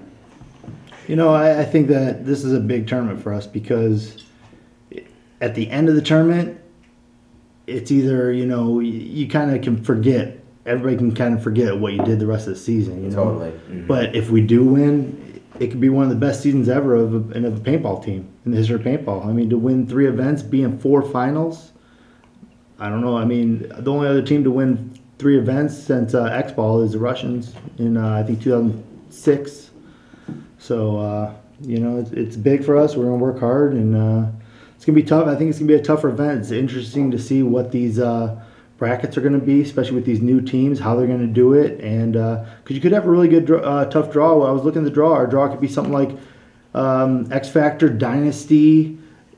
[1.07, 4.23] You know, I, I think that this is a big tournament for us because
[5.41, 6.59] at the end of the tournament,
[7.65, 10.39] it's either you know you, you kind of can forget.
[10.65, 13.03] Everybody can kind of forget what you did the rest of the season.
[13.03, 13.23] You know?
[13.39, 13.81] Totally.
[13.87, 17.13] But if we do win, it could be one of the best seasons ever of
[17.13, 19.25] a, of a paintball team in the history of paintball.
[19.25, 21.71] I mean, to win three events, be in four finals.
[22.79, 23.17] I don't know.
[23.17, 26.93] I mean, the only other team to win three events since uh, X Ball is
[26.93, 29.69] the Russians in uh, I think 2006.
[30.57, 32.95] So uh, you know, it's, it's big for us.
[32.95, 34.31] We're gonna work hard, and uh,
[34.75, 35.27] it's gonna be tough.
[35.27, 36.41] I think it's gonna be a tougher event.
[36.41, 38.42] It's interesting to see what these uh,
[38.77, 42.13] brackets are gonna be, especially with these new teams, how they're gonna do it, and
[42.13, 44.37] because you could have a really good, uh, tough draw.
[44.39, 46.11] When I was looking at the draw, our draw could be something like
[46.73, 48.97] um, X Factor, Dynasty.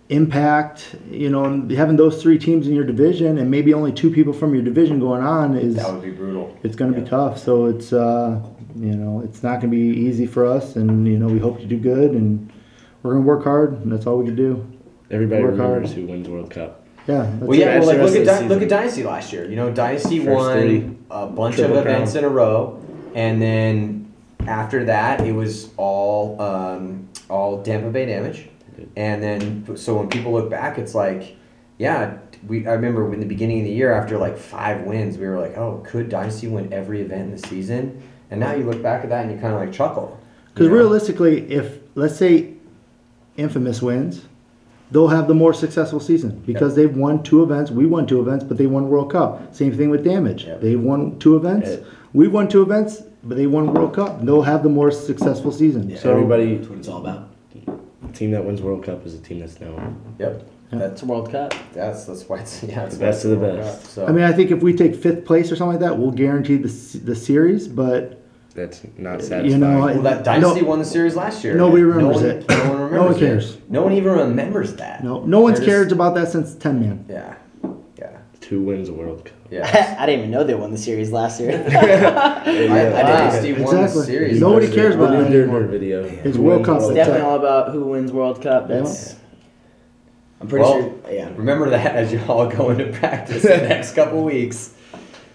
[0.10, 4.12] Impact, you know, and having those three teams in your division, and maybe only two
[4.12, 6.56] people from your division going on is That would be brutal.
[6.62, 7.40] it's going to be tough.
[7.40, 8.40] So it's uh,
[8.76, 11.60] you know it's not going to be easy for us, and you know we hope
[11.60, 12.54] to do good, and
[13.02, 14.64] we're going to work hard, and that's all we can do.
[15.10, 15.70] Everybody Work hard.
[15.70, 16.85] remembers who wins World Cup.
[17.08, 17.30] Yeah.
[17.38, 17.80] Well, yeah.
[17.80, 18.70] Well, like look at rest Dy- of the look at.
[18.70, 19.48] Dynasty last year.
[19.50, 20.98] You know, Dynasty First won three.
[21.12, 22.24] a bunch Triple of events crown.
[22.24, 22.84] in a row,
[23.14, 24.12] and then
[24.48, 28.48] after that, it was all um, all Tampa Bay damage.
[28.98, 31.38] And then, so when people look back, it's like,
[31.78, 32.18] yeah,
[32.48, 32.68] we.
[32.68, 35.58] I remember in the beginning of the year, after like five wins, we were like,
[35.58, 38.02] oh, could Dynasty win every event in the season?
[38.32, 40.20] And now you look back at that and you kind of like chuckle.
[40.54, 42.54] Because realistically, if let's say
[43.38, 44.26] Infamous wins,
[44.92, 47.72] they'll have the more successful season because they've won two events.
[47.72, 49.54] We won two events, but they won World Cup.
[49.54, 50.46] Same thing with Damage.
[50.46, 50.62] Yep.
[50.62, 51.70] They won two events.
[51.70, 51.78] Yeah.
[52.14, 54.22] We won two events, but they won World Cup.
[54.22, 55.96] They'll have the more successful season.
[55.98, 57.30] so Everybody, That's what it's all about.
[57.54, 60.00] the team that wins World Cup is a team that's known.
[60.20, 60.48] Yep.
[60.72, 60.80] Yeah.
[60.80, 61.54] That's World Cup.
[61.74, 62.86] that's that's why it's yeah.
[62.86, 63.82] It's The best of the World best.
[63.82, 65.98] Cup, So I mean, I think if we take fifth place or something like that,
[65.98, 66.70] we'll guarantee the
[67.04, 67.68] the series.
[67.68, 68.22] But
[68.56, 69.52] That's not satisfying.
[69.52, 71.56] you know, Well, that Dynasty won the series last year.
[71.56, 72.50] Nobody No remembers one- it.
[72.50, 73.20] No one remembers one it.
[73.20, 73.58] cares.
[73.70, 75.04] No one even remembers that.
[75.04, 77.06] no, no one's They're just- cared about that since Ten Man.
[77.10, 77.36] Yeah,
[78.00, 78.08] yeah,
[78.40, 79.34] Two wins a World Cup.
[79.52, 79.98] yeah.
[80.00, 81.52] I didn't even know they won the series last year.
[81.68, 83.02] I, Yeah.
[83.02, 84.06] Dynasty won the Exactly.
[84.06, 84.40] series.
[84.40, 85.64] Nobody cares about The that new anymore.
[85.64, 86.04] Video.
[86.06, 86.78] It's World Cup.
[86.82, 88.70] it's definitely all about who wins World Cup.
[88.70, 89.16] That's
[90.40, 90.94] I'm pretty Well, sure.
[91.12, 91.30] Yeah.
[91.36, 94.75] Remember that as you all go into practice the next couple weeks.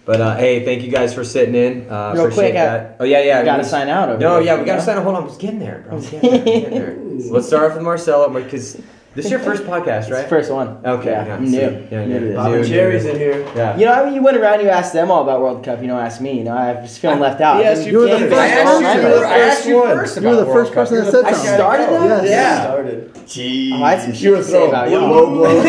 [0.03, 1.87] But uh, hey, thank you guys for sitting in.
[1.89, 2.95] Uh, Real appreciate quick, I- that.
[2.99, 3.39] Oh yeah, yeah.
[3.39, 4.85] you gotta sign out over No, here, yeah, we you gotta know?
[4.85, 5.03] sign out.
[5.03, 5.91] Hold on, I was getting there, bro.
[5.91, 7.31] I was getting there, I was getting there.
[7.33, 8.81] Let's start off with Marcello because
[9.13, 10.27] This is your first podcast, It's the right?
[10.29, 10.69] first one.
[10.85, 11.87] Okay, Yeah, yeah, I'm see, new.
[11.91, 12.19] yeah, new yeah.
[12.19, 12.35] to this.
[12.35, 13.41] Bobby Dude, Cherry's in here.
[13.55, 13.77] Yeah.
[13.77, 15.81] You know, I mean, you went around, you asked them all about World Cup.
[15.81, 16.37] You know, asked me.
[16.37, 17.57] You know, I was feeling left out.
[17.59, 18.29] He I you get the it.
[18.29, 18.97] first I asked you, one.
[18.97, 20.81] You were the asked you first first You were about the World first Cup.
[20.87, 21.53] person You're that the said I something.
[21.53, 22.23] started that.
[22.23, 22.29] Yeah.
[22.31, 22.63] Yeah.
[22.63, 23.11] Started.
[23.13, 25.35] Oh, I had some You shit were to say throwing about low you.
[25.35, 25.63] blows.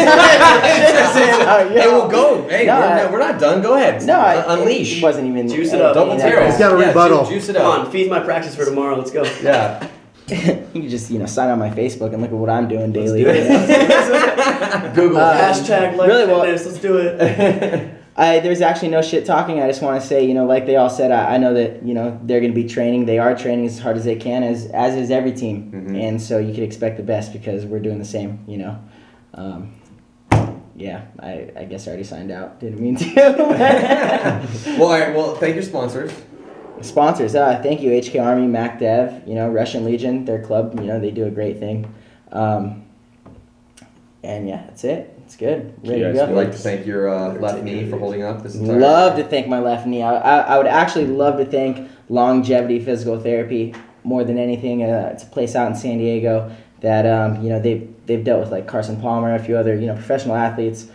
[1.73, 2.32] Hey, we'll go.
[2.53, 3.63] Hey, No, we're, I- not, we're not done.
[3.63, 4.03] Go ahead.
[4.05, 4.99] No, I, Uh, unleash.
[4.99, 5.49] It wasn't even.
[5.49, 5.95] Juice it uh, up.
[5.95, 6.41] Double in zero.
[6.41, 7.25] that He's got a Yeah, rebuttal.
[7.25, 7.63] ju- Juice it up.
[7.63, 7.87] Come up.
[7.87, 8.97] on, feed my practice for tomorrow.
[8.97, 9.23] Let's go.
[9.43, 9.89] Yeah.
[10.29, 10.37] you
[10.73, 13.11] can just you know sign on my Facebook and look at what I'm doing Let's
[13.11, 13.25] daily.
[13.25, 14.95] do it.
[14.95, 16.67] Google Um, hashtag like really, well- fitness.
[16.67, 17.99] Let's do it.
[18.15, 19.61] I there's actually no shit talking.
[19.63, 21.83] I just want to say, you know, like they all said, I, I know that
[21.85, 23.07] you know they're going to be training.
[23.07, 25.99] They are training as hard as they can, as as is every team, Mhm.
[26.01, 28.41] and so you could expect the best because we're doing the same.
[28.47, 28.79] You know,
[29.35, 29.75] um,
[30.77, 31.07] yeah.
[31.21, 32.61] I, I guess I already signed out.
[32.61, 33.05] Didn't mean to.
[34.79, 35.15] Well, all right.
[35.15, 36.13] Well, thank your sponsors.
[36.81, 40.99] Sponsors, uh, thank you, HK Army, MacDev, you know, Russian Legion, their club, you know,
[40.99, 41.93] they do a great thing.
[42.33, 42.85] Um,
[44.25, 45.17] and yeah, that's it.
[45.25, 45.75] It's good.
[45.87, 46.25] Ready to go.
[46.25, 48.79] I'd like to thank your uh, left knee for holding up this entire.
[48.79, 50.03] Love to thank my left knee.
[50.03, 53.75] I, I, I would actually love to thank Longevity Physical Therapy
[54.05, 54.83] more than anything.
[54.83, 58.41] Uh, it's a place out in San Diego that um, you know they they've dealt
[58.41, 60.89] with like Carson Palmer, a few other you know professional athletes,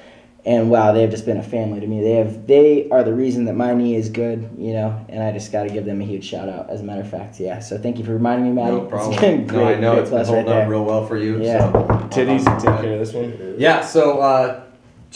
[0.46, 2.02] and wow, they've just been a family to me.
[2.02, 5.32] They have they are the reason that my knee is good, you know, and I
[5.32, 6.70] just got to give them a huge shout out.
[6.70, 7.60] As a matter of fact, yeah.
[7.60, 8.76] So thank you for reminding me, Matty.
[8.76, 9.20] No It's problem.
[9.20, 11.44] been no, I know great it's been plus right holding up real well for you.
[11.44, 11.72] Yeah.
[11.72, 11.84] So.
[12.10, 13.56] Titties, you take care of this one.
[13.58, 13.82] Yeah.
[13.82, 14.64] So, uh,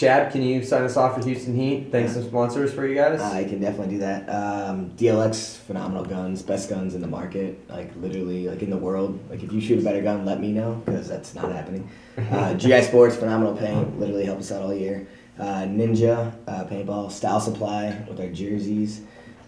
[0.01, 1.91] Chad, can you sign us off for Houston Heat?
[1.91, 3.21] Thanks some sponsors for you guys.
[3.21, 4.27] I can definitely do that.
[4.29, 9.19] Um, DLX, phenomenal guns, best guns in the market, like literally, like in the world.
[9.29, 11.87] Like if you shoot a better gun, let me know because that's not happening.
[12.31, 15.07] Uh, GI Sports, phenomenal paint, literally help us out all year.
[15.39, 19.01] Uh, Ninja uh, paintball, Style Supply with our jerseys.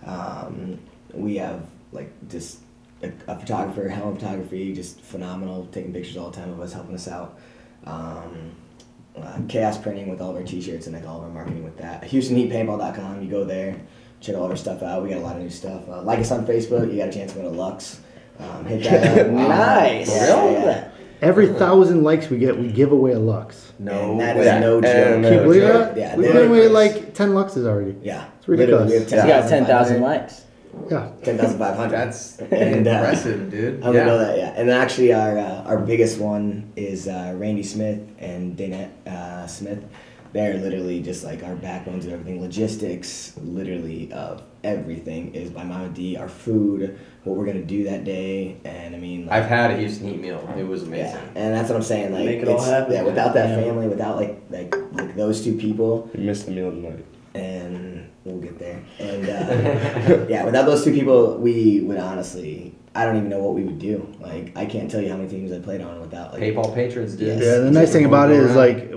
[0.06, 0.80] Um,
[1.14, 2.60] we have like just
[3.02, 6.96] a, a photographer, Helm Photography, just phenomenal, taking pictures all the time of us, helping
[6.96, 7.38] us out.
[7.86, 8.52] Um,
[9.22, 11.78] uh, chaos printing with all of our t-shirts and like all of our marketing with
[11.78, 13.76] that houstonheatpaintball.com you go there
[14.20, 16.20] check all of our stuff out we got a lot of new stuff uh, like
[16.20, 18.00] us on facebook you got a chance to win a Luxe
[18.40, 19.28] um, hit that up.
[19.32, 20.10] Nice.
[20.10, 20.90] yeah, yeah, yeah.
[21.22, 23.72] Every thousand likes we get, we give away a Luxe.
[23.80, 24.12] no.
[24.14, 24.60] And that is way.
[24.60, 25.96] no joke Can you believe that?
[25.96, 27.96] yeah We've they're- given away like 10 Luxes already.
[28.02, 28.90] yeah It's ridiculous.
[28.90, 29.68] Literally, we have You got 10,500.
[29.68, 30.42] 10,000 likes.
[30.90, 31.12] Yeah.
[31.24, 33.84] 10,500 That's And, uh, impressive, dude.
[33.84, 34.06] I would yeah.
[34.06, 34.54] know that, yeah.
[34.56, 39.84] And actually, our uh, our biggest one is uh, Randy Smith and Danette uh, Smith.
[40.34, 42.42] They're literally just like our backbones of everything.
[42.42, 46.18] Logistics, literally of everything, is by Mama D.
[46.18, 49.78] Our food, what we're gonna do that day, and I mean, like, I've had a
[49.78, 50.42] Houston Heat meal.
[50.58, 51.06] It was amazing.
[51.16, 51.22] yeah.
[51.36, 52.14] And that's what I'm saying.
[52.14, 52.94] Like, Make it all happen.
[52.94, 53.64] Yeah, without that Yeah.
[53.64, 57.06] family, without like like like those two people, You missed the meal tonight.
[57.36, 58.84] and we'll get there.
[59.00, 63.54] And uh, yeah, without those two people, we would honestly, I don't even know what
[63.54, 64.08] we would do.
[64.20, 66.42] Like, I can't tell you how many teams I played on without like.
[66.42, 67.28] PayPal patrons, dude.
[67.40, 67.44] Yes.
[67.44, 68.92] Yeah, the nice thing about it is like,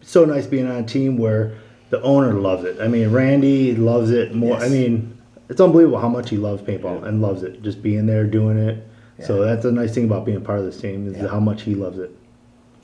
[0.00, 1.58] so nice being on a team where
[1.90, 2.80] the owner loves it.
[2.80, 4.56] I mean, Randy loves it more.
[4.56, 5.16] I mean,
[5.48, 7.62] it's unbelievable how much he loves paintball and loves it.
[7.62, 8.84] Just being there, doing it.
[9.24, 11.26] So that's a nice thing about being part of this team is Yeah.
[11.26, 12.14] how much he loves it.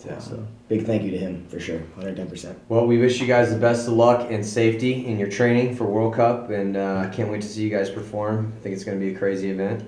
[0.04, 0.18] Yeah.
[0.18, 2.56] So Big thank you to him for sure, 110%.
[2.68, 5.84] Well, we wish you guys the best of luck and safety in your training for
[5.84, 8.52] World Cup, and uh, I can't wait to see you guys perform.
[8.56, 9.84] I think it's going to be a crazy event.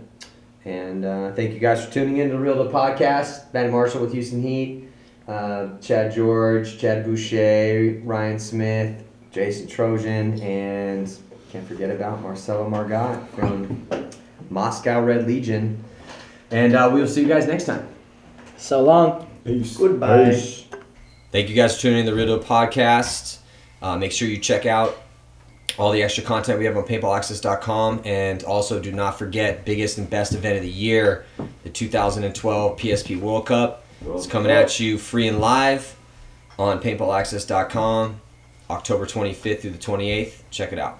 [0.67, 3.53] And uh, thank you guys for tuning in to the Real Deal Podcast.
[3.53, 4.89] Ben Marshall with Houston Heat,
[5.29, 11.11] uh, Chad George, Chad Bouchez, Ryan Smith, Jason Trosen, and
[11.51, 13.87] can't forget about Marcello Margott from
[14.51, 15.83] Moscow Red Legion.
[16.51, 17.89] And uh, we will see you guys next time.
[18.57, 19.26] So long.
[19.79, 20.43] Goodbye.
[21.31, 23.39] Thank you guys for tuning in to the Real Deal Podcast.
[23.81, 24.99] Uh, make sure you check out
[25.79, 28.03] all the extra content we have on paintballaccess.com.
[28.05, 31.25] And also, do not forget, biggest and best event of the year,
[31.63, 33.85] the 2012 PSP World Cup.
[34.07, 35.97] It's coming at you free and live
[36.59, 38.21] on paintballaccess.com,
[38.71, 40.43] October 25th through the 28th.
[40.51, 40.99] Check it out.